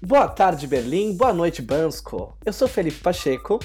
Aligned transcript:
Boa 0.00 0.28
tarde, 0.28 0.68
Berlim. 0.68 1.16
Boa 1.16 1.32
noite, 1.32 1.60
Bansko. 1.60 2.32
Eu 2.46 2.52
sou 2.52 2.68
Felipe 2.68 3.00
Pacheco. 3.00 3.58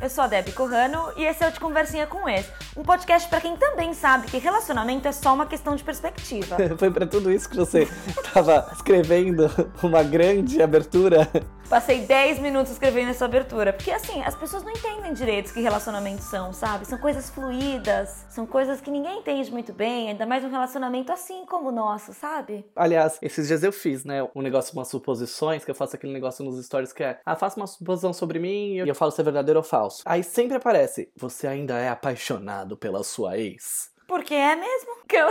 Eu 0.00 0.10
sou 0.10 0.22
a 0.22 0.26
Debbie 0.26 0.52
Corrano 0.52 1.12
e 1.16 1.24
esse 1.24 1.42
é 1.42 1.48
o 1.48 1.50
De 1.50 1.58
Conversinha 1.58 2.06
com 2.06 2.28
Ex, 2.28 2.46
um 2.76 2.84
podcast 2.84 3.28
para 3.28 3.40
quem 3.40 3.56
também 3.56 3.92
sabe 3.92 4.28
que 4.28 4.38
relacionamento 4.38 5.08
é 5.08 5.12
só 5.12 5.34
uma 5.34 5.46
questão 5.46 5.74
de 5.74 5.82
perspectiva. 5.82 6.56
Foi 6.78 6.90
para 6.90 7.04
tudo 7.04 7.32
isso 7.32 7.48
que 7.48 7.56
você 7.56 7.88
estava 8.06 8.70
escrevendo 8.72 9.50
uma 9.82 10.02
grande 10.04 10.62
abertura 10.62 11.28
Passei 11.68 12.00
10 12.00 12.38
minutos 12.38 12.72
escrevendo 12.72 13.10
essa 13.10 13.26
abertura. 13.26 13.74
Porque 13.74 13.90
assim, 13.90 14.22
as 14.22 14.34
pessoas 14.34 14.62
não 14.62 14.70
entendem 14.70 15.12
direito 15.12 15.52
que 15.52 15.60
relacionamentos 15.60 16.24
são, 16.24 16.50
sabe? 16.50 16.86
São 16.86 16.96
coisas 16.96 17.28
fluídas, 17.28 18.24
são 18.30 18.46
coisas 18.46 18.80
que 18.80 18.90
ninguém 18.90 19.18
entende 19.18 19.50
muito 19.52 19.70
bem, 19.74 20.08
ainda 20.08 20.24
mais 20.24 20.42
um 20.42 20.48
relacionamento 20.48 21.12
assim 21.12 21.44
como 21.44 21.68
o 21.68 21.72
nosso, 21.72 22.14
sabe? 22.14 22.64
Aliás, 22.74 23.18
esses 23.20 23.46
dias 23.48 23.62
eu 23.62 23.70
fiz, 23.70 24.02
né, 24.02 24.26
um 24.34 24.40
negócio, 24.40 24.72
umas 24.72 24.88
suposições, 24.88 25.62
que 25.62 25.70
eu 25.70 25.74
faço 25.74 25.94
aquele 25.94 26.12
negócio 26.12 26.42
nos 26.42 26.64
stories 26.64 26.94
que 26.94 27.04
é, 27.04 27.20
ah, 27.24 27.36
faça 27.36 27.60
uma 27.60 27.66
suposição 27.66 28.14
sobre 28.14 28.38
mim 28.38 28.72
e 28.72 28.78
eu 28.78 28.94
falo 28.94 29.10
se 29.10 29.20
é 29.20 29.24
verdadeiro 29.24 29.58
ou 29.58 29.64
falso. 29.64 30.02
Aí 30.06 30.24
sempre 30.24 30.56
aparece, 30.56 31.10
você 31.14 31.46
ainda 31.46 31.78
é 31.78 31.90
apaixonado 31.90 32.78
pela 32.78 33.04
sua 33.04 33.36
ex? 33.36 33.90
Porque 34.08 34.34
é 34.34 34.56
mesmo. 34.56 34.98
Que 35.08 35.16
eu... 35.16 35.28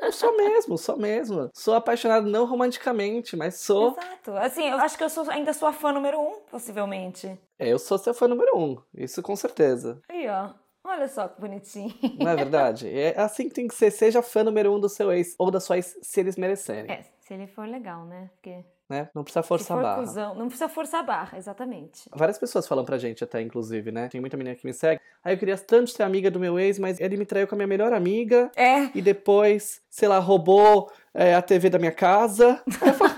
eu 0.00 0.12
sou 0.12 0.34
mesmo, 0.34 0.78
sou 0.78 0.96
mesmo. 0.96 1.50
Sou 1.52 1.74
apaixonado 1.74 2.26
não 2.26 2.46
romanticamente, 2.46 3.36
mas 3.36 3.56
sou. 3.56 3.90
Exato. 3.98 4.32
Assim, 4.38 4.66
eu 4.66 4.78
acho 4.78 4.96
que 4.96 5.04
eu 5.04 5.10
sou 5.10 5.28
ainda 5.30 5.52
sua 5.52 5.74
fã 5.74 5.92
número 5.92 6.18
um, 6.18 6.40
possivelmente. 6.50 7.38
É, 7.58 7.68
eu 7.68 7.78
sou 7.78 7.98
seu 7.98 8.14
fã 8.14 8.26
número 8.26 8.56
um. 8.56 8.78
Isso 8.94 9.22
com 9.22 9.36
certeza. 9.36 10.00
Aí, 10.08 10.26
ó. 10.26 10.54
Olha 10.82 11.06
só 11.06 11.28
que 11.28 11.38
bonitinho. 11.38 11.92
Não 12.18 12.30
é 12.30 12.36
verdade? 12.36 12.88
É 12.96 13.20
assim 13.20 13.46
que 13.46 13.54
tem 13.54 13.68
que 13.68 13.74
ser. 13.74 13.90
Seja 13.90 14.22
fã 14.22 14.42
número 14.42 14.72
um 14.72 14.80
do 14.80 14.88
seu 14.88 15.12
ex 15.12 15.34
ou 15.38 15.50
da 15.50 15.60
sua 15.60 15.76
ex, 15.76 15.98
se 16.00 16.20
eles 16.20 16.36
merecerem. 16.36 16.90
É, 16.90 17.04
se 17.20 17.34
ele 17.34 17.46
for 17.46 17.68
legal, 17.68 18.06
né? 18.06 18.30
Porque 18.36 18.64
né? 18.88 19.08
Não 19.14 19.22
precisa 19.22 19.42
forçar 19.42 19.78
a 19.78 19.82
barra. 19.82 19.98
Cuzão, 19.98 20.34
não 20.34 20.46
precisa 20.46 20.68
forçar 20.68 21.00
a 21.00 21.02
barra, 21.02 21.36
exatamente. 21.36 22.08
Várias 22.14 22.38
pessoas 22.38 22.66
falam 22.66 22.84
pra 22.84 22.96
gente 22.96 23.22
até, 23.22 23.40
inclusive, 23.42 23.92
né? 23.92 24.08
Tem 24.08 24.20
muita 24.20 24.36
menina 24.36 24.56
que 24.56 24.66
me 24.66 24.72
segue. 24.72 25.00
Aí 25.22 25.34
eu 25.34 25.38
queria 25.38 25.58
tanto 25.58 25.90
ser 25.90 26.02
amiga 26.04 26.30
do 26.30 26.40
meu 26.40 26.58
ex, 26.58 26.78
mas 26.78 26.98
ele 26.98 27.16
me 27.16 27.26
traiu 27.26 27.46
com 27.46 27.54
a 27.54 27.58
minha 27.58 27.66
melhor 27.66 27.92
amiga. 27.92 28.50
É. 28.56 28.88
E 28.94 29.02
depois, 29.02 29.82
sei 29.90 30.08
lá, 30.08 30.18
roubou 30.18 30.90
é, 31.12 31.34
a 31.34 31.42
TV 31.42 31.68
da 31.68 31.78
minha 31.78 31.92
casa. 31.92 32.62
eu, 32.80 32.94
falo... 32.94 33.12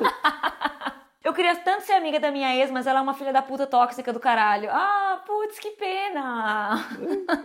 eu 1.22 1.32
queria 1.32 1.54
tanto 1.54 1.84
ser 1.84 1.92
amiga 1.92 2.18
da 2.18 2.32
minha 2.32 2.56
ex, 2.56 2.68
mas 2.72 2.88
ela 2.88 2.98
é 2.98 3.02
uma 3.02 3.14
filha 3.14 3.32
da 3.32 3.40
puta 3.40 3.64
tóxica 3.64 4.12
do 4.12 4.18
caralho. 4.18 4.68
Ah, 4.72 5.22
putz, 5.24 5.60
que 5.60 5.70
pena. 5.70 6.84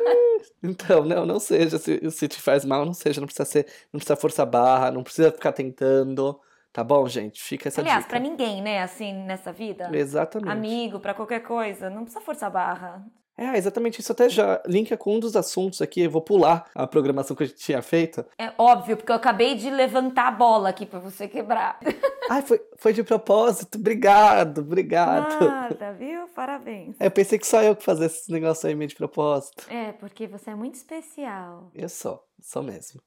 então, 0.64 1.06
não, 1.06 1.28
não 1.28 1.40
seja. 1.40 1.78
Se, 1.78 2.10
se 2.10 2.28
te 2.28 2.42
faz 2.42 2.66
mal, 2.66 2.86
não 2.86 2.94
seja. 2.94 3.22
Não 3.22 3.28
precisa 3.28 3.46
ser, 3.46 3.68
não 3.94 4.00
precisa 4.00 4.16
forçar 4.16 4.48
barra, 4.48 4.90
não 4.90 5.04
precisa 5.04 5.32
ficar 5.32 5.52
tentando. 5.52 6.42
Tá 6.76 6.84
bom, 6.84 7.08
gente? 7.08 7.42
Fica 7.42 7.70
essa 7.70 7.80
Aliás, 7.80 8.00
dica. 8.00 8.10
pra 8.10 8.20
ninguém, 8.20 8.62
né, 8.62 8.84
assim, 8.84 9.14
nessa 9.14 9.50
vida. 9.50 9.90
Exatamente. 9.94 10.52
Amigo, 10.52 11.00
pra 11.00 11.14
qualquer 11.14 11.40
coisa. 11.40 11.90
Não 11.90 12.04
precisa 12.04 12.20
forçar 12.20 12.48
a 12.48 12.50
barra. 12.50 13.06
É, 13.38 13.58
exatamente. 13.58 14.02
Isso 14.02 14.12
até 14.12 14.28
já 14.28 14.62
linka 14.68 14.98
com 14.98 15.16
um 15.16 15.20
dos 15.22 15.38
assuntos 15.38 15.82
aqui. 15.82 16.02
Eu 16.02 16.12
vou 16.12 16.22
pular 16.22 16.70
a 16.76 16.86
programação 16.86 17.34
que 17.34 17.44
a 17.44 17.46
gente 17.46 17.60
tinha 17.60 17.82
feito. 17.82 18.26
É 18.38 18.52
óbvio, 18.58 18.98
porque 18.98 19.10
eu 19.10 19.16
acabei 19.16 19.56
de 19.56 19.70
levantar 19.70 20.28
a 20.28 20.32
bola 20.32 20.68
aqui 20.68 20.86
pra 20.86 21.00
você 21.00 21.30
quebrar. 21.30 21.80
Ai, 22.30 22.42
foi, 22.42 22.60
foi 22.76 22.92
de 22.92 23.06
propósito. 23.06 23.78
Obrigado, 23.78 24.60
obrigado. 24.60 25.46
Nada, 25.46 25.94
viu? 25.94 26.28
Parabéns. 26.36 26.98
É, 27.00 27.08
eu 27.08 27.12
pensei 27.12 27.40
que 27.40 27.48
só 27.48 27.64
eu 27.64 27.74
que 27.74 27.86
fazia 27.86 28.08
esses 28.08 28.28
negócios 28.28 28.66
aí 28.66 28.76
meio 28.76 28.90
de 28.90 28.96
propósito. 28.96 29.66
É, 29.70 29.94
porque 29.94 30.28
você 30.28 30.50
é 30.50 30.56
muito 30.56 30.76
especial. 30.76 31.72
Eu 31.74 31.88
sou, 31.88 32.22
sou 32.42 32.62
mesmo. 32.62 33.02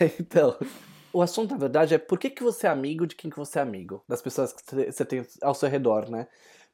então... 0.20 0.54
O 1.12 1.22
assunto, 1.22 1.52
na 1.52 1.58
verdade, 1.58 1.94
é 1.94 1.98
por 1.98 2.18
que, 2.18 2.30
que 2.30 2.42
você 2.42 2.66
é 2.66 2.70
amigo 2.70 3.06
de 3.06 3.14
quem 3.16 3.30
que 3.30 3.36
você 3.36 3.58
é 3.58 3.62
amigo? 3.62 4.02
Das 4.08 4.20
pessoas 4.20 4.52
que 4.52 4.62
você 4.92 5.04
tem 5.04 5.26
ao 5.42 5.54
seu 5.54 5.68
redor, 5.68 6.10
né? 6.10 6.26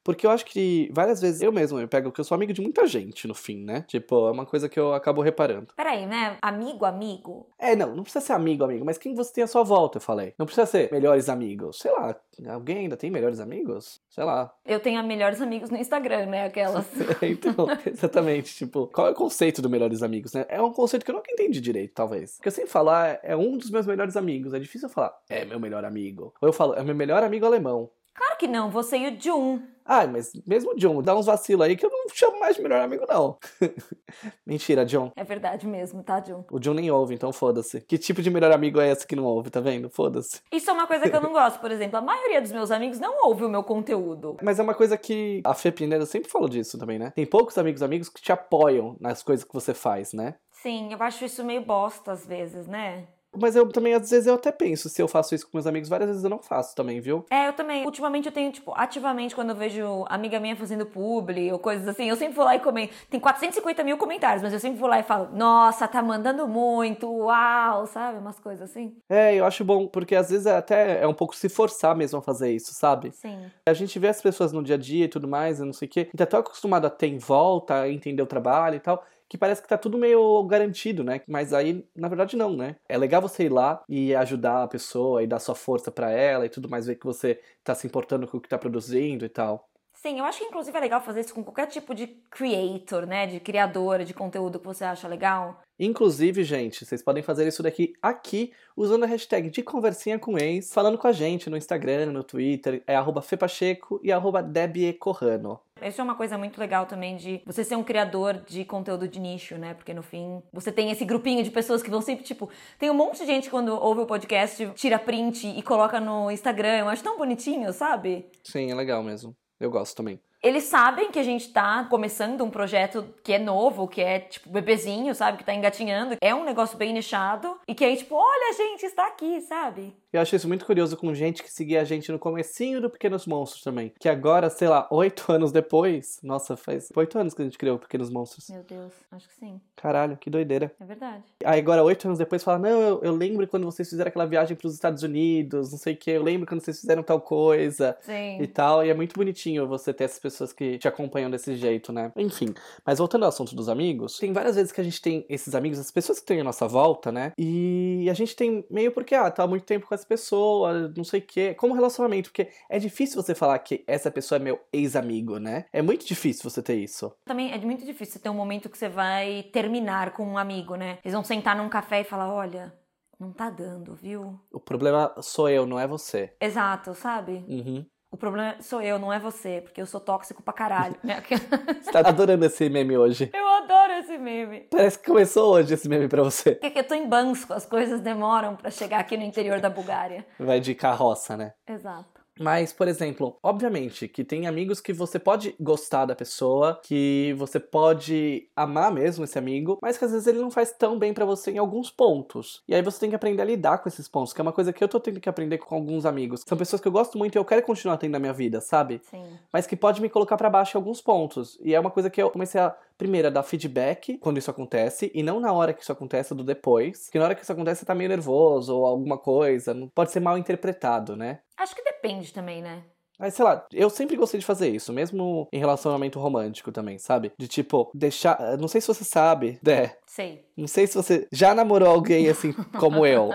Porque 0.05 0.27
eu 0.27 0.31
acho 0.31 0.45
que 0.45 0.91
várias 0.93 1.21
vezes 1.21 1.41
eu 1.41 1.51
mesmo 1.51 1.81
eu 1.81 1.89
pego 1.89 2.13
que 2.13 2.21
eu 2.21 2.25
sou 2.25 2.35
amigo 2.35 2.53
de 2.53 2.61
muita 2.61 2.87
gente 2.87 3.27
no 3.27 3.35
fim, 3.35 3.65
né? 3.65 3.85
Tipo, 3.89 4.29
é 4.29 4.31
uma 4.31 4.45
coisa 4.47 4.69
que 4.69 4.79
eu 4.79 4.93
acabo 4.93 5.23
reparando. 5.23 5.69
Peraí, 5.75 6.07
né? 6.07 6.37
Amigo, 6.43 6.85
amigo? 6.85 7.49
É, 7.59 7.75
não, 7.75 7.97
não 7.97 8.03
precisa 8.03 8.25
ser 8.25 8.35
amigo, 8.35 8.63
amigo, 8.63 8.85
mas 8.85 8.99
quem 8.99 9.15
você 9.15 9.33
tem 9.33 9.45
à 9.45 9.47
sua 9.47 9.63
volta, 9.63 9.97
eu 9.97 10.03
falei. 10.03 10.35
Não 10.39 10.45
precisa 10.45 10.67
ser 10.67 10.93
melhores 10.93 11.29
amigos. 11.29 11.79
Sei 11.79 11.91
lá, 11.91 12.15
alguém 12.49 12.79
ainda 12.79 12.97
tem 12.97 13.11
melhores 13.11 13.41
amigos? 13.41 14.01
Sei 14.11 14.23
lá. 14.23 14.53
Eu 14.65 14.79
tenho 14.79 15.03
melhores 15.03 15.41
amigos 15.41 15.71
no 15.71 15.79
Instagram, 15.79 16.27
né? 16.27 16.45
Aquelas. 16.45 16.87
então, 17.23 17.67
exatamente. 17.87 18.55
Tipo, 18.55 18.87
qual 18.89 19.09
é 19.09 19.11
o 19.11 19.15
conceito 19.15 19.63
do 19.63 19.71
melhores 19.71 20.03
amigos, 20.03 20.35
né? 20.35 20.45
É 20.49 20.61
um 20.61 20.73
conceito 20.73 21.05
que 21.05 21.11
eu 21.11 21.15
nunca 21.15 21.33
entendi 21.33 21.61
direito, 21.61 21.95
talvez. 21.95 22.37
Porque 22.37 22.49
eu 22.49 22.53
sempre 22.53 22.71
falar 22.71 22.95
ah, 22.95 23.21
é 23.23 23.37
um 23.37 23.57
dos 23.57 23.71
meus 23.71 23.87
melhores 23.87 24.17
amigos. 24.17 24.55
É 24.55 24.59
difícil 24.59 24.89
eu 24.89 24.93
falar, 24.93 25.13
é 25.29 25.45
meu 25.45 25.59
melhor 25.59 25.85
amigo. 25.85 26.33
Ou 26.41 26.49
eu 26.49 26.53
falo, 26.53 26.75
é 26.75 26.83
meu 26.83 26.95
melhor 26.95 27.23
amigo 27.23 27.45
alemão. 27.45 27.91
Claro 28.15 28.37
que 28.39 28.47
não, 28.47 28.71
você 28.71 28.97
e 28.97 29.09
o 29.09 29.21
Jun. 29.21 29.61
Ai, 29.87 30.07
mas 30.07 30.33
mesmo 30.47 30.73
o 30.73 30.75
John, 30.77 31.03
dá 31.03 31.15
uns 31.15 31.27
vacilos 31.27 31.67
aí 31.67 31.77
que 31.77 31.85
eu 31.85 31.91
não 31.91 32.07
chamo 32.11 32.41
mais 32.41 32.57
de 32.57 32.63
melhor 32.63 32.81
amigo, 32.81 33.05
não. 33.07 33.37
Mentira, 34.47 34.85
John. 34.87 35.13
É 35.15 35.23
verdade 35.23 35.67
mesmo, 35.67 36.03
tá, 36.03 36.21
John? 36.21 36.45
O 36.51 36.59
John 36.59 36.73
nem 36.73 36.91
ouve, 36.91 37.15
então 37.15 37.33
foda-se. 37.33 37.83
Que 37.83 37.99
tipo 37.99 38.23
de 38.23 38.31
melhor 38.31 38.51
amigo 38.51 38.81
é 38.81 38.91
esse 38.91 39.07
que 39.07 39.15
não 39.15 39.25
ouve, 39.25 39.51
tá 39.51 39.61
vendo? 39.61 39.91
Foda-se. 39.91 40.41
Isso 40.51 40.71
é 40.71 40.73
uma 40.73 40.87
coisa 40.87 41.11
que 41.11 41.15
eu 41.15 41.21
não 41.21 41.33
gosto, 41.35 41.61
por 41.61 41.71
exemplo. 41.71 41.99
A 41.99 42.01
maioria 42.01 42.41
dos 42.41 42.53
meus 42.53 42.71
amigos 42.71 42.99
não 42.99 43.27
ouve 43.27 43.45
o 43.45 43.49
meu 43.49 43.63
conteúdo. 43.63 44.39
Mas 44.43 44.59
é 44.59 44.63
uma 44.63 44.75
coisa 44.75 44.97
que 44.97 45.43
a 45.45 45.53
Fê 45.53 45.71
Pineira 45.71 46.07
sempre 46.07 46.31
falou 46.31 46.49
disso 46.49 46.79
também, 46.79 46.99
né? 46.99 47.13
Tem 47.15 47.27
poucos 47.27 47.59
amigos 47.59 47.83
amigos 47.83 48.09
que 48.09 48.23
te 48.23 48.33
apoiam 48.33 48.97
nas 48.99 49.23
coisas 49.23 49.45
que 49.45 49.53
você 49.53 49.75
faz, 49.75 50.15
né? 50.15 50.37
Sim, 50.51 50.95
eu 50.95 51.03
acho 51.03 51.27
isso 51.27 51.45
meio 51.45 51.61
bosta 51.61 52.13
às 52.13 52.27
vezes, 52.27 52.67
né? 52.67 53.07
Mas 53.39 53.57
eu 53.57 53.69
também, 53.69 53.95
às 53.95 54.11
vezes, 54.11 54.27
eu 54.27 54.35
até 54.35 54.53
penso, 54.53 54.89
se 54.89 55.01
eu 55.01 55.09
faço 55.09 55.35
isso 55.35 55.47
com 55.47 55.57
meus 55.57 55.67
amigos, 55.67 55.89
várias 55.89 56.09
vezes 56.09 56.25
eu 56.25 56.31
não 56.31 56.39
faço 56.39 56.75
também, 56.75 57.01
viu? 57.01 57.25
É, 57.31 57.49
eu 57.49 57.53
também. 57.53 57.85
Ultimamente 57.85 58.27
eu 58.27 58.33
tenho, 58.33 58.51
tipo, 58.53 58.73
ativamente, 58.77 59.35
quando 59.35 59.51
eu 59.51 59.57
vejo 59.57 60.05
amiga 60.09 60.39
minha 60.41 60.57
fazendo 60.57 60.87
publi 60.87 61.53
ou 61.53 61.59
coisas 61.59 61.87
assim, 61.87 62.09
eu 62.09 62.17
sempre 62.17 62.35
vou 62.35 62.45
lá 62.45 62.57
e 62.57 62.61
comento. 62.61 62.95
Tem 63.11 63.21
450 63.21 63.83
mil 63.85 63.97
comentários, 63.97 64.43
mas 64.43 64.53
eu 64.53 64.61
sempre 64.61 64.79
vou 64.79 64.89
lá 64.89 64.99
e 64.99 65.03
falo, 65.03 65.29
nossa, 65.33 65.87
tá 65.89 66.03
mandando 66.03 66.47
muito, 66.47 67.11
uau, 67.11 67.87
sabe? 67.87 68.19
Umas 68.19 68.39
coisas 68.39 68.71
assim. 68.71 68.97
É, 69.09 69.35
eu 69.35 69.45
acho 69.45 69.65
bom, 69.65 69.87
porque 69.87 70.15
às 70.15 70.31
vezes 70.31 70.47
é 70.47 70.57
até 70.57 71.03
é 71.03 71.07
um 71.07 71.15
pouco 71.15 71.35
se 71.35 71.49
forçar 71.49 71.97
mesmo 71.97 72.19
a 72.19 72.23
fazer 72.23 72.53
isso, 72.53 72.73
sabe? 72.75 73.13
Sim. 73.13 73.39
A 73.67 73.73
gente 73.73 73.99
vê 73.99 74.09
as 74.09 74.21
pessoas 74.21 74.53
no 74.53 74.63
dia 74.63 74.77
a 74.77 74.79
dia 74.79 75.05
e 75.05 75.09
tudo 75.09 75.29
mais, 75.29 75.61
eu 75.61 75.67
não 75.67 75.73
sei 75.73 75.89
o 75.89 75.91
quê, 75.91 76.09
e 76.13 76.17
tá 76.17 76.27
tão 76.27 76.41
acostumado 76.41 76.87
a 76.87 76.91
ter 76.91 77.09
em 77.09 77.19
volta, 77.19 77.81
a 77.83 77.91
entender 77.91 78.23
o 78.23 78.27
trabalho 78.27 78.77
e 78.77 78.81
tal 78.81 79.03
que 79.29 79.39
parece 79.39 79.63
que 79.63 79.69
tá 79.69 79.79
tudo 79.79 79.99
meio 79.99 80.43
garantido, 80.45 81.03
né? 81.05 81.21
Mas 81.29 81.53
aí, 81.53 81.87
na 81.95 82.09
verdade, 82.09 82.37
não, 82.37 82.57
né? 82.57 82.77
É 82.89 82.97
legal 82.99 83.23
você 83.23 83.45
ir 83.45 83.49
lá 83.51 83.83
e 83.89 84.15
ajudar 84.15 84.65
a 84.65 84.69
pessoa 84.69 85.23
e 85.23 85.27
dar 85.27 85.39
sua 85.39 85.55
força 85.55 85.91
para 85.91 86.11
ela 86.11 86.47
e 86.47 86.49
tudo 86.49 86.69
mais, 86.69 86.87
ver 86.87 86.97
que 86.97 87.07
você 87.07 87.41
tá 87.63 87.75
se 87.75 87.87
importando 87.87 88.27
com 88.27 88.37
o 88.39 88.41
que 88.41 88.49
tá 88.49 88.59
produzindo 88.59 89.25
e 89.25 89.29
tal. 89.29 89.69
Sim, 90.05 90.19
eu 90.19 90.27
acho 90.27 90.39
que 90.39 90.45
inclusive 90.45 90.77
é 90.77 90.81
legal 90.83 91.01
fazer 91.01 91.21
isso 91.21 91.33
com 91.33 91.43
qualquer 91.43 91.67
tipo 91.67 91.95
de 91.95 92.09
creator, 92.31 93.07
né? 93.07 93.27
De 93.27 93.41
criadora 93.41 94.05
de 94.05 94.13
conteúdo 94.13 94.61
que 94.61 94.67
você 94.67 94.85
acha 94.85 95.09
legal. 95.09 95.63
Inclusive, 95.81 96.45
gente, 96.45 96.85
vocês 96.85 97.03
podem 97.03 97.23
fazer 97.23 97.49
isso 97.49 97.63
daqui 97.63 97.95
aqui 98.03 98.53
usando 98.77 99.05
a 99.05 99.07
hashtag 99.07 99.49
de 99.49 99.63
conversinha 99.63 100.19
com 100.19 100.37
ex, 100.37 100.75
falando 100.75 100.99
com 100.99 101.07
a 101.07 101.13
gente 101.13 101.49
no 101.49 101.57
Instagram, 101.57 102.13
no 102.13 102.23
Twitter, 102.23 102.83
é 102.87 102.95
arroba 102.95 103.23
fepacheco 103.23 103.99
e 104.05 104.13
arroba 104.13 104.43
debiecorrano. 104.43 105.59
Isso 105.81 106.03
é 106.03 106.05
uma 106.05 106.15
coisa 106.15 106.37
muito 106.37 106.61
legal 106.61 106.85
também 106.85 107.17
de 107.17 107.41
você 107.47 107.65
ser 107.65 107.77
um 107.77 107.83
criador 107.83 108.35
de 108.47 108.63
conteúdo 108.63 109.09
de 109.09 109.19
nicho, 109.19 109.57
né? 109.57 109.73
Porque 109.73 109.95
no 109.95 110.03
fim, 110.03 110.43
você 110.53 110.71
tem 110.71 110.91
esse 110.91 111.07
grupinho 111.07 111.43
de 111.43 111.51
pessoas 111.51 111.83
que 111.83 111.91
vão 111.91 112.03
sempre, 112.03 112.27
tipo, 112.27 112.51
tem 112.79 112.91
um 112.91 112.95
monte 112.95 113.21
de 113.21 113.27
gente 113.27 113.49
quando 113.49 113.71
ouve 113.71 114.03
o 114.03 114.07
podcast, 114.07 114.71
tira 114.75 114.99
print 114.99 115.49
e 115.49 115.63
coloca 115.63 115.99
no 115.99 116.31
Instagram. 116.31 116.81
Eu 116.81 116.89
acho 116.91 117.03
tão 117.03 117.17
bonitinho, 117.17 117.73
sabe? 117.73 118.27
Sim, 118.43 118.71
é 118.71 118.75
legal 118.75 119.03
mesmo. 119.03 119.35
Eu 119.65 119.71
gosto 119.71 119.97
também. 119.97 120.21
Eles 120.45 120.65
sabem 120.65 121.11
que 121.11 121.19
a 121.19 121.23
gente 121.23 121.51
tá 121.51 121.85
começando 121.89 122.45
um 122.45 122.51
projeto 122.51 123.07
que 123.25 123.33
é 123.33 123.39
novo, 123.39 123.89
que 123.89 124.03
é 124.03 124.21
tipo 124.21 124.51
bebezinho, 124.51 125.15
sabe? 125.15 125.39
Que 125.39 125.45
tá 125.45 125.55
engatinhando. 125.55 126.19
É 126.21 126.35
um 126.35 126.45
negócio 126.45 126.77
bem 126.77 126.93
nichado. 126.93 127.59
E 127.67 127.75
que 127.75 127.83
aí, 127.83 127.97
tipo, 127.97 128.15
olha, 128.15 128.51
a 128.51 128.53
gente 128.53 128.85
está 128.85 129.07
aqui, 129.07 129.41
sabe? 129.41 129.97
Eu 130.13 130.21
acho 130.21 130.37
isso 130.37 130.47
muito 130.47 130.67
curioso 130.67 130.99
com 130.99 131.13
gente 131.15 131.43
que 131.43 131.51
seguia 131.51 131.81
a 131.81 131.85
gente 131.85 132.13
no 132.13 132.19
comecinho 132.19 132.81
do 132.81 132.91
Pequenos 132.91 133.27
Monstros 133.27 133.65
também. 133.65 133.93
Que 133.99 134.09
agora, 134.09 134.51
sei 134.51 134.69
lá, 134.69 134.87
oito 134.91 135.25
anos 135.33 135.51
depois. 135.51 136.21
Nossa, 136.23 136.59
faz 136.59 136.91
oito 136.95 137.19
anos 137.19 137.33
que 137.33 137.41
a 137.41 137.45
gente 137.47 137.57
criou 137.57 137.79
Pequenos 137.79 138.11
Monstros. 138.11 138.51
Meu 138.51 138.63
Deus, 138.63 138.93
acho 139.11 139.27
que 139.27 139.35
sim. 139.35 139.59
Caralho, 139.75 140.19
que 140.19 140.29
doideira. 140.29 140.71
É 140.79 140.85
verdade. 140.85 141.25
Aí 141.43 141.59
agora, 141.59 141.83
oito 141.83 142.07
anos 142.07 142.19
depois, 142.19 142.45
fala: 142.45 142.59
Não, 142.59 142.81
eu, 142.81 143.01
eu 143.03 143.13
lembro 143.13 143.49
quando 143.49 143.65
vocês 143.65 143.89
fizeram 143.89 144.09
aquela 144.09 144.27
viagem 144.27 144.55
para 144.57 144.69
os 144.69 144.75
Estados 144.75 145.03
Unidos, 145.03 145.73
não 145.73 145.79
sei 145.79 145.95
o 145.95 145.97
que. 145.97 146.11
Eu 146.11 146.23
lembro 146.23 146.47
quando 146.47 146.61
vocês 146.61 146.79
fizeram 146.81 147.03
tal 147.03 147.21
coisa. 147.21 147.97
Sim. 148.03 148.41
E 148.41 148.47
tal. 148.47 148.85
E 148.85 148.91
é 148.91 148.95
muito 148.95 149.15
bonitinho 149.15 149.67
você 149.67 149.93
ter 149.93 150.05
essas 150.05 150.21
pessoas 150.21 150.34
que 150.53 150.79
te 150.79 150.89
acompanham 150.89 151.31
desse 151.31 151.55
jeito, 151.57 151.93
né? 151.93 152.13
Enfim. 152.17 152.55
Mas 152.85 152.99
voltando 152.99 153.25
ao 153.25 153.29
assunto 153.29 153.55
dos 153.55 153.69
amigos, 153.69 154.19
tem 154.19 154.33
várias 154.33 154.57
vezes 154.57 154.73
que 154.73 154.81
a 154.81 154.85
gente 154.85 155.01
tem 155.01 155.25
esses 155.29 155.55
amigos, 155.55 155.79
as 155.79 155.91
pessoas 155.91 156.21
que 156.21 156.27
têm 156.27 156.41
a 156.41 156.45
nossa 156.45 156.67
volta, 156.67 157.11
né? 157.11 157.33
E 157.39 158.09
a 158.11 158.15
gente 158.15 158.35
tem 158.37 158.65
meio 158.71 158.93
porque, 158.93 159.15
ah, 159.15 159.31
tá 159.31 159.45
há 159.45 159.47
muito 159.47 159.65
tempo 159.65 159.87
com 159.87 159.95
essa 159.95 160.07
pessoa 160.07 160.93
não 160.97 161.05
sei 161.05 161.21
o 161.21 161.23
quê. 161.23 161.55
Como 161.55 161.75
relacionamento, 161.75 162.31
porque 162.31 162.49
é 162.69 162.79
difícil 162.79 163.21
você 163.21 163.35
falar 163.35 163.59
que 163.59 163.85
essa 163.87 164.11
pessoa 164.11 164.39
é 164.39 164.43
meu 164.43 164.61
ex-amigo, 164.73 165.39
né? 165.39 165.67
É 165.73 165.83
muito 165.83 166.07
difícil 166.07 166.49
você 166.49 166.63
ter 166.63 166.77
isso. 166.77 167.13
Também 167.25 167.53
é 167.53 167.59
muito 167.59 167.85
difícil 167.85 168.21
ter 168.21 168.29
um 168.29 168.35
momento 168.35 168.69
que 168.69 168.79
você 168.79 168.89
vai 168.89 169.45
terminar 169.53 170.13
com 170.13 170.27
um 170.27 170.39
amigo, 170.39 170.75
né? 170.75 170.99
Eles 171.05 171.15
vão 171.15 171.25
sentar 171.25 171.57
num 171.57 171.69
café 171.69 172.01
e 172.01 172.05
falar: 172.05 172.33
olha, 172.33 172.73
não 173.19 173.33
tá 173.33 173.51
dando, 173.51 173.95
viu? 173.95 174.39
O 174.53 174.61
problema 174.61 175.15
sou 175.21 175.49
eu, 175.49 175.67
não 175.67 175.79
é 175.79 175.87
você. 175.87 176.35
Exato, 176.41 176.95
sabe? 176.95 177.45
Uhum. 177.49 177.87
O 178.15 178.17
problema 178.17 178.55
sou 178.61 178.81
eu, 178.81 178.97
não 178.97 179.13
é 179.13 179.19
você, 179.19 179.61
porque 179.61 179.83
eu 179.83 179.87
sou 179.87 179.99
tóxico 179.99 180.41
pra 180.41 180.55
caralho. 180.55 180.95
Você 181.83 181.91
tá 181.91 181.99
adorando 182.09 182.45
esse 182.45 182.69
meme 182.69 182.97
hoje. 182.97 183.29
eu 183.35 183.49
adoro 183.49 183.93
esse 183.95 184.17
meme. 184.17 184.69
Parece 184.71 185.01
que 185.01 185.07
começou 185.07 185.53
hoje 185.53 185.75
esse 185.75 185.89
meme 185.89 186.07
pra 186.07 186.23
você. 186.23 186.55
Porque 186.55 186.79
eu 186.79 186.85
tô 186.87 186.95
em 186.95 187.09
Bansko, 187.09 187.53
as 187.53 187.67
coisas 187.67 188.01
demoram 188.01 188.55
pra 188.55 188.71
chegar 188.71 189.01
aqui 189.01 189.17
no 189.17 189.25
interior 189.25 189.61
da 189.61 189.69
Bulgária. 189.69 190.25
Vai 190.39 190.61
de 190.61 190.77
carroça, 190.77 191.37
né? 191.37 191.55
Exato. 191.69 192.24
Mas, 192.39 192.73
por 192.73 192.89
exemplo, 192.89 193.39
obviamente 193.43 194.09
que 194.09 194.25
tem 194.25 194.47
amigos 194.47 194.81
que 194.81 194.93
você 194.93 195.19
pode 195.19 195.55
gostar 195.61 196.07
da 196.07 196.15
pessoa, 196.15 196.81
que 196.83 197.35
você 197.37 197.61
pode 197.61 198.49
amar 198.57 198.93
mesmo 198.93 199.25
esse 199.25 199.39
amigo, 199.39 199.79
mas 199.81 199.97
que 199.97 200.05
às 200.05 200.13
vezes 200.13 200.27
ele 200.27 200.39
não 200.39 200.51
faz 200.51 200.73
tão 200.73 200.99
bem 200.99 201.13
pra 201.13 201.25
você 201.25 201.53
em 201.53 201.59
alguns 201.59 201.91
pontos. 201.91 202.63
E 202.69 202.75
aí 202.75 202.83
você 202.83 203.01
tem 203.01 203.11
que 203.11 203.17
aprender 203.17 203.43
a 203.43 203.45
lidar 203.45 203.79
com 203.79 203.89
esses 203.89 204.09
pontos, 204.09 204.33
que 204.33 204.41
é 204.41 204.43
uma 204.43 204.53
coisa 204.53 204.73
que 204.73 204.83
eu 204.83 204.89
tô 204.89 204.99
tendo 204.99 205.21
que 205.21 205.29
aprender 205.29 205.59
com 205.59 205.75
alguns 205.75 206.05
amigos. 206.05 206.43
São 206.47 206.59
pessoas 206.59 206.81
que 206.81 206.89
eu 206.89 206.93
gosto 206.93 207.17
muito 207.19 207.37
e 207.37 207.39
eu 207.39 207.45
quero 207.45 207.63
continuar 207.63 207.97
tendo 207.97 208.13
na 208.13 208.19
minha 208.19 208.33
vida, 208.33 208.61
sabe? 208.61 209.01
Sim. 209.11 209.25
Mas 209.53 209.67
que 209.67 209.77
pode 209.77 210.01
me 210.01 210.09
colocar 210.09 210.37
pra 210.37 210.51
baixo 210.51 210.77
em 210.77 210.81
alguns 210.81 211.01
pontos. 211.01 211.59
E 211.63 211.75
é 211.75 211.81
uma 211.81 211.91
coisa 211.91 212.11
que 212.11 212.21
eu 212.21 212.31
comecei 212.31 212.61
a 212.61 212.75
primeiro, 212.97 213.29
a 213.29 213.31
dar 213.31 213.43
feedback 213.43 214.19
quando 214.19 214.39
isso 214.39 214.51
acontece, 214.51 215.11
e 215.15 215.23
não 215.23 215.41
na 215.41 215.53
hora 215.53 215.73
que 215.73 215.83
isso 215.83 215.93
acontece, 215.93 216.35
do 216.35 216.45
depois. 216.45 217.05
Porque 217.05 217.19
na 217.19 217.25
hora 217.25 217.35
que 217.35 217.43
isso 217.43 217.53
acontece, 217.53 217.81
você 217.81 217.87
tá 217.87 217.95
meio 217.95 218.09
nervoso 218.09 218.77
ou 218.77 218.87
alguma 218.87 219.19
coisa, 219.19 219.75
pode 219.95 220.13
ser 220.13 220.21
mal 220.21 220.39
interpretado, 220.39 221.17
né? 221.17 221.41
Acho 221.57 221.75
que 221.75 221.83
depende 221.83 222.33
também, 222.33 222.63
né? 222.63 222.83
Mas 223.19 223.35
sei 223.35 223.45
lá, 223.45 223.65
eu 223.73 223.89
sempre 223.89 224.17
gostei 224.17 224.41
de 224.41 224.47
fazer 224.47 224.69
isso, 224.69 224.93
mesmo 224.93 225.49
em 225.53 225.59
relacionamento 225.59 226.19
romântico 226.19 226.73
também, 226.73 226.99
sabe? 226.99 227.33
De 227.39 227.47
tipo, 227.47 227.91
deixar. 227.95 228.59
Não 228.59 228.67
sei 228.67 228.81
se 228.81 228.89
você 228.89 229.05
sabe, 229.05 229.59
né? 229.65 229.93
Sei. 230.07 230.45
Não 230.57 230.67
sei 230.67 230.87
se 230.87 230.97
você 230.97 231.29
já 231.31 231.55
namorou 231.55 231.89
alguém 231.89 232.29
assim 232.29 232.53
como 232.79 233.07
eu. 233.07 233.31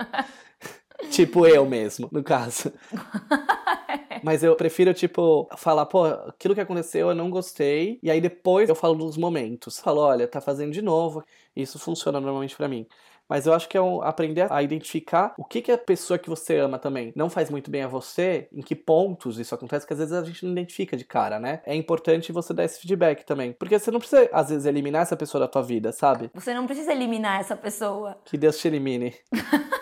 tipo 1.10 1.46
eu 1.46 1.64
mesmo, 1.64 2.08
no 2.12 2.22
caso. 2.22 2.72
Mas 4.22 4.42
eu 4.42 4.54
prefiro, 4.54 4.92
tipo, 4.92 5.48
falar, 5.56 5.86
pô, 5.86 6.04
aquilo 6.04 6.54
que 6.54 6.60
aconteceu 6.60 7.08
eu 7.08 7.14
não 7.14 7.30
gostei. 7.30 7.98
E 8.02 8.10
aí 8.10 8.20
depois 8.20 8.68
eu 8.68 8.74
falo 8.74 8.94
dos 8.94 9.16
momentos. 9.16 9.80
Falo, 9.80 10.02
olha, 10.02 10.28
tá 10.28 10.42
fazendo 10.42 10.72
de 10.72 10.82
novo. 10.82 11.24
Isso 11.56 11.78
funciona 11.78 12.20
normalmente 12.20 12.54
pra 12.54 12.68
mim. 12.68 12.86
Mas 13.30 13.46
eu 13.46 13.54
acho 13.54 13.68
que 13.68 13.76
é 13.76 13.80
um, 13.80 14.02
aprender 14.02 14.52
a 14.52 14.60
identificar 14.60 15.34
o 15.38 15.44
que, 15.44 15.62
que 15.62 15.70
a 15.70 15.78
pessoa 15.78 16.18
que 16.18 16.28
você 16.28 16.58
ama 16.58 16.80
também 16.80 17.12
não 17.14 17.30
faz 17.30 17.48
muito 17.48 17.70
bem 17.70 17.82
a 17.82 17.88
você, 17.88 18.48
em 18.52 18.60
que 18.60 18.74
pontos 18.74 19.38
isso 19.38 19.54
acontece, 19.54 19.86
que 19.86 19.92
às 19.92 20.00
vezes 20.00 20.12
a 20.12 20.24
gente 20.24 20.44
não 20.44 20.50
identifica 20.50 20.96
de 20.96 21.04
cara, 21.04 21.38
né? 21.38 21.62
É 21.64 21.74
importante 21.74 22.32
você 22.32 22.52
dar 22.52 22.64
esse 22.64 22.80
feedback 22.80 23.24
também. 23.24 23.52
Porque 23.52 23.78
você 23.78 23.92
não 23.92 24.00
precisa, 24.00 24.28
às 24.32 24.48
vezes, 24.48 24.66
eliminar 24.66 25.02
essa 25.02 25.16
pessoa 25.16 25.40
da 25.40 25.48
tua 25.48 25.62
vida, 25.62 25.92
sabe? 25.92 26.28
Você 26.34 26.52
não 26.52 26.66
precisa 26.66 26.92
eliminar 26.92 27.40
essa 27.40 27.54
pessoa. 27.54 28.18
Que 28.24 28.36
Deus 28.36 28.58
te 28.58 28.66
elimine. 28.66 29.14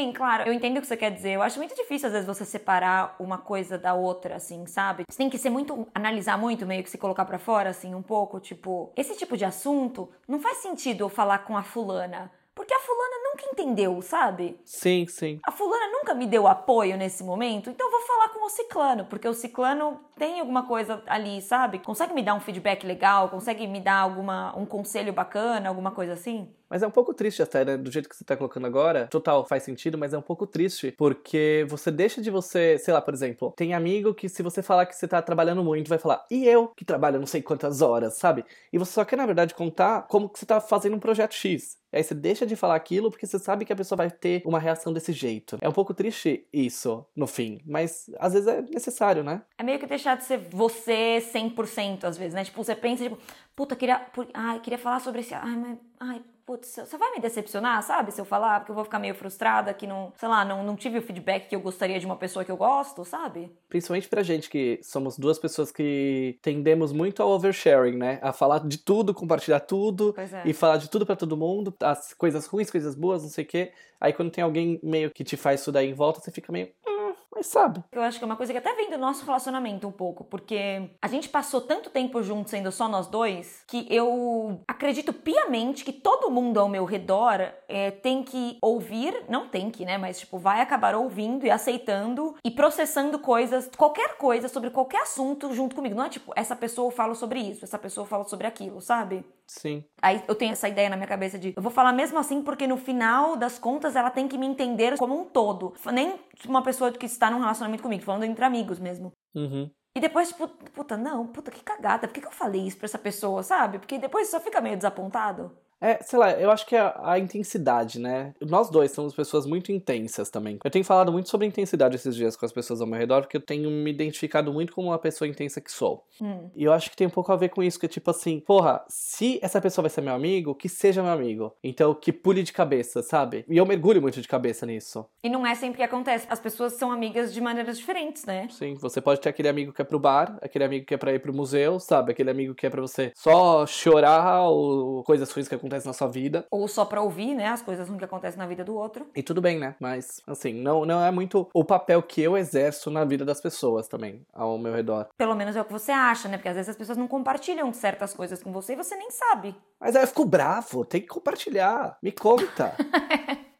Sim, 0.00 0.12
claro, 0.12 0.44
eu 0.44 0.52
entendo 0.54 0.78
o 0.78 0.80
que 0.80 0.86
você 0.86 0.96
quer 0.96 1.10
dizer. 1.10 1.32
Eu 1.32 1.42
acho 1.42 1.58
muito 1.58 1.74
difícil, 1.74 2.06
às 2.06 2.14
vezes, 2.14 2.26
você 2.26 2.42
separar 2.42 3.16
uma 3.20 3.36
coisa 3.36 3.76
da 3.76 3.92
outra, 3.92 4.36
assim, 4.36 4.64
sabe? 4.64 5.04
Você 5.06 5.18
tem 5.18 5.28
que 5.28 5.36
ser 5.36 5.50
muito, 5.50 5.86
analisar 5.94 6.38
muito, 6.38 6.64
meio 6.64 6.82
que 6.82 6.88
se 6.88 6.96
colocar 6.96 7.26
pra 7.26 7.38
fora, 7.38 7.68
assim, 7.68 7.94
um 7.94 8.00
pouco. 8.00 8.40
Tipo, 8.40 8.90
esse 8.96 9.14
tipo 9.14 9.36
de 9.36 9.44
assunto 9.44 10.10
não 10.26 10.40
faz 10.40 10.56
sentido 10.58 11.04
eu 11.04 11.10
falar 11.10 11.40
com 11.40 11.54
a 11.54 11.62
fulana. 11.62 12.32
Porque 12.54 12.72
a 12.72 12.80
fulana 12.80 13.16
nunca 13.24 13.44
entendeu, 13.52 14.00
sabe? 14.00 14.58
Sim, 14.64 15.06
sim. 15.06 15.38
A 15.46 15.52
fulana 15.52 15.92
nunca 15.92 16.14
me 16.14 16.26
deu 16.26 16.48
apoio 16.48 16.96
nesse 16.96 17.22
momento, 17.22 17.68
então 17.68 17.86
eu 17.86 17.90
vou 17.90 18.00
falar 18.00 18.30
com 18.30 18.46
o 18.46 18.48
ciclano, 18.48 19.04
porque 19.04 19.28
o 19.28 19.34
ciclano 19.34 20.00
tem 20.16 20.40
alguma 20.40 20.66
coisa 20.66 21.02
ali, 21.06 21.42
sabe? 21.42 21.78
Consegue 21.78 22.14
me 22.14 22.22
dar 22.22 22.34
um 22.34 22.40
feedback 22.40 22.86
legal, 22.86 23.28
consegue 23.28 23.66
me 23.66 23.80
dar 23.80 23.98
alguma 23.98 24.56
um 24.56 24.64
conselho 24.64 25.12
bacana, 25.12 25.68
alguma 25.68 25.90
coisa 25.90 26.14
assim? 26.14 26.54
Mas 26.70 26.84
é 26.84 26.86
um 26.86 26.90
pouco 26.90 27.12
triste 27.12 27.42
até, 27.42 27.64
né? 27.64 27.76
Do 27.76 27.90
jeito 27.90 28.08
que 28.08 28.16
você 28.16 28.24
tá 28.24 28.36
colocando 28.36 28.66
agora. 28.66 29.08
Total, 29.08 29.44
faz 29.44 29.64
sentido, 29.64 29.98
mas 29.98 30.14
é 30.14 30.18
um 30.18 30.22
pouco 30.22 30.46
triste. 30.46 30.94
Porque 30.96 31.66
você 31.68 31.90
deixa 31.90 32.22
de 32.22 32.30
você, 32.30 32.78
sei 32.78 32.94
lá, 32.94 33.02
por 33.02 33.12
exemplo, 33.12 33.52
tem 33.56 33.74
amigo 33.74 34.14
que 34.14 34.28
se 34.28 34.42
você 34.42 34.62
falar 34.62 34.86
que 34.86 34.94
você 34.94 35.08
tá 35.08 35.20
trabalhando 35.20 35.64
muito, 35.64 35.88
vai 35.88 35.98
falar, 35.98 36.24
e 36.30 36.46
eu 36.46 36.68
que 36.68 36.84
trabalho 36.84 37.18
não 37.18 37.26
sei 37.26 37.42
quantas 37.42 37.82
horas, 37.82 38.14
sabe? 38.14 38.44
E 38.72 38.78
você 38.78 38.92
só 38.92 39.04
quer, 39.04 39.16
na 39.16 39.26
verdade, 39.26 39.54
contar 39.54 40.02
como 40.02 40.28
que 40.28 40.38
você 40.38 40.46
tá 40.46 40.60
fazendo 40.60 40.94
um 40.94 41.00
projeto 41.00 41.34
X. 41.34 41.80
Aí 41.92 42.04
você 42.04 42.14
deixa 42.14 42.46
de 42.46 42.54
falar 42.54 42.76
aquilo 42.76 43.10
porque 43.10 43.26
você 43.26 43.38
sabe 43.38 43.64
que 43.64 43.72
a 43.72 43.76
pessoa 43.76 43.96
vai 43.96 44.10
ter 44.10 44.42
uma 44.44 44.60
reação 44.60 44.92
desse 44.92 45.12
jeito. 45.12 45.58
É 45.60 45.68
um 45.68 45.72
pouco 45.72 45.92
triste 45.92 46.46
isso, 46.52 47.04
no 47.16 47.26
fim. 47.26 47.60
Mas 47.66 48.08
às 48.18 48.32
vezes 48.32 48.46
é 48.48 48.62
necessário, 48.62 49.24
né? 49.24 49.42
É 49.58 49.64
meio 49.64 49.78
que 49.78 49.86
deixar 49.86 50.16
de 50.16 50.24
ser 50.24 50.38
você 50.38 51.18
100% 51.32 52.04
às 52.04 52.16
vezes, 52.16 52.34
né? 52.34 52.44
Tipo, 52.44 52.62
você 52.62 52.76
pensa, 52.76 53.02
tipo, 53.02 53.18
puta, 53.56 53.74
queria, 53.74 54.06
ai, 54.32 54.60
queria 54.60 54.78
falar 54.78 55.00
sobre 55.00 55.20
esse, 55.20 55.34
ai, 55.34 55.56
mas, 55.56 55.78
ai, 55.98 56.22
putz, 56.50 56.80
você 56.84 56.98
vai 56.98 57.12
me 57.12 57.20
decepcionar, 57.20 57.80
sabe? 57.80 58.10
Se 58.10 58.20
eu 58.20 58.24
falar, 58.24 58.58
porque 58.58 58.72
eu 58.72 58.74
vou 58.74 58.82
ficar 58.82 58.98
meio 58.98 59.14
frustrada 59.14 59.72
que 59.72 59.86
não, 59.86 60.12
sei 60.16 60.28
lá, 60.28 60.44
não, 60.44 60.64
não 60.64 60.74
tive 60.74 60.98
o 60.98 61.02
feedback 61.02 61.48
que 61.48 61.54
eu 61.54 61.60
gostaria 61.60 62.00
de 62.00 62.04
uma 62.04 62.16
pessoa 62.16 62.44
que 62.44 62.50
eu 62.50 62.56
gosto, 62.56 63.04
sabe? 63.04 63.52
Principalmente 63.68 64.08
pra 64.08 64.24
gente 64.24 64.50
que 64.50 64.80
somos 64.82 65.16
duas 65.16 65.38
pessoas 65.38 65.70
que 65.70 66.36
tendemos 66.42 66.92
muito 66.92 67.22
ao 67.22 67.30
oversharing, 67.30 67.96
né? 67.96 68.18
A 68.20 68.32
falar 68.32 68.66
de 68.66 68.78
tudo, 68.78 69.14
compartilhar 69.14 69.60
tudo 69.60 70.12
é. 70.16 70.42
e 70.44 70.52
falar 70.52 70.78
de 70.78 70.90
tudo 70.90 71.06
pra 71.06 71.14
todo 71.14 71.36
mundo, 71.36 71.72
as 71.80 72.12
coisas 72.14 72.46
ruins, 72.46 72.68
coisas 72.68 72.96
boas, 72.96 73.22
não 73.22 73.30
sei 73.30 73.44
o 73.44 73.46
quê. 73.46 73.72
Aí 74.00 74.12
quando 74.12 74.32
tem 74.32 74.42
alguém 74.42 74.80
meio 74.82 75.12
que 75.12 75.22
te 75.22 75.36
faz 75.36 75.60
isso 75.60 75.70
daí 75.70 75.88
em 75.88 75.94
volta, 75.94 76.20
você 76.20 76.32
fica 76.32 76.50
meio, 76.50 76.68
hum, 76.84 76.99
mas 77.34 77.46
sabe? 77.46 77.82
Eu 77.92 78.02
acho 78.02 78.18
que 78.18 78.24
é 78.24 78.26
uma 78.26 78.36
coisa 78.36 78.52
que 78.52 78.58
até 78.58 78.74
vem 78.74 78.90
do 78.90 78.98
nosso 78.98 79.24
relacionamento 79.24 79.86
um 79.86 79.92
pouco, 79.92 80.24
porque 80.24 80.90
a 81.00 81.08
gente 81.08 81.28
passou 81.28 81.60
tanto 81.60 81.90
tempo 81.90 82.22
juntos 82.22 82.50
sendo 82.50 82.72
só 82.72 82.88
nós 82.88 83.06
dois, 83.06 83.62
que 83.66 83.86
eu 83.88 84.60
acredito 84.66 85.12
piamente 85.12 85.84
que 85.84 85.92
todo 85.92 86.30
mundo 86.30 86.58
ao 86.58 86.68
meu 86.68 86.84
redor 86.84 87.40
é, 87.68 87.90
tem 87.90 88.22
que 88.22 88.58
ouvir, 88.60 89.24
não 89.28 89.48
tem 89.48 89.70
que, 89.70 89.84
né, 89.84 89.96
mas 89.96 90.20
tipo, 90.20 90.38
vai 90.38 90.60
acabar 90.60 90.94
ouvindo 90.94 91.46
e 91.46 91.50
aceitando 91.50 92.34
e 92.44 92.50
processando 92.50 93.18
coisas, 93.18 93.70
qualquer 93.76 94.16
coisa 94.16 94.48
sobre 94.48 94.70
qualquer 94.70 95.02
assunto 95.02 95.52
junto 95.54 95.76
comigo. 95.76 95.94
Não 95.94 96.04
é 96.04 96.08
tipo, 96.08 96.32
essa 96.34 96.56
pessoa 96.56 96.88
eu 96.88 96.96
falo 96.96 97.14
sobre 97.14 97.40
isso, 97.40 97.64
essa 97.64 97.78
pessoa 97.78 98.06
fala 98.06 98.24
sobre 98.24 98.46
aquilo, 98.46 98.80
sabe? 98.80 99.24
Sim. 99.50 99.84
Aí 100.00 100.22
eu 100.28 100.34
tenho 100.36 100.52
essa 100.52 100.68
ideia 100.68 100.88
na 100.88 100.94
minha 100.94 101.08
cabeça 101.08 101.36
de 101.36 101.52
eu 101.56 101.62
vou 101.62 101.72
falar 101.72 101.92
mesmo 101.92 102.16
assim 102.16 102.40
porque 102.40 102.68
no 102.68 102.76
final 102.76 103.34
das 103.34 103.58
contas 103.58 103.96
ela 103.96 104.08
tem 104.08 104.28
que 104.28 104.38
me 104.38 104.46
entender 104.46 104.96
como 104.96 105.20
um 105.20 105.24
todo. 105.24 105.74
Nem 105.92 106.20
uma 106.46 106.62
pessoa 106.62 106.92
que 106.92 107.04
está 107.04 107.28
num 107.28 107.40
relacionamento 107.40 107.82
comigo, 107.82 108.04
falando 108.04 108.22
entre 108.22 108.44
amigos 108.44 108.78
mesmo. 108.78 109.12
Uhum. 109.34 109.68
E 109.96 109.98
depois, 109.98 110.28
tipo, 110.28 110.46
puta, 110.46 110.96
não, 110.96 111.26
puta, 111.26 111.50
que 111.50 111.64
cagada. 111.64 112.06
Por 112.06 112.14
que, 112.14 112.20
que 112.20 112.28
eu 112.28 112.32
falei 112.32 112.64
isso 112.64 112.76
pra 112.76 112.86
essa 112.86 112.98
pessoa, 112.98 113.42
sabe? 113.42 113.80
Porque 113.80 113.98
depois 113.98 114.30
só 114.30 114.38
fica 114.38 114.60
meio 114.60 114.76
desapontado. 114.76 115.50
É, 115.80 116.02
sei 116.02 116.18
lá, 116.18 116.32
eu 116.32 116.50
acho 116.50 116.66
que 116.66 116.76
é 116.76 116.80
a, 116.80 117.12
a 117.12 117.18
intensidade, 117.18 117.98
né? 117.98 118.34
Nós 118.40 118.68
dois 118.68 118.92
somos 118.92 119.14
pessoas 119.14 119.46
muito 119.46 119.72
intensas 119.72 120.28
também. 120.28 120.58
Eu 120.62 120.70
tenho 120.70 120.84
falado 120.84 121.10
muito 121.10 121.30
sobre 121.30 121.46
intensidade 121.46 121.96
esses 121.96 122.14
dias 122.14 122.36
com 122.36 122.44
as 122.44 122.52
pessoas 122.52 122.80
ao 122.82 122.86
meu 122.86 122.98
redor, 122.98 123.22
porque 123.22 123.38
eu 123.38 123.40
tenho 123.40 123.70
me 123.70 123.90
identificado 123.90 124.52
muito 124.52 124.74
como 124.74 124.88
uma 124.88 124.98
pessoa 124.98 125.26
intensa 125.26 125.60
que 125.60 125.72
sou. 125.72 126.04
Hum. 126.20 126.50
E 126.54 126.64
eu 126.64 126.72
acho 126.72 126.90
que 126.90 126.96
tem 126.96 127.06
um 127.06 127.10
pouco 127.10 127.32
a 127.32 127.36
ver 127.36 127.48
com 127.48 127.62
isso, 127.62 127.80
que 127.80 127.86
é 127.86 127.88
tipo 127.88 128.10
assim, 128.10 128.40
porra, 128.40 128.84
se 128.88 129.38
essa 129.42 129.60
pessoa 129.60 129.84
vai 129.84 129.90
ser 129.90 130.02
meu 130.02 130.14
amigo, 130.14 130.54
que 130.54 130.68
seja 130.68 131.02
meu 131.02 131.12
amigo. 131.12 131.54
Então, 131.64 131.94
que 131.94 132.12
pule 132.12 132.42
de 132.42 132.52
cabeça, 132.52 133.02
sabe? 133.02 133.46
E 133.48 133.56
eu 133.56 133.64
mergulho 133.64 134.02
muito 134.02 134.20
de 134.20 134.28
cabeça 134.28 134.66
nisso. 134.66 135.06
E 135.24 135.30
não 135.30 135.46
é 135.46 135.54
sempre 135.54 135.78
que 135.78 135.82
acontece. 135.82 136.26
As 136.28 136.40
pessoas 136.40 136.74
são 136.74 136.92
amigas 136.92 137.32
de 137.32 137.40
maneiras 137.40 137.78
diferentes, 137.78 138.26
né? 138.26 138.48
Sim, 138.50 138.74
você 138.74 139.00
pode 139.00 139.20
ter 139.20 139.30
aquele 139.30 139.48
amigo 139.48 139.72
que 139.72 139.80
é 139.80 139.84
pro 139.84 139.98
bar, 139.98 140.38
aquele 140.42 140.64
amigo 140.64 140.84
que 140.84 140.92
é 140.92 140.98
pra 140.98 141.14
ir 141.14 141.20
pro 141.20 141.32
museu, 141.32 141.80
sabe? 141.80 142.12
Aquele 142.12 142.30
amigo 142.30 142.54
que 142.54 142.66
é 142.66 142.70
pra 142.70 142.82
você 142.82 143.12
só 143.14 143.66
chorar 143.66 144.42
ou 144.42 145.02
coisas 145.04 145.30
ruins 145.30 145.48
que 145.48 145.54
acontecem 145.54 145.69
na 145.84 145.92
sua 145.92 146.08
vida. 146.08 146.44
Ou 146.50 146.66
só 146.68 146.84
pra 146.84 147.02
ouvir, 147.02 147.34
né? 147.34 147.48
As 147.48 147.62
coisas 147.62 147.88
que 147.88 148.04
acontecem 148.04 148.38
na 148.38 148.46
vida 148.46 148.64
do 148.64 148.74
outro. 148.74 149.06
E 149.14 149.22
tudo 149.22 149.40
bem, 149.40 149.58
né? 149.58 149.74
Mas, 149.80 150.20
assim, 150.26 150.52
não, 150.52 150.84
não 150.84 151.02
é 151.02 151.10
muito 151.10 151.48
o 151.54 151.64
papel 151.64 152.02
que 152.02 152.20
eu 152.20 152.36
exerço 152.36 152.90
na 152.90 153.04
vida 153.04 153.24
das 153.24 153.40
pessoas 153.40 153.88
também, 153.88 154.24
ao 154.32 154.58
meu 154.58 154.74
redor. 154.74 155.08
Pelo 155.16 155.34
menos 155.34 155.56
é 155.56 155.60
o 155.60 155.64
que 155.64 155.72
você 155.72 155.92
acha, 155.92 156.28
né? 156.28 156.36
Porque 156.36 156.48
às 156.48 156.56
vezes 156.56 156.70
as 156.70 156.76
pessoas 156.76 156.98
não 156.98 157.08
compartilham 157.08 157.72
certas 157.72 158.14
coisas 158.14 158.42
com 158.42 158.52
você 158.52 158.72
e 158.72 158.76
você 158.76 158.96
nem 158.96 159.10
sabe. 159.10 159.54
Mas 159.78 159.96
aí 159.96 160.02
eu 160.02 160.08
fico 160.08 160.24
bravo, 160.24 160.84
tem 160.84 161.00
que 161.00 161.08
compartilhar. 161.08 161.98
Me 162.02 162.12
conta. 162.12 162.74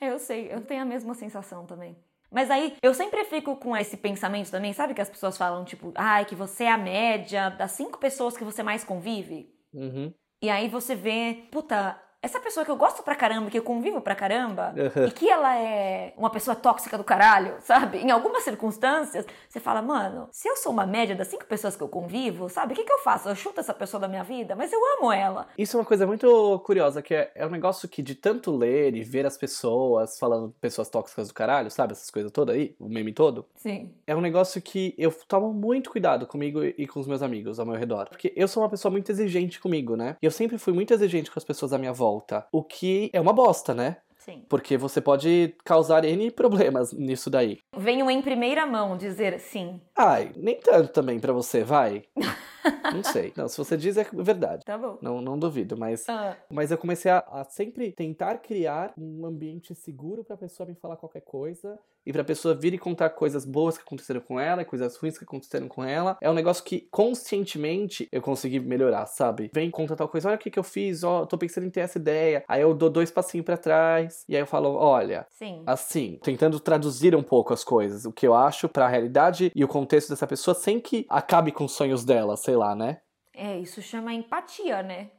Eu 0.00 0.18
sei, 0.20 0.48
eu 0.52 0.60
tenho 0.60 0.82
a 0.82 0.84
mesma 0.84 1.12
sensação 1.12 1.66
também. 1.66 1.96
Mas 2.30 2.50
aí 2.50 2.76
eu 2.82 2.92
sempre 2.94 3.24
fico 3.24 3.56
com 3.56 3.76
esse 3.76 3.96
pensamento 3.96 4.50
também, 4.50 4.72
sabe 4.72 4.94
que 4.94 5.00
as 5.00 5.08
pessoas 5.08 5.36
falam, 5.36 5.64
tipo, 5.64 5.92
ai, 5.96 6.24
que 6.24 6.34
você 6.34 6.64
é 6.64 6.70
a 6.70 6.78
média 6.78 7.48
das 7.50 7.72
cinco 7.72 7.98
pessoas 7.98 8.36
que 8.36 8.44
você 8.44 8.62
mais 8.62 8.84
convive? 8.84 9.52
uhum. 9.72 10.12
E 10.40 10.48
aí 10.50 10.68
você 10.68 10.94
vê, 10.94 11.48
puta, 11.50 12.00
essa 12.20 12.40
pessoa 12.40 12.64
que 12.64 12.70
eu 12.70 12.76
gosto 12.76 13.02
pra 13.02 13.14
caramba, 13.14 13.50
que 13.50 13.58
eu 13.58 13.62
convivo 13.62 14.00
pra 14.00 14.14
caramba, 14.14 14.74
Uhum. 14.76 15.06
e 15.06 15.10
que 15.12 15.28
ela 15.30 15.56
é 15.56 16.12
uma 16.16 16.30
pessoa 16.30 16.54
tóxica 16.54 16.98
do 16.98 17.04
caralho, 17.04 17.54
sabe? 17.62 17.98
Em 17.98 18.10
algumas 18.10 18.42
circunstâncias, 18.42 19.24
você 19.48 19.60
fala, 19.60 19.80
mano, 19.80 20.28
se 20.32 20.48
eu 20.48 20.56
sou 20.56 20.72
uma 20.72 20.84
média 20.86 21.14
das 21.14 21.28
cinco 21.28 21.44
pessoas 21.44 21.76
que 21.76 21.82
eu 21.82 21.88
convivo, 21.88 22.48
sabe? 22.48 22.72
O 22.72 22.76
que, 22.76 22.84
que 22.84 22.92
eu 22.92 22.98
faço? 22.98 23.28
Eu 23.28 23.36
chuto 23.36 23.60
essa 23.60 23.72
pessoa 23.72 24.00
da 24.00 24.08
minha 24.08 24.24
vida, 24.24 24.56
mas 24.56 24.72
eu 24.72 24.80
amo 24.98 25.12
ela. 25.12 25.46
Isso 25.56 25.76
é 25.76 25.80
uma 25.80 25.86
coisa 25.86 26.06
muito 26.06 26.58
curiosa, 26.64 27.00
que 27.00 27.14
é, 27.14 27.30
é 27.34 27.46
um 27.46 27.50
negócio 27.50 27.88
que 27.88 28.02
de 28.02 28.14
tanto 28.14 28.50
ler 28.54 28.96
e 28.96 29.02
ver 29.04 29.24
as 29.24 29.36
pessoas 29.36 30.18
falando 30.18 30.52
pessoas 30.60 30.88
tóxicas 30.88 31.28
do 31.28 31.34
caralho, 31.34 31.70
sabe? 31.70 31.92
Essas 31.92 32.10
coisas 32.10 32.32
todas 32.32 32.54
aí, 32.56 32.74
o 32.80 32.88
meme 32.88 33.12
todo. 33.12 33.46
Sim. 33.54 33.92
É 34.06 34.14
um 34.16 34.20
negócio 34.20 34.60
que 34.60 34.92
eu 34.98 35.12
tomo 35.28 35.52
muito 35.52 35.90
cuidado 35.90 36.26
comigo 36.26 36.64
e 36.64 36.86
com 36.86 36.98
os 36.98 37.06
meus 37.06 37.22
amigos 37.22 37.60
ao 37.60 37.66
meu 37.66 37.76
redor. 37.76 38.08
Porque 38.08 38.32
eu 38.34 38.48
sou 38.48 38.62
uma 38.62 38.68
pessoa 38.68 38.90
muito 38.90 39.10
exigente 39.12 39.60
comigo, 39.60 39.94
né? 39.96 40.16
E 40.20 40.26
eu 40.26 40.30
sempre 40.32 40.58
fui 40.58 40.72
muito 40.72 40.92
exigente 40.92 41.30
com 41.30 41.38
as 41.38 41.44
pessoas 41.44 41.72
à 41.72 41.78
minha 41.78 41.92
volta. 41.92 42.07
O 42.52 42.62
que 42.62 43.10
é 43.12 43.20
uma 43.20 43.32
bosta, 43.32 43.74
né? 43.74 43.98
Sim. 44.16 44.44
Porque 44.48 44.76
você 44.76 45.00
pode 45.00 45.54
causar 45.64 46.04
N 46.04 46.30
problemas 46.30 46.92
nisso 46.92 47.30
daí. 47.30 47.58
Venho 47.74 48.10
em 48.10 48.20
primeira 48.20 48.66
mão 48.66 48.96
dizer 48.96 49.38
sim. 49.40 49.80
Ai, 49.96 50.32
nem 50.36 50.60
tanto 50.60 50.92
também 50.92 51.18
pra 51.18 51.32
você, 51.32 51.64
vai. 51.64 52.02
Não 52.92 53.02
sei. 53.02 53.32
Não, 53.36 53.48
se 53.48 53.56
você 53.56 53.76
diz 53.76 53.96
é 53.96 54.06
verdade. 54.12 54.64
Tá 54.64 54.76
bom. 54.78 54.98
Não, 55.00 55.20
não 55.20 55.38
duvido, 55.38 55.76
mas, 55.76 56.08
Ah, 56.08 56.36
mas 56.50 56.70
eu 56.70 56.78
comecei 56.78 57.10
a, 57.10 57.18
a 57.30 57.44
sempre 57.44 57.92
tentar 57.92 58.38
criar 58.38 58.92
um 58.96 59.26
ambiente 59.26 59.74
seguro 59.74 60.24
pra 60.24 60.36
pessoa 60.36 60.68
me 60.68 60.74
falar 60.74 60.96
qualquer 60.96 61.20
coisa 61.20 61.78
e 62.06 62.12
pra 62.12 62.24
pessoa 62.24 62.54
vir 62.54 62.72
e 62.72 62.78
contar 62.78 63.10
coisas 63.10 63.44
boas 63.44 63.76
que 63.76 63.82
aconteceram 63.82 64.20
com 64.20 64.40
ela, 64.40 64.64
coisas 64.64 64.96
ruins 64.96 65.18
que 65.18 65.24
aconteceram 65.24 65.68
com 65.68 65.84
ela. 65.84 66.16
É 66.22 66.30
um 66.30 66.32
negócio 66.32 66.64
que 66.64 66.88
conscientemente 66.90 68.08
eu 68.10 68.22
consegui 68.22 68.58
melhorar, 68.58 69.04
sabe? 69.04 69.50
Vem 69.52 69.70
conta 69.70 69.94
tal 69.94 70.08
coisa, 70.08 70.28
olha 70.28 70.36
o 70.36 70.38
que, 70.38 70.50
que 70.50 70.58
eu 70.58 70.62
fiz, 70.62 71.04
ó, 71.04 71.26
tô 71.26 71.36
pensando 71.36 71.66
em 71.66 71.70
ter 71.70 71.80
essa 71.80 71.98
ideia. 71.98 72.44
Aí 72.48 72.62
eu 72.62 72.72
dou 72.72 72.88
dois 72.88 73.10
passinhos 73.10 73.44
pra 73.44 73.58
trás 73.58 74.24
e 74.26 74.34
aí 74.34 74.40
eu 74.42 74.46
falo, 74.46 74.74
olha, 74.74 75.26
sim. 75.28 75.62
assim, 75.66 76.18
tentando 76.22 76.58
traduzir 76.58 77.14
um 77.14 77.22
pouco 77.22 77.52
as 77.52 77.62
coisas, 77.62 78.06
o 78.06 78.12
que 78.12 78.26
eu 78.26 78.34
acho 78.34 78.70
pra 78.70 78.88
realidade 78.88 79.52
e 79.54 79.62
o 79.62 79.68
contexto 79.68 80.08
dessa 80.08 80.26
pessoa 80.26 80.54
sem 80.54 80.80
que 80.80 81.04
acabe 81.10 81.52
com 81.52 81.66
os 81.66 81.72
sonhos 81.72 82.06
dela, 82.06 82.38
sei 82.38 82.56
lá, 82.58 82.74
né? 82.74 83.00
É, 83.32 83.58
isso 83.58 83.80
chama 83.80 84.12
empatia, 84.12 84.82
né? 84.82 85.10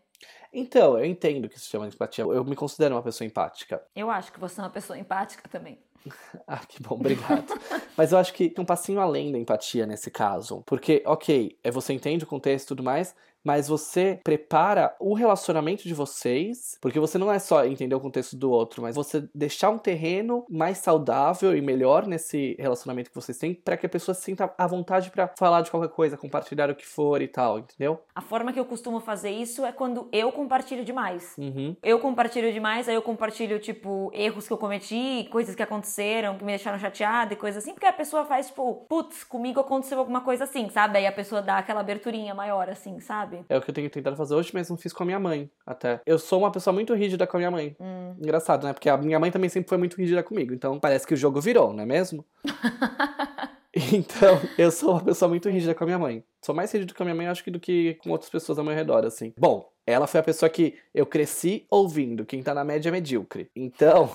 Então, 0.51 0.97
eu 0.97 1.05
entendo 1.05 1.47
que 1.47 1.59
se 1.59 1.67
chama 1.67 1.87
empatia. 1.87 2.23
Eu 2.23 2.43
me 2.43 2.55
considero 2.55 2.95
uma 2.95 3.03
pessoa 3.03 3.25
empática. 3.25 3.81
Eu 3.95 4.09
acho 4.09 4.31
que 4.31 4.39
você 4.39 4.59
é 4.59 4.63
uma 4.63 4.69
pessoa 4.69 4.97
empática 4.97 5.47
também. 5.47 5.79
Ah, 6.47 6.65
que 6.65 6.81
bom, 6.81 6.95
obrigado. 6.95 7.45
Mas 7.95 8.11
eu 8.11 8.17
acho 8.17 8.33
que 8.33 8.49
tem 8.49 8.63
um 8.63 8.65
passinho 8.65 8.99
além 8.99 9.31
da 9.31 9.37
empatia 9.37 9.85
nesse 9.85 10.09
caso. 10.09 10.63
Porque, 10.65 11.03
ok, 11.05 11.59
é 11.63 11.69
você 11.69 11.93
entende 11.93 12.23
o 12.23 12.27
contexto 12.27 12.65
e 12.65 12.67
tudo 12.69 12.83
mais, 12.83 13.15
mas 13.43 13.67
você 13.67 14.19
prepara 14.23 14.95
o 14.99 15.13
relacionamento 15.13 15.83
de 15.83 15.93
vocês, 15.93 16.77
porque 16.81 16.99
você 16.99 17.17
não 17.17 17.31
é 17.31 17.39
só 17.39 17.65
entender 17.65 17.95
o 17.95 17.99
contexto 17.99 18.35
do 18.35 18.51
outro, 18.51 18.81
mas 18.81 18.95
você 18.95 19.27
deixar 19.33 19.69
um 19.69 19.77
terreno 19.77 20.45
mais 20.49 20.79
saudável 20.79 21.55
e 21.55 21.61
melhor 21.61 22.05
nesse 22.05 22.55
relacionamento 22.59 23.09
que 23.09 23.15
vocês 23.15 23.37
têm, 23.37 23.53
para 23.53 23.77
que 23.77 23.85
a 23.85 23.89
pessoa 23.89 24.15
se 24.15 24.21
sinta 24.21 24.53
à 24.57 24.67
vontade 24.67 25.09
para 25.11 25.31
falar 25.37 25.61
de 25.61 25.71
qualquer 25.71 25.89
coisa, 25.89 26.17
compartilhar 26.17 26.69
o 26.69 26.75
que 26.75 26.85
for 26.85 27.21
e 27.21 27.27
tal, 27.27 27.59
entendeu? 27.59 28.01
A 28.13 28.21
forma 28.21 28.51
que 28.51 28.59
eu 28.59 28.65
costumo 28.65 28.99
fazer 28.99 29.31
isso 29.31 29.65
é 29.65 29.71
quando 29.71 30.07
eu 30.11 30.31
compartilho 30.31 30.83
demais. 30.83 31.33
Uhum. 31.37 31.75
Eu 31.81 31.99
compartilho 31.99 32.51
demais, 32.51 32.87
aí 32.89 32.95
eu 32.95 33.01
compartilho, 33.01 33.59
tipo, 33.59 34.11
erros 34.13 34.47
que 34.47 34.53
eu 34.53 34.57
cometi, 34.57 35.27
coisas 35.31 35.55
que 35.55 35.63
aconteceram, 35.63 36.37
que 36.37 36.43
me 36.43 36.51
deixaram 36.51 36.79
chateada 36.79 37.33
e 37.33 37.37
coisas 37.37 37.63
assim, 37.63 37.73
porque 37.73 37.85
a 37.85 37.93
pessoa 37.93 38.25
faz, 38.25 38.47
tipo, 38.47 38.85
putz, 38.87 39.23
comigo 39.23 39.59
aconteceu 39.59 39.99
alguma 39.99 40.21
coisa 40.21 40.43
assim, 40.43 40.69
sabe? 40.69 40.97
Aí 40.97 41.07
a 41.07 41.11
pessoa 41.11 41.41
dá 41.41 41.57
aquela 41.57 41.79
aberturinha 41.81 42.33
maior, 42.33 42.69
assim, 42.69 42.99
sabe? 42.99 43.28
É 43.47 43.57
o 43.57 43.61
que 43.61 43.69
eu 43.69 43.73
tenho 43.73 43.89
tentado 43.89 44.15
fazer 44.15 44.35
hoje, 44.35 44.51
mas 44.53 44.69
não 44.69 44.77
fiz 44.77 44.93
com 44.93 45.03
a 45.03 45.05
minha 45.05 45.19
mãe, 45.19 45.49
até. 45.65 46.01
Eu 46.05 46.19
sou 46.19 46.39
uma 46.39 46.51
pessoa 46.51 46.73
muito 46.73 46.93
rígida 46.93 47.25
com 47.25 47.37
a 47.37 47.39
minha 47.39 47.51
mãe. 47.51 47.75
Hum. 47.79 48.15
Engraçado, 48.19 48.65
né? 48.65 48.73
Porque 48.73 48.89
a 48.89 48.97
minha 48.97 49.19
mãe 49.19 49.31
também 49.31 49.49
sempre 49.49 49.69
foi 49.69 49.77
muito 49.77 49.97
rígida 49.97 50.23
comigo. 50.23 50.53
Então 50.53 50.79
parece 50.79 51.05
que 51.07 51.13
o 51.13 51.17
jogo 51.17 51.39
virou, 51.41 51.73
não 51.73 51.83
é 51.83 51.85
mesmo? 51.85 52.25
então, 53.93 54.39
eu 54.57 54.71
sou 54.71 54.91
uma 54.91 55.03
pessoa 55.03 55.29
muito 55.29 55.49
rígida 55.49 55.73
com 55.75 55.83
a 55.83 55.87
minha 55.87 55.99
mãe. 55.99 56.23
Sou 56.41 56.55
mais 56.55 56.71
rígido 56.71 56.93
com 56.93 57.03
a 57.03 57.05
minha 57.05 57.15
mãe, 57.15 57.27
acho 57.27 57.43
que, 57.43 57.51
do 57.51 57.59
que 57.59 57.95
com 57.95 58.11
outras 58.11 58.29
pessoas 58.29 58.57
ao 58.57 58.65
meu 58.65 58.73
redor, 58.73 59.05
assim. 59.05 59.33
Bom, 59.37 59.71
ela 59.85 60.07
foi 60.07 60.19
a 60.19 60.23
pessoa 60.23 60.49
que 60.49 60.75
eu 60.93 61.05
cresci 61.05 61.65
ouvindo. 61.69 62.25
Quem 62.25 62.43
tá 62.43 62.53
na 62.53 62.63
média 62.63 62.89
é 62.89 62.91
medíocre. 62.91 63.49
Então, 63.55 64.09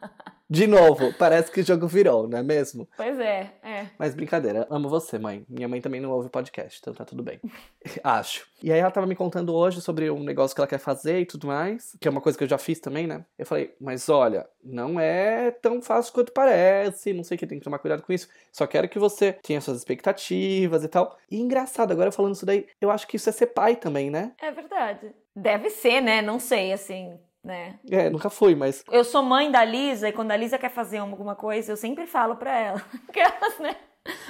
de 0.50 0.66
novo, 0.66 1.14
parece 1.14 1.48
que 1.52 1.60
o 1.60 1.64
jogo 1.64 1.86
virou, 1.86 2.26
não 2.26 2.38
é 2.38 2.42
mesmo? 2.42 2.88
Pois 2.96 3.20
é, 3.20 3.52
é. 3.62 3.86
Mas 3.96 4.16
brincadeira, 4.16 4.66
amo 4.68 4.88
você, 4.88 5.16
mãe. 5.16 5.44
Minha 5.48 5.68
mãe 5.68 5.80
também 5.80 6.00
não 6.00 6.10
ouve 6.10 6.28
podcast, 6.28 6.80
então 6.80 6.92
tá 6.92 7.04
tudo 7.04 7.22
bem. 7.22 7.38
Acho. 8.02 8.48
E 8.60 8.72
aí 8.72 8.80
ela 8.80 8.90
tava 8.90 9.06
me 9.06 9.14
contando 9.14 9.54
hoje 9.54 9.80
sobre 9.80 10.10
um 10.10 10.24
negócio 10.24 10.52
que 10.52 10.60
ela 10.60 10.66
quer 10.66 10.80
fazer 10.80 11.20
e 11.20 11.24
tudo 11.24 11.46
mais, 11.46 11.96
que 12.00 12.08
é 12.08 12.10
uma 12.10 12.20
coisa 12.20 12.36
que 12.36 12.42
eu 12.42 12.48
já 12.48 12.58
fiz 12.58 12.80
também, 12.80 13.06
né? 13.06 13.24
Eu 13.38 13.46
falei, 13.46 13.72
mas 13.80 14.08
olha, 14.08 14.44
não 14.60 14.98
é 14.98 15.52
tão 15.52 15.80
fácil 15.80 16.12
quanto 16.12 16.32
parece, 16.32 17.12
não 17.12 17.22
sei 17.22 17.36
o 17.36 17.38
que, 17.38 17.46
tem 17.46 17.60
que 17.60 17.64
tomar 17.64 17.78
cuidado 17.78 18.02
com 18.02 18.12
isso. 18.12 18.28
Só 18.50 18.66
quero 18.66 18.88
que 18.88 18.98
você 18.98 19.34
tenha 19.44 19.60
suas 19.60 19.78
expectativas 19.78 20.82
e 20.82 20.88
tal. 20.88 21.16
E 21.30 21.40
engraçado, 21.40 21.92
agora 21.92 22.10
falando 22.10 22.34
isso 22.34 22.44
daí, 22.44 22.66
eu 22.80 22.90
acho 22.90 23.06
que 23.06 23.14
isso 23.14 23.28
é 23.28 23.32
ser 23.32 23.46
pai 23.46 23.76
também, 23.76 24.10
né? 24.10 24.32
É 24.42 24.50
verdade. 24.50 25.14
Deve 25.36 25.70
ser, 25.70 26.00
né? 26.00 26.20
Não 26.20 26.40
sei, 26.40 26.72
assim, 26.72 27.16
né? 27.44 27.78
É, 27.90 28.10
nunca 28.10 28.30
fui, 28.30 28.54
mas. 28.54 28.84
Eu 28.90 29.04
sou 29.04 29.22
mãe 29.22 29.50
da 29.50 29.64
Lisa 29.64 30.08
e 30.08 30.12
quando 30.12 30.30
a 30.30 30.36
Lisa 30.36 30.58
quer 30.58 30.70
fazer 30.70 30.98
alguma 30.98 31.34
coisa, 31.34 31.72
eu 31.72 31.76
sempre 31.76 32.06
falo 32.06 32.36
pra 32.36 32.58
ela. 32.58 32.84
Aquelas, 33.08 33.58
né? 33.58 33.76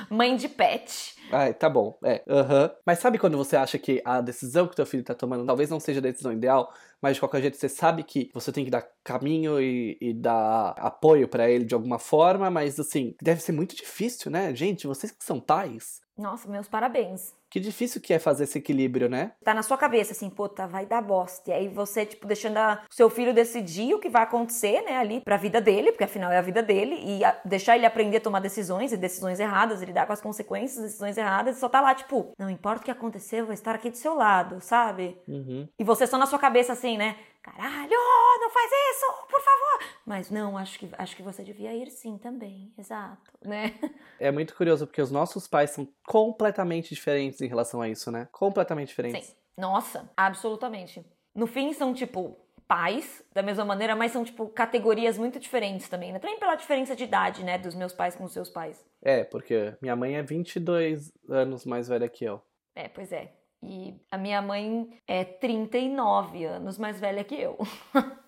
Mãe 0.09 0.35
de 0.37 0.49
pet. 0.49 1.15
Ai, 1.31 1.55
tá 1.55 1.71
bom, 1.71 1.97
é. 2.05 2.23
Aham. 2.29 2.73
Mas 2.85 2.99
sabe 2.99 3.19
quando 3.19 3.37
você 3.37 3.57
acha 3.57 3.79
que 3.79 4.03
a 4.05 4.21
decisão 4.21 4.67
que 4.67 4.75
teu 4.75 4.85
filho 4.85 5.05
tá 5.05 5.15
tomando 5.15 5.47
talvez 5.47 5.71
não 5.71 5.79
seja 5.79 6.01
a 6.01 6.03
decisão 6.03 6.33
ideal, 6.33 6.73
mas 7.01 7.15
de 7.15 7.21
qualquer 7.21 7.41
jeito 7.41 7.57
você 7.57 7.69
sabe 7.69 8.03
que 8.03 8.31
você 8.35 8.51
tem 8.51 8.65
que 8.65 8.71
dar 8.71 8.87
caminho 9.05 9.61
e, 9.61 9.97
e 10.01 10.13
dar 10.13 10.71
apoio 10.77 11.29
pra 11.29 11.49
ele 11.49 11.65
de 11.65 11.75
alguma 11.75 12.01
forma, 12.01 12.51
mas 12.51 12.81
assim, 12.81 13.15
deve 13.23 13.41
ser 13.41 13.53
muito 13.53 13.77
difícil, 13.77 14.31
né? 14.31 14.53
Gente, 14.55 14.89
vocês 14.89 15.13
que 15.13 15.25
são 15.25 15.41
pais, 15.41 16.01
Nossa, 16.19 16.49
meus 16.49 16.69
parabéns. 16.69 17.33
Que 17.51 17.59
difícil 17.61 18.01
que 18.01 18.13
é 18.15 18.19
fazer 18.19 18.45
esse 18.45 18.59
equilíbrio, 18.59 19.09
né? 19.09 19.33
Tá 19.45 19.53
na 19.53 19.63
sua 19.63 19.77
cabeça, 19.77 20.13
assim, 20.13 20.31
puta, 20.31 20.67
vai 20.67 20.87
dar 20.87 21.03
bosta. 21.03 21.51
E 21.51 21.53
aí 21.53 21.69
você, 21.69 22.07
tipo, 22.07 22.27
deixando 22.27 22.57
a- 22.59 22.83
o 22.89 22.95
seu 22.95 23.11
filho 23.11 23.35
decidir 23.35 23.93
o 23.95 23.99
que 23.99 24.09
vai 24.09 24.23
acontecer, 24.23 24.83
né, 24.83 24.97
ali 24.99 25.21
pra 25.21 25.37
vida 25.37 25.61
dele, 25.61 25.91
porque 25.91 26.05
afinal 26.05 26.31
é 26.31 26.39
a 26.39 26.43
vida 26.43 26.63
dele, 26.63 26.95
e 27.05 27.25
a- 27.25 27.37
deixar 27.45 27.77
ele 27.77 27.85
aprender 27.87 28.19
a 28.19 28.21
tomar 28.21 28.41
decisões 28.41 28.93
e 28.93 28.97
decisões 28.97 29.41
erradas, 29.41 29.83
e 29.83 29.85
lidar 29.87 30.07
com 30.07 30.13
as 30.13 30.21
consequências 30.21 30.77
das 30.77 30.87
decisões 30.87 31.19
erradas, 31.19 31.57
e 31.57 31.61
só 31.61 31.69
tá 31.69 31.81
lá, 31.81 31.95
tipo, 31.95 32.33
não 32.39 32.49
importa 32.49 32.83
o 32.83 32.85
que 32.85 32.91
acontecer, 32.91 33.41
eu 33.41 33.47
vou 33.47 33.55
estar 33.55 33.75
aqui 33.75 33.91
do 33.91 33.97
seu 33.97 34.15
lado, 34.15 34.61
sabe? 34.61 35.19
Uhum. 35.27 35.67
E 35.79 35.83
você 35.83 36.07
só 36.07 36.17
na 36.17 36.27
sua 36.27 36.39
cabeça 36.39 36.73
assim, 36.73 36.97
né? 36.97 37.17
Caralho, 37.43 37.97
não 38.41 38.51
faz 38.51 38.71
isso, 38.93 39.07
por 39.29 39.41
favor. 39.41 39.89
Mas 40.05 40.31
não, 40.31 40.59
acho 40.59 40.79
que, 40.79 40.89
acho 40.99 41.17
que 41.17 41.23
você 41.23 41.43
devia 41.43 41.75
ir 41.75 41.91
sim 41.91 42.19
também, 42.19 42.73
exato, 42.77 43.33
né? 43.43 43.75
É 44.19 44.31
muito 44.31 44.55
curioso 44.55 44.87
porque 44.87 45.01
os 45.01 45.11
nossos 45.11 45.49
pais 45.49 45.71
são 45.71 45.89
completamente 46.07 46.95
diferentes 46.95 47.41
em 47.41 47.47
relação 47.47 47.81
a 47.81 47.89
isso, 47.89 48.11
né? 48.11 48.29
Completamente 48.31 48.89
diferentes. 48.89 49.29
Sim. 49.29 49.37
Nossa, 49.57 50.11
absolutamente. 50.17 51.05
No 51.35 51.47
fim, 51.47 51.73
são, 51.73 51.95
tipo, 51.95 52.37
pais, 52.69 53.25
da 53.33 53.43
mesma 53.43 53.65
maneira, 53.65 53.97
mas 53.97 54.13
são, 54.13 54.23
tipo, 54.25 54.49
categorias 54.49 55.17
muito 55.19 55.41
diferentes 55.41 55.89
também, 55.89 56.13
né? 56.13 56.19
Também 56.19 56.39
pela 56.39 56.55
diferença 56.55 56.95
de 56.95 57.05
idade, 57.05 57.43
né? 57.43 57.57
Dos 57.59 57.75
meus 57.75 57.93
pais 57.93 58.15
com 58.15 58.25
os 58.25 58.33
seus 58.33 58.49
pais. 58.49 58.85
É, 59.03 59.25
porque 59.25 59.75
minha 59.81 59.97
mãe 59.97 60.17
é 60.17 60.23
22 60.23 61.13
anos 61.29 61.65
mais 61.65 61.89
velha 61.89 62.09
que 62.09 62.25
eu. 62.25 62.43
É, 62.75 62.89
pois 62.89 63.11
é. 63.13 63.33
E 63.63 63.95
a 64.11 64.17
minha 64.17 64.41
mãe 64.41 64.89
é 65.07 65.25
39 65.25 66.45
anos 66.45 66.79
mais 66.79 66.99
velha 66.99 67.25
que 67.25 67.35
eu. 67.35 67.59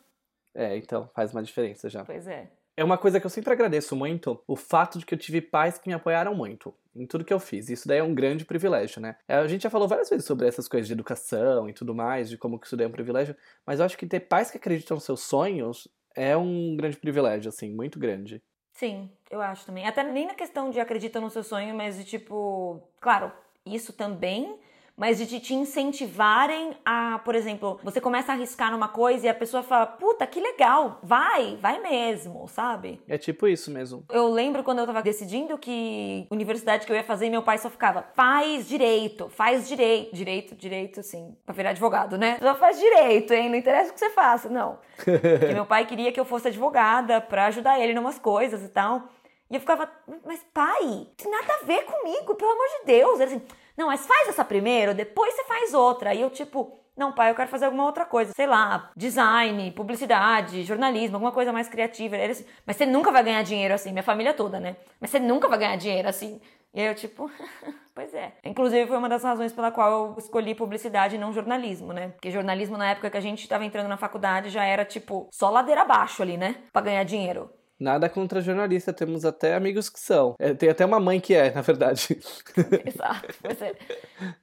É, 0.54 0.76
então 0.76 1.08
faz 1.14 1.32
uma 1.32 1.42
diferença 1.42 1.88
já. 1.88 2.04
Pois 2.04 2.26
é. 2.26 2.52
É 2.76 2.84
uma 2.84 2.98
coisa 2.98 3.18
que 3.18 3.24
eu 3.24 3.30
sempre 3.30 3.52
agradeço 3.52 3.94
muito, 3.94 4.42
o 4.46 4.56
fato 4.56 4.98
de 4.98 5.06
que 5.06 5.14
eu 5.14 5.18
tive 5.18 5.40
pais 5.40 5.78
que 5.78 5.88
me 5.88 5.94
apoiaram 5.94 6.34
muito 6.34 6.74
em 6.94 7.06
tudo 7.06 7.24
que 7.24 7.32
eu 7.32 7.40
fiz. 7.40 7.68
Isso 7.68 7.88
daí 7.88 7.98
é 7.98 8.02
um 8.02 8.14
grande 8.14 8.44
privilégio, 8.44 9.00
né? 9.00 9.16
É, 9.28 9.36
A 9.36 9.46
gente 9.46 9.62
já 9.62 9.70
falou 9.70 9.88
várias 9.88 10.08
vezes 10.10 10.24
sobre 10.26 10.46
essas 10.46 10.68
coisas 10.68 10.86
de 10.86 10.92
educação 10.92 11.68
e 11.68 11.72
tudo 11.72 11.94
mais, 11.94 12.28
de 12.28 12.38
como 12.38 12.58
que 12.58 12.66
isso 12.66 12.76
daí 12.76 12.84
é 12.84 12.88
um 12.88 12.92
privilégio, 12.92 13.36
mas 13.66 13.78
eu 13.78 13.86
acho 13.86 13.96
que 13.96 14.06
ter 14.06 14.20
pais 14.20 14.50
que 14.50 14.56
acreditam 14.56 14.94
nos 14.94 15.04
seus 15.04 15.20
sonhos 15.20 15.88
é 16.14 16.36
um 16.36 16.76
grande 16.76 16.96
privilégio, 16.96 17.48
assim, 17.48 17.70
muito 17.70 17.98
grande. 17.98 18.42
Sim, 18.72 19.10
eu 19.30 19.40
acho 19.40 19.66
também. 19.66 19.86
Até 19.86 20.02
nem 20.02 20.26
na 20.26 20.34
questão 20.34 20.70
de 20.70 20.80
acredita 20.80 21.20
no 21.20 21.30
seu 21.30 21.42
sonho, 21.42 21.74
mas 21.74 21.96
de 21.96 22.04
tipo, 22.04 22.82
claro, 23.00 23.30
isso 23.64 23.92
também, 23.92 24.58
mas 24.96 25.18
de 25.18 25.40
te 25.40 25.54
incentivarem 25.54 26.76
a, 26.84 27.18
por 27.25 27.34
exemplo, 27.34 27.80
você 27.82 28.00
começa 28.00 28.32
a 28.32 28.34
arriscar 28.34 28.70
numa 28.70 28.88
coisa 28.88 29.26
e 29.26 29.28
a 29.28 29.34
pessoa 29.34 29.62
fala, 29.62 29.87
puta, 29.87 30.26
que 30.26 30.40
legal, 30.40 30.99
vai, 31.02 31.56
vai 31.61 31.80
mesmo, 31.80 32.46
sabe? 32.49 33.00
É 33.08 33.16
tipo 33.16 33.49
isso 33.49 33.70
mesmo. 33.70 34.04
Eu 34.11 34.28
lembro 34.28 34.62
quando 34.62 34.80
eu 34.80 34.87
tava 34.87 35.02
decidindo 35.02 35.56
que 35.58 36.26
universidade 36.30 36.87
que 36.87 36.92
eu 36.92 36.96
ia 36.96 37.04
fazer, 37.04 37.30
meu 37.30 37.42
pai 37.42 37.58
só 37.58 37.70
ficava, 37.70 38.04
faz 38.14 38.68
direito, 38.68 39.28
faz 39.30 39.66
direito, 39.66 40.14
direito, 40.14 40.54
direito, 40.54 41.00
assim, 41.00 41.37
pra 41.44 41.54
virar 41.54 41.70
advogado, 41.70 42.18
né? 42.18 42.38
Só 42.40 42.54
faz 42.54 42.78
direito, 42.78 43.32
hein? 43.32 43.49
Não 43.49 43.56
interessa 43.56 43.90
o 43.90 43.94
que 43.94 44.00
você 44.00 44.11
faça, 44.11 44.49
não. 44.49 44.78
Porque 45.02 45.54
meu 45.54 45.66
pai 45.66 45.87
queria 45.87 46.12
que 46.12 46.20
eu 46.20 46.25
fosse 46.25 46.49
advogada 46.49 47.20
pra 47.20 47.46
ajudar 47.46 47.80
ele 47.80 47.92
em 47.92 47.99
umas 47.99 48.18
coisas 48.18 48.62
e 48.62 48.68
tal. 48.68 49.08
E 49.50 49.54
eu 49.54 49.61
ficava, 49.61 49.90
mas 50.25 50.40
pai, 50.52 51.06
tem 51.16 51.30
nada 51.30 51.52
a 51.61 51.64
ver 51.66 51.84
comigo, 51.84 52.34
pelo 52.34 52.52
amor 52.52 52.66
de 52.80 52.87
Deus. 52.87 53.20
Ele 53.20 53.34
assim, 53.34 53.42
não, 53.82 53.88
mas 53.88 54.06
faz 54.06 54.28
essa 54.28 54.44
primeiro, 54.44 54.94
depois 54.94 55.34
você 55.34 55.44
faz 55.44 55.74
outra. 55.74 56.14
E 56.14 56.20
eu, 56.20 56.30
tipo, 56.30 56.78
não, 56.96 57.12
pai, 57.12 57.30
eu 57.30 57.34
quero 57.34 57.50
fazer 57.50 57.64
alguma 57.64 57.84
outra 57.84 58.04
coisa. 58.06 58.32
Sei 58.34 58.46
lá, 58.46 58.90
design, 58.96 59.72
publicidade, 59.72 60.62
jornalismo, 60.62 61.16
alguma 61.16 61.32
coisa 61.32 61.52
mais 61.52 61.68
criativa. 61.68 62.16
Ele 62.16 62.32
assim, 62.32 62.46
mas 62.64 62.76
você 62.76 62.86
nunca 62.86 63.10
vai 63.10 63.24
ganhar 63.24 63.42
dinheiro 63.42 63.74
assim, 63.74 63.90
minha 63.90 64.02
família 64.04 64.32
toda, 64.32 64.60
né? 64.60 64.76
Mas 65.00 65.10
você 65.10 65.18
nunca 65.18 65.48
vai 65.48 65.58
ganhar 65.58 65.76
dinheiro 65.76 66.08
assim. 66.08 66.40
E 66.72 66.80
aí 66.80 66.86
eu, 66.86 66.94
tipo, 66.94 67.28
pois 67.92 68.14
é. 68.14 68.32
Inclusive, 68.44 68.86
foi 68.86 68.96
uma 68.96 69.08
das 69.08 69.24
razões 69.24 69.52
pela 69.52 69.72
qual 69.72 69.90
eu 69.90 70.18
escolhi 70.18 70.54
publicidade 70.54 71.16
e 71.16 71.18
não 71.18 71.32
jornalismo, 71.32 71.92
né? 71.92 72.08
Porque 72.10 72.30
jornalismo, 72.30 72.76
na 72.76 72.90
época 72.90 73.10
que 73.10 73.16
a 73.16 73.20
gente 73.20 73.48
tava 73.48 73.64
entrando 73.64 73.88
na 73.88 73.96
faculdade, 73.96 74.48
já 74.48 74.64
era, 74.64 74.84
tipo, 74.84 75.28
só 75.32 75.50
ladeira 75.50 75.82
abaixo 75.82 76.22
ali, 76.22 76.36
né? 76.36 76.54
Pra 76.72 76.82
ganhar 76.82 77.02
dinheiro. 77.04 77.50
Nada 77.82 78.08
contra 78.08 78.40
jornalista, 78.40 78.92
temos 78.92 79.24
até 79.24 79.56
amigos 79.56 79.90
que 79.90 79.98
são. 79.98 80.36
É, 80.38 80.54
tem 80.54 80.68
até 80.68 80.86
uma 80.86 81.00
mãe 81.00 81.18
que 81.18 81.34
é, 81.34 81.50
na 81.50 81.62
verdade. 81.62 82.16
Exato, 82.86 83.26
é. 83.60 83.74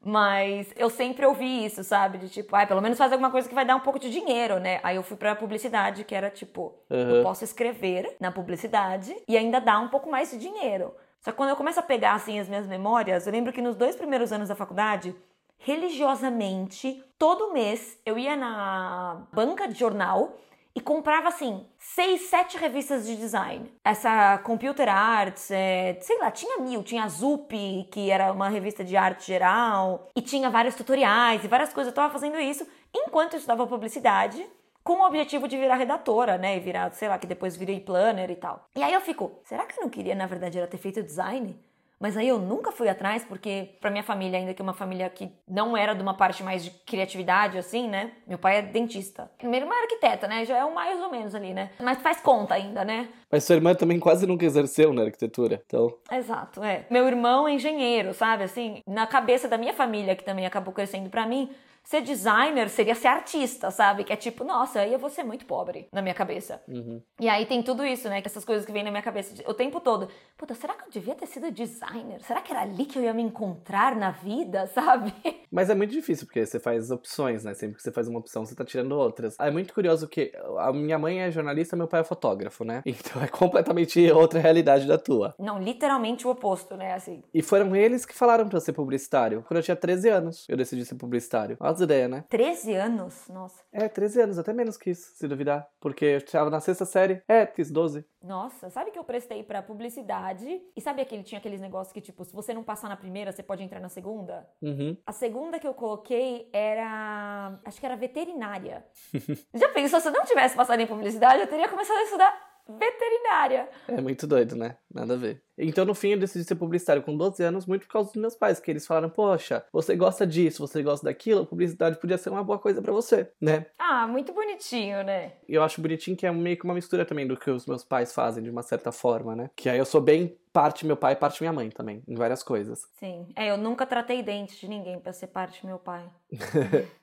Mas 0.04 0.68
eu 0.76 0.90
sempre 0.90 1.26
ouvi 1.26 1.64
isso, 1.66 1.82
sabe? 1.82 2.18
De 2.18 2.28
tipo, 2.28 2.54
ah, 2.54 2.68
pelo 2.68 2.82
menos 2.82 2.98
faz 2.98 3.14
alguma 3.14 3.32
coisa 3.32 3.48
que 3.48 3.56
vai 3.56 3.64
dar 3.64 3.78
um 3.78 3.80
pouco 3.80 3.98
de 3.98 4.10
dinheiro, 4.10 4.60
né? 4.60 4.82
Aí 4.84 4.98
eu 4.98 5.04
fui 5.04 5.16
pra 5.16 5.38
publicidade, 5.38 6.04
que 6.04 6.14
era 6.14 6.30
tipo, 6.30 6.76
uhum. 6.90 7.16
eu 7.16 7.24
posso 7.24 7.46
escrever 7.46 8.18
na 8.20 8.30
publicidade 8.30 9.16
e 9.26 9.38
ainda 9.38 9.62
dar 9.62 9.80
um 9.80 9.88
pouco 9.88 10.12
mais 10.12 10.32
de 10.32 10.38
dinheiro. 10.38 10.94
Só 11.22 11.32
que 11.32 11.38
quando 11.38 11.50
eu 11.50 11.56
começo 11.56 11.80
a 11.80 11.84
pegar 11.84 12.16
assim 12.16 12.42
as 12.42 12.50
minhas 12.50 12.68
memórias, 12.68 13.26
eu 13.26 13.32
lembro 13.32 13.54
que 13.54 13.62
nos 13.62 13.78
dois 13.78 13.96
primeiros 13.96 14.34
anos 14.34 14.50
da 14.50 14.56
faculdade, 14.56 15.16
religiosamente, 15.58 17.02
todo 17.18 17.54
mês 17.54 17.98
eu 18.06 18.18
ia 18.18 18.36
na 18.36 19.26
banca 19.32 19.66
de 19.66 19.80
jornal 19.80 20.36
e 20.76 20.82
comprava 20.82 21.28
assim 21.28 21.66
seis, 21.78 22.22
sete 22.30 22.58
revistas 22.58 23.06
de 23.06 23.16
design. 23.16 23.72
Essa 23.84 24.38
Computer 24.40 24.88
Arts, 24.88 25.52
é, 25.52 25.98
sei 26.02 26.18
lá, 26.20 26.32
tinha 26.32 26.60
mil, 26.60 26.84
tinha 26.84 27.04
a 27.04 27.08
Zup, 27.08 27.54
que 27.92 28.10
era 28.10 28.32
uma 28.32 28.50
revista 28.50 28.84
de 28.84 28.96
arte 28.96 29.28
geral, 29.28 30.10
e 30.16 30.22
tinha 30.22 30.50
vários 30.50 30.76
tutoriais 30.76 31.44
e 31.44 31.48
várias 31.48 31.74
coisas. 31.74 31.92
Eu 31.92 31.96
tava 31.96 32.14
fazendo 32.14 32.40
isso 32.40 32.66
enquanto 32.94 33.34
eu 33.34 33.38
estudava 33.38 33.68
publicidade 33.68 34.46
com 34.84 34.94
o 34.94 35.06
objetivo 35.06 35.48
de 35.48 35.58
virar 35.58 35.76
redatora, 35.76 36.38
né? 36.38 36.58
E 36.58 36.60
virar, 36.60 36.92
sei 36.94 37.08
lá, 37.08 37.18
que 37.18 37.28
depois 37.28 37.56
virei 37.56 37.80
planner 37.80 38.32
e 38.32 38.36
tal. 38.36 38.68
E 38.76 38.82
aí 38.82 38.94
eu 38.94 39.02
fico, 39.02 39.40
será 39.44 39.66
que 39.66 39.78
eu 39.78 39.84
não 39.84 39.90
queria, 39.90 40.16
na 40.16 40.26
verdade, 40.26 40.58
era 40.58 40.68
ter 40.68 40.78
feito 40.78 41.04
design? 41.04 41.60
Mas 42.00 42.16
aí 42.16 42.28
eu 42.30 42.40
nunca 42.40 42.72
fui 42.72 42.88
atrás, 42.88 43.26
porque 43.26 43.78
pra 43.82 43.92
minha 43.92 44.04
família, 44.04 44.40
ainda 44.40 44.54
que 44.54 44.62
é 44.62 44.64
uma 44.64 44.74
família 44.74 45.10
que 45.10 45.30
não 45.48 45.76
era 45.76 45.94
de 45.94 46.02
uma 46.02 46.14
parte 46.14 46.42
mais 46.42 46.64
de 46.64 46.72
criatividade, 46.72 47.58
assim, 47.58 47.90
né? 47.90 48.12
Meu 48.26 48.38
pai 48.38 48.60
é 48.60 48.62
dentista. 48.62 49.30
Minha 49.44 49.58
irmã 49.58 49.76
é 49.76 49.82
arquiteta, 49.82 50.28
né? 50.28 50.46
Já 50.46 50.58
é 50.58 50.66
um 50.66 50.74
mais 50.74 51.00
ou 51.02 51.12
menos 51.12 51.36
ali, 51.36 51.54
né? 51.54 51.72
Mas 51.80 52.02
faz 52.02 52.22
conta 52.22 52.54
ainda, 52.54 52.86
né? 52.86 53.10
Mas 53.32 53.44
sua 53.44 53.56
irmã 53.56 53.76
também 53.76 54.00
quase 54.00 54.26
nunca 54.26 54.46
exerceu 54.46 54.94
na 54.94 55.04
arquitetura, 55.04 55.62
então... 55.66 55.96
Exato, 56.12 56.64
é. 56.64 56.86
Meu 56.90 57.08
irmão 57.08 57.48
é 57.48 57.54
engenheiro, 57.54 58.14
sabe? 58.14 58.44
Assim, 58.44 58.82
na 58.88 59.06
cabeça 59.06 59.48
da 59.48 59.58
minha 59.58 59.74
família, 59.74 60.16
que 60.16 60.24
também 60.24 60.46
acabou 60.46 60.74
crescendo 60.74 61.10
pra 61.10 61.26
mim, 61.28 61.50
ser 61.90 62.02
designer 62.02 62.70
seria 62.70 62.94
ser 62.94 63.08
artista, 63.08 63.72
sabe? 63.72 64.04
Que 64.04 64.14
é 64.14 64.16
tipo, 64.16 64.44
nossa, 64.44 64.80
aí 64.80 64.94
eu 64.94 65.00
vou 65.00 65.10
ser 65.10 65.24
muito 65.24 65.46
pobre 65.46 65.88
na 65.92 66.04
minha 66.04 66.14
cabeça. 66.14 66.62
Uhum. 66.68 67.02
E 67.20 67.28
aí 67.28 67.48
tem 67.48 67.64
tudo 67.64 67.84
isso, 67.84 68.08
né? 68.08 68.22
Que 68.22 68.28
essas 68.28 68.46
coisas 68.46 68.64
que 68.64 68.72
vêm 68.72 68.84
na 68.84 68.92
minha 68.92 69.02
cabeça 69.02 69.34
o 69.48 69.54
tempo 69.56 69.80
todo. 69.80 70.08
Puta, 70.38 70.54
será 70.54 70.76
que 70.76 70.84
eu 70.84 70.92
devia 70.92 71.16
ter 71.16 71.26
sido 71.26 71.52
designer? 71.52 72.22
Será 72.22 72.42
que 72.42 72.52
era 72.52 72.62
ali 72.62 72.86
que 72.86 73.00
eu 73.00 73.04
ia 73.04 73.14
me 73.14 73.24
encontrar 73.24 73.96
na 73.96 74.12
vida, 74.12 74.68
sabe? 74.74 75.12
Mas 75.52 75.70
é 75.72 75.76
muito 75.76 75.92
difícil, 75.92 76.28
porque 76.28 76.46
você 76.46 76.60
faz 76.60 76.92
opções, 76.92 77.44
né? 77.44 77.56
Sempre 77.56 77.78
que 77.78 77.82
você 77.82 77.92
faz 77.92 78.08
uma 78.08 78.20
opção, 78.20 78.46
você 78.46 78.54
tá 78.54 78.64
tirando 78.64 78.92
outras. 78.92 79.36
É 79.40 79.50
muito 79.50 79.74
curioso 79.74 80.08
que 80.08 80.32
a 80.60 80.72
minha 80.72 81.00
mãe 81.00 81.22
é 81.22 81.32
jornalista, 81.32 81.76
meu 81.76 81.88
pai 81.88 82.02
é 82.02 82.04
fotógrafo, 82.04 82.64
né? 82.64 82.84
Então 83.00 83.19
é 83.22 83.28
completamente 83.28 84.12
outra 84.12 84.40
realidade 84.40 84.88
da 84.88 84.98
tua. 84.98 85.36
Não, 85.40 85.60
literalmente 85.60 86.28
o 86.28 86.32
oposto, 86.32 86.76
né? 86.76 86.94
Assim. 86.94 87.24
E 87.34 87.42
foram 87.42 87.76
eles 87.76 88.06
que 88.06 88.14
falaram 88.14 88.48
pra 88.48 88.58
eu 88.58 88.62
ser 88.62 88.74
publicitário. 88.74 89.44
Quando 89.48 89.58
eu 89.58 89.64
tinha 89.64 89.76
13 89.76 90.10
anos, 90.10 90.46
eu 90.50 90.58
decidi 90.58 90.86
ser 90.86 90.96
publicitário. 90.96 91.58
Olha 91.60 91.72
as 91.72 91.82
ideias, 91.82 92.10
né? 92.10 92.26
13 92.30 92.74
anos? 92.74 93.28
Nossa. 93.30 93.64
É, 93.72 93.88
13 93.88 94.22
anos, 94.22 94.40
até 94.40 94.54
menos 94.54 94.78
que 94.78 94.92
isso, 94.92 95.12
se 95.16 95.28
duvidar. 95.28 95.68
Porque 95.80 96.06
eu 96.06 96.18
estava 96.18 96.50
na 96.50 96.60
sexta 96.60 96.86
série. 96.86 97.22
É, 97.28 97.46
fiz 97.46 97.72
12. 97.72 98.06
Nossa, 98.22 98.70
sabe 98.70 98.92
que 98.92 99.00
eu 99.00 99.04
prestei 99.04 99.44
pra 99.44 99.62
publicidade? 99.62 100.62
E 100.76 100.82
sabe 100.82 101.02
aquele 101.02 101.24
tinha 101.24 101.40
aqueles 101.40 101.62
negócios 101.62 101.94
que, 101.94 102.02
tipo, 102.02 102.26
se 102.26 102.34
você 102.34 102.54
não 102.54 102.64
passar 102.64 102.90
na 102.90 102.98
primeira, 102.98 103.32
você 103.32 103.42
pode 103.42 103.64
entrar 103.64 103.80
na 103.80 103.90
segunda? 103.90 104.48
Uhum. 104.62 104.98
A 105.06 105.12
segunda 105.12 105.60
que 105.60 105.68
eu 105.68 105.74
coloquei 105.74 106.50
era. 106.52 107.60
Acho 107.64 107.80
que 107.80 107.86
era 107.86 107.96
veterinária. 107.96 108.86
Já 109.54 109.70
pensou, 109.70 110.00
se 110.00 110.08
eu 110.08 110.12
não 110.12 110.26
tivesse 110.26 110.56
passado 110.56 110.80
em 110.80 110.88
publicidade, 110.88 111.42
eu 111.42 111.48
teria 111.48 111.70
começado 111.70 111.98
a 111.98 112.04
estudar 112.04 112.49
veterinária. 112.78 113.70
É 113.88 114.00
muito 114.00 114.28
doido, 114.28 114.56
né? 114.56 114.78
Nada 114.94 115.14
a 115.14 115.18
ver. 115.18 115.42
Então, 115.58 115.84
no 115.84 115.94
fim, 115.94 116.10
eu 116.10 116.20
decidi 116.20 116.46
ser 116.46 116.56
publicitário 116.56 117.02
com 117.02 117.18
12 117.18 117.44
anos, 117.44 117.66
muito 117.66 117.86
por 117.86 117.94
causa 117.94 118.12
dos 118.12 118.22
meus 118.22 118.36
pais, 118.36 118.60
que 118.60 118.72
eles 118.72 118.86
falaram: 118.86 119.10
Poxa, 119.10 119.66
você 119.72 119.96
gosta 119.96 120.26
disso, 120.26 120.66
você 120.66 120.82
gosta 120.82 121.06
daquilo, 121.06 121.46
publicidade 121.46 122.00
podia 122.00 122.18
ser 122.18 122.30
uma 122.30 122.44
boa 122.44 122.60
coisa 122.60 122.82
para 122.82 122.94
você, 122.94 123.32
né? 123.42 123.66
Ah, 123.78 124.08
muito 124.08 124.32
bonitinho, 124.34 125.04
né? 125.04 125.34
Eu 125.48 125.64
acho 125.64 125.82
bonitinho 125.82 126.16
que 126.16 126.26
é 126.26 126.32
meio 126.32 126.58
que 126.58 126.64
uma 126.64 126.74
mistura 126.74 127.06
também 127.06 127.28
do 127.28 127.36
que 127.36 127.50
os 127.50 127.66
meus 127.66 127.84
pais 127.84 128.14
fazem, 128.14 128.44
de 128.44 128.50
uma 128.50 128.64
certa 128.64 128.92
forma, 128.92 129.36
né? 129.36 129.50
Que 129.56 129.70
aí 129.70 129.78
eu 129.78 129.86
sou 129.86 130.00
bem 130.00 130.38
parte 130.54 130.86
meu 130.86 130.98
pai 130.98 131.14
e 131.14 131.16
parte 131.16 131.42
minha 131.42 131.54
mãe 131.54 131.70
também, 131.70 132.04
em 132.08 132.16
várias 132.16 132.42
coisas. 132.42 132.88
Sim. 133.00 133.28
É, 133.36 133.50
eu 133.50 133.58
nunca 133.58 133.86
tratei 133.86 134.24
dentes 134.24 134.58
de 134.58 134.68
ninguém 134.68 135.00
para 135.00 135.14
ser 135.14 135.28
parte 135.28 135.66
meu 135.66 135.78
pai. 135.78 136.10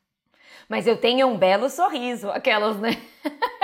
Mas 0.68 0.87
eu 0.87 0.96
tenho 0.96 1.26
um 1.26 1.37
belo 1.37 1.68
sorriso, 1.68 2.31
aquelas, 2.31 2.79
né? 2.79 2.90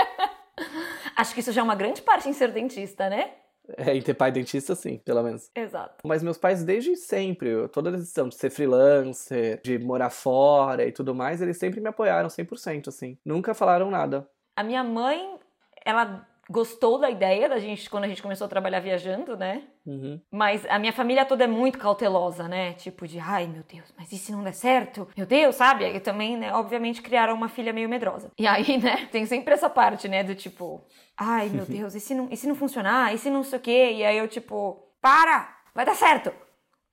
Acho 1.23 1.35
que 1.35 1.41
isso 1.41 1.53
já 1.53 1.61
é 1.61 1.65
uma 1.65 1.77
grande 1.77 2.03
parte 2.03 2.29
em 2.29 2.33
ser 2.33 2.51
dentista, 2.51 3.09
né? 3.09 3.31
É, 3.77 3.95
em 3.95 4.03
ter 4.03 4.13
pai 4.13 4.33
dentista, 4.33 4.75
sim, 4.75 4.99
pelo 5.05 5.23
menos. 5.23 5.53
Exato. 5.55 6.03
Mas 6.05 6.21
meus 6.21 6.37
pais, 6.37 6.65
desde 6.65 6.97
sempre, 6.97 7.69
toda 7.69 7.91
a 7.91 7.93
decisão 7.93 8.29
de 8.29 8.35
ser 8.35 8.51
freelancer, 8.51 9.61
de 9.63 9.79
morar 9.79 10.11
fora 10.11 10.85
e 10.85 10.91
tudo 10.91 11.15
mais, 11.15 11.41
eles 11.41 11.57
sempre 11.59 11.81
me 11.81 11.89
apoiaram 11.89 12.29
100%, 12.29 12.89
assim. 12.89 13.17
Nunca 13.25 13.55
falaram 13.55 13.89
nada. 13.89 14.29
A 14.57 14.65
minha 14.65 14.83
mãe, 14.83 15.39
ela 15.85 16.27
gostou 16.53 16.99
da 16.99 17.11
ideia 17.11 17.49
da 17.49 17.59
gente 17.59 17.89
quando 17.89 18.05
a 18.05 18.09
gente 18.09 18.23
começou 18.23 18.45
a 18.45 18.49
trabalhar 18.49 18.79
viajando, 18.79 19.37
né? 19.37 19.63
Uhum. 19.87 20.21
Mas 20.31 20.65
a 20.67 20.79
minha 20.79 20.93
família 20.93 21.25
toda 21.25 21.45
é 21.45 21.47
muito 21.47 21.79
cautelosa, 21.79 22.47
né? 22.47 22.75
Tipo 22.75 23.09
de, 23.09 23.19
ai 23.19 23.47
meu 23.47 23.63
Deus, 23.63 23.93
mas 23.99 24.13
e 24.13 24.19
se 24.19 24.31
não 24.31 24.45
der 24.45 24.53
certo? 24.53 25.09
Meu 25.17 25.27
Deus, 25.27 25.57
sabe? 25.57 25.85
E 25.87 25.99
também, 25.99 26.37
né, 26.37 26.53
obviamente, 26.53 27.01
criaram 27.01 27.35
uma 27.35 27.49
filha 27.49 27.73
meio 27.73 27.89
medrosa. 27.89 28.31
E 28.39 28.47
aí, 28.47 28.77
né, 28.79 29.09
tem 29.11 29.25
sempre 29.25 29.55
essa 29.55 29.71
parte, 29.71 30.07
né, 30.07 30.23
do 30.23 30.35
tipo, 30.35 30.85
ai 31.17 31.49
meu 31.49 31.65
Deus, 31.67 31.95
e 31.95 32.01
se 32.01 32.15
não, 32.15 32.29
e 32.31 32.37
se 32.37 32.47
não 32.47 32.55
funcionar? 32.55 33.15
E 33.15 33.19
se 33.19 33.31
não 33.31 33.43
sei 33.43 33.59
o 33.59 33.63
quê? 33.63 33.93
E 33.95 34.05
aí 34.05 34.19
eu, 34.19 34.29
tipo, 34.29 34.79
para! 35.01 35.57
Vai 35.75 35.87
dar 35.87 35.95
certo! 35.95 36.31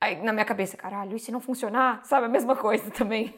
Aí 0.01 0.15
na 0.23 0.31
minha 0.31 0.45
cabeça, 0.45 0.77
caralho, 0.77 1.17
e 1.17 1.19
se 1.19 1.31
não 1.31 1.41
funcionar? 1.41 2.05
Sabe? 2.05 2.25
A 2.25 2.29
mesma 2.29 2.55
coisa 2.55 2.89
também. 2.89 3.35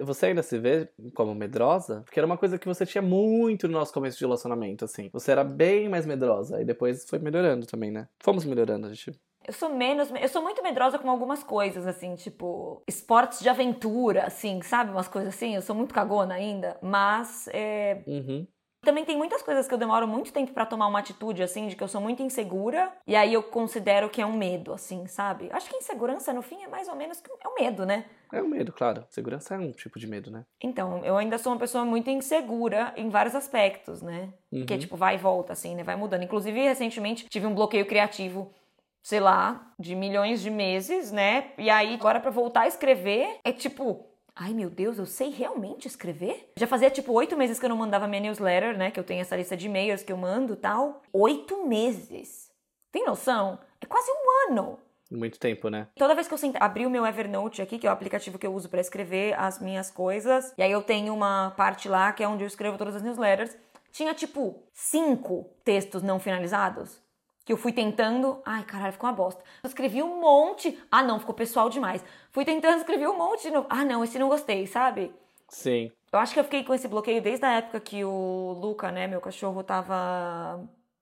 Você 0.00 0.26
ainda 0.26 0.42
se 0.42 0.58
vê 0.58 0.88
como 1.14 1.34
medrosa? 1.34 2.02
Porque 2.04 2.18
era 2.18 2.26
uma 2.26 2.38
coisa 2.38 2.58
que 2.58 2.66
você 2.66 2.86
tinha 2.86 3.02
muito 3.02 3.66
no 3.66 3.78
nosso 3.78 3.92
começo 3.92 4.16
de 4.18 4.24
relacionamento, 4.24 4.84
assim. 4.84 5.08
Você 5.12 5.32
era 5.32 5.42
bem 5.42 5.88
mais 5.88 6.06
medrosa. 6.06 6.60
E 6.60 6.64
depois 6.64 7.08
foi 7.08 7.18
melhorando 7.18 7.66
também, 7.66 7.90
né? 7.90 8.08
Fomos 8.20 8.44
melhorando, 8.44 8.86
a 8.86 8.90
gente. 8.90 9.18
Eu 9.46 9.52
sou 9.52 9.70
menos. 9.74 10.10
Eu 10.10 10.28
sou 10.28 10.42
muito 10.42 10.62
medrosa 10.62 10.98
com 10.98 11.10
algumas 11.10 11.42
coisas, 11.42 11.86
assim, 11.86 12.14
tipo. 12.14 12.82
Esportes 12.86 13.40
de 13.40 13.48
aventura, 13.48 14.24
assim, 14.26 14.62
sabe? 14.62 14.90
Umas 14.90 15.08
coisas 15.08 15.34
assim. 15.34 15.54
Eu 15.54 15.62
sou 15.62 15.74
muito 15.74 15.94
cagona 15.94 16.34
ainda. 16.34 16.76
Mas. 16.80 17.48
É... 17.52 18.02
Uhum. 18.06 18.46
Também 18.82 19.04
tem 19.04 19.16
muitas 19.16 19.42
coisas 19.42 19.66
que 19.66 19.74
eu 19.74 19.78
demoro 19.78 20.06
muito 20.06 20.32
tempo 20.32 20.52
para 20.52 20.64
tomar 20.64 20.86
uma 20.86 21.00
atitude, 21.00 21.42
assim, 21.42 21.66
de 21.66 21.74
que 21.74 21.82
eu 21.82 21.88
sou 21.88 22.00
muito 22.00 22.22
insegura, 22.22 22.92
e 23.06 23.16
aí 23.16 23.34
eu 23.34 23.42
considero 23.42 24.08
que 24.08 24.22
é 24.22 24.26
um 24.26 24.36
medo, 24.36 24.72
assim, 24.72 25.04
sabe? 25.08 25.48
Acho 25.50 25.68
que 25.68 25.76
insegurança, 25.76 26.32
no 26.32 26.42
fim, 26.42 26.62
é 26.62 26.68
mais 26.68 26.86
ou 26.88 26.94
menos 26.94 27.20
é 27.44 27.48
um 27.48 27.54
medo, 27.60 27.84
né? 27.84 28.04
É 28.32 28.42
um 28.42 28.48
medo, 28.48 28.72
claro. 28.72 29.04
Segurança 29.08 29.54
é 29.54 29.58
um 29.58 29.72
tipo 29.72 29.98
de 29.98 30.06
medo, 30.06 30.30
né? 30.30 30.44
Então, 30.62 31.04
eu 31.04 31.16
ainda 31.16 31.38
sou 31.38 31.52
uma 31.52 31.58
pessoa 31.58 31.84
muito 31.84 32.10
insegura 32.10 32.92
em 32.96 33.08
vários 33.08 33.34
aspectos, 33.34 34.02
né? 34.02 34.32
Uhum. 34.52 34.66
Que 34.66 34.74
é 34.74 34.78
tipo, 34.78 34.96
vai 34.96 35.14
e 35.14 35.18
volta, 35.18 35.52
assim, 35.52 35.74
né? 35.74 35.82
Vai 35.82 35.96
mudando. 35.96 36.22
Inclusive, 36.22 36.60
recentemente 36.60 37.28
tive 37.28 37.46
um 37.46 37.54
bloqueio 37.54 37.86
criativo 37.86 38.52
sei 39.00 39.20
lá, 39.20 39.72
de 39.78 39.94
milhões 39.94 40.42
de 40.42 40.50
meses, 40.50 41.10
né? 41.10 41.52
E 41.56 41.70
aí, 41.70 41.94
agora 41.94 42.20
para 42.20 42.30
voltar 42.30 42.62
a 42.62 42.66
escrever, 42.66 43.38
é 43.42 43.52
tipo, 43.52 44.04
Ai 44.40 44.54
meu 44.54 44.70
Deus, 44.70 44.98
eu 44.98 45.06
sei 45.06 45.30
realmente 45.30 45.88
escrever? 45.88 46.52
Já 46.56 46.64
fazia 46.64 46.88
tipo 46.88 47.12
oito 47.12 47.36
meses 47.36 47.58
que 47.58 47.64
eu 47.64 47.70
não 47.70 47.76
mandava 47.76 48.06
minha 48.06 48.20
newsletter, 48.20 48.78
né? 48.78 48.88
Que 48.92 49.00
eu 49.00 49.04
tenho 49.04 49.20
essa 49.20 49.34
lista 49.34 49.56
de 49.56 49.66
e-mails 49.66 50.04
que 50.04 50.12
eu 50.12 50.16
mando 50.16 50.54
tal. 50.54 51.02
Oito 51.12 51.66
meses. 51.66 52.48
Tem 52.92 53.04
noção? 53.04 53.58
É 53.80 53.86
quase 53.86 54.08
um 54.12 54.52
ano. 54.52 54.78
Muito 55.10 55.38
tempo, 55.38 55.68
né? 55.68 55.88
Toda 55.96 56.14
vez 56.14 56.28
que 56.28 56.34
eu 56.34 56.38
abri 56.60 56.84
o 56.84 56.90
meu 56.90 57.06
Evernote 57.06 57.62
aqui, 57.62 57.78
que 57.78 57.86
é 57.86 57.90
o 57.90 57.92
aplicativo 57.92 58.38
que 58.38 58.46
eu 58.46 58.52
uso 58.52 58.68
para 58.68 58.80
escrever 58.80 59.34
as 59.38 59.58
minhas 59.58 59.90
coisas, 59.90 60.52
e 60.58 60.62
aí 60.62 60.70
eu 60.70 60.82
tenho 60.82 61.14
uma 61.14 61.52
parte 61.56 61.88
lá 61.88 62.12
que 62.12 62.22
é 62.22 62.28
onde 62.28 62.44
eu 62.44 62.46
escrevo 62.46 62.76
todas 62.76 62.94
as 62.94 63.02
newsletters, 63.02 63.56
tinha 63.90 64.12
tipo 64.14 64.62
cinco 64.72 65.50
textos 65.64 66.02
não 66.02 66.20
finalizados 66.20 67.00
que 67.48 67.52
eu 67.54 67.56
fui 67.56 67.72
tentando. 67.72 68.42
Ai, 68.44 68.62
caralho, 68.62 68.92
ficou 68.92 69.08
uma 69.08 69.16
bosta. 69.16 69.42
Eu 69.62 69.68
escrevi 69.68 70.02
um 70.02 70.20
monte. 70.20 70.78
Ah, 70.90 71.02
não, 71.02 71.18
ficou 71.18 71.34
pessoal 71.34 71.70
demais. 71.70 72.04
Fui 72.30 72.44
tentando 72.44 72.76
escrever 72.78 73.08
um 73.08 73.16
monte 73.16 73.44
de 73.44 73.50
novo. 73.50 73.66
Ah, 73.70 73.86
não, 73.86 74.04
esse 74.04 74.18
não 74.18 74.28
gostei, 74.28 74.66
sabe? 74.66 75.10
Sim. 75.48 75.90
Eu 76.12 76.18
acho 76.18 76.34
que 76.34 76.40
eu 76.40 76.44
fiquei 76.44 76.62
com 76.62 76.74
esse 76.74 76.86
bloqueio 76.86 77.22
desde 77.22 77.46
a 77.46 77.54
época 77.54 77.80
que 77.80 78.04
o 78.04 78.52
Luca, 78.60 78.92
né, 78.92 79.06
meu 79.06 79.20
cachorro, 79.20 79.62
tava 79.62 80.60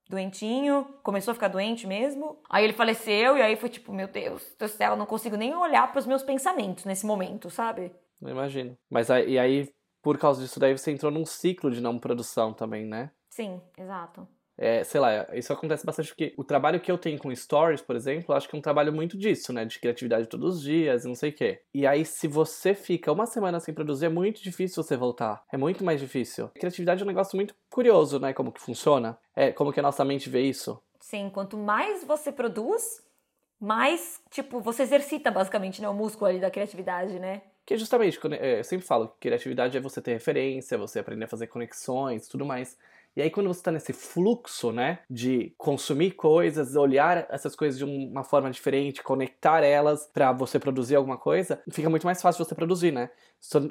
doentinho, 0.08 0.84
começou 1.02 1.32
a 1.32 1.34
ficar 1.34 1.48
doente 1.48 1.86
mesmo. 1.86 2.40
Aí 2.48 2.64
ele 2.64 2.72
faleceu 2.72 3.36
e 3.36 3.42
aí 3.42 3.56
foi 3.56 3.68
tipo, 3.68 3.92
meu 3.92 4.08
Deus 4.08 4.54
do 4.58 4.68
céu, 4.68 4.92
eu 4.92 4.96
não 4.96 5.06
consigo 5.06 5.36
nem 5.36 5.54
olhar 5.54 5.90
para 5.90 5.98
os 5.98 6.06
meus 6.06 6.22
pensamentos 6.22 6.84
nesse 6.84 7.04
momento, 7.04 7.50
sabe? 7.50 7.92
Eu 8.20 8.30
imagino. 8.30 8.76
Mas 8.90 9.10
aí, 9.10 9.32
e 9.32 9.38
aí, 9.38 9.68
por 10.02 10.18
causa 10.18 10.42
disso 10.42 10.60
daí, 10.60 10.76
você 10.76 10.90
entrou 10.90 11.10
num 11.10 11.26
ciclo 11.26 11.70
de 11.70 11.80
não 11.80 11.98
produção 11.98 12.52
também, 12.52 12.86
né? 12.86 13.10
Sim, 13.28 13.60
exato. 13.76 14.26
É, 14.58 14.82
sei 14.84 15.00
lá, 15.00 15.26
isso 15.34 15.52
acontece 15.52 15.84
bastante 15.84 16.08
porque 16.08 16.32
o 16.36 16.44
trabalho 16.44 16.80
que 16.80 16.90
eu 16.90 16.96
tenho 16.96 17.18
com 17.18 17.34
stories, 17.34 17.82
por 17.82 17.94
exemplo, 17.94 18.32
eu 18.32 18.36
acho 18.36 18.48
que 18.48 18.56
é 18.56 18.58
um 18.58 18.62
trabalho 18.62 18.92
muito 18.92 19.16
disso, 19.18 19.52
né? 19.52 19.64
De 19.64 19.78
criatividade 19.78 20.28
todos 20.28 20.56
os 20.56 20.62
dias 20.62 21.04
e 21.04 21.08
não 21.08 21.14
sei 21.14 21.30
o 21.30 21.32
quê. 21.32 21.60
E 21.74 21.86
aí, 21.86 22.04
se 22.04 22.26
você 22.26 22.74
fica 22.74 23.12
uma 23.12 23.26
semana 23.26 23.60
sem 23.60 23.74
produzir, 23.74 24.06
é 24.06 24.08
muito 24.08 24.42
difícil 24.42 24.82
você 24.82 24.96
voltar. 24.96 25.42
É 25.52 25.56
muito 25.56 25.84
mais 25.84 26.00
difícil. 26.00 26.48
Criatividade 26.54 27.02
é 27.02 27.04
um 27.04 27.08
negócio 27.08 27.36
muito 27.36 27.54
curioso, 27.70 28.18
né? 28.18 28.32
Como 28.32 28.50
que 28.50 28.60
funciona. 28.60 29.18
É, 29.34 29.52
como 29.52 29.72
que 29.72 29.80
a 29.80 29.82
nossa 29.82 30.04
mente 30.04 30.30
vê 30.30 30.40
isso. 30.40 30.80
Sim, 31.00 31.30
quanto 31.32 31.56
mais 31.56 32.02
você 32.02 32.32
produz, 32.32 33.04
mais, 33.60 34.20
tipo, 34.30 34.60
você 34.60 34.82
exercita 34.82 35.30
basicamente 35.30 35.80
né, 35.80 35.88
o 35.88 35.94
músculo 35.94 36.30
ali 36.30 36.40
da 36.40 36.50
criatividade, 36.50 37.18
né? 37.18 37.42
Que 37.64 37.76
justamente, 37.76 38.18
é, 38.38 38.60
eu 38.60 38.64
sempre 38.64 38.86
falo 38.86 39.08
que 39.08 39.18
criatividade 39.20 39.76
é 39.76 39.80
você 39.80 40.00
ter 40.00 40.12
referência, 40.12 40.78
você 40.78 41.00
aprender 41.00 41.24
a 41.24 41.28
fazer 41.28 41.48
conexões, 41.48 42.28
tudo 42.28 42.46
mais. 42.46 42.78
E 43.16 43.22
aí, 43.22 43.30
quando 43.30 43.46
você 43.46 43.60
está 43.60 43.72
nesse 43.72 43.94
fluxo, 43.94 44.70
né, 44.70 44.98
de 45.08 45.54
consumir 45.56 46.10
coisas, 46.12 46.76
olhar 46.76 47.26
essas 47.30 47.56
coisas 47.56 47.78
de 47.78 47.84
uma 47.84 48.22
forma 48.22 48.50
diferente, 48.50 49.02
conectar 49.02 49.64
elas 49.64 50.06
para 50.12 50.32
você 50.32 50.58
produzir 50.58 50.96
alguma 50.96 51.16
coisa, 51.16 51.62
fica 51.72 51.88
muito 51.88 52.04
mais 52.04 52.20
fácil 52.20 52.44
você 52.44 52.54
produzir, 52.54 52.92
né? 52.92 53.08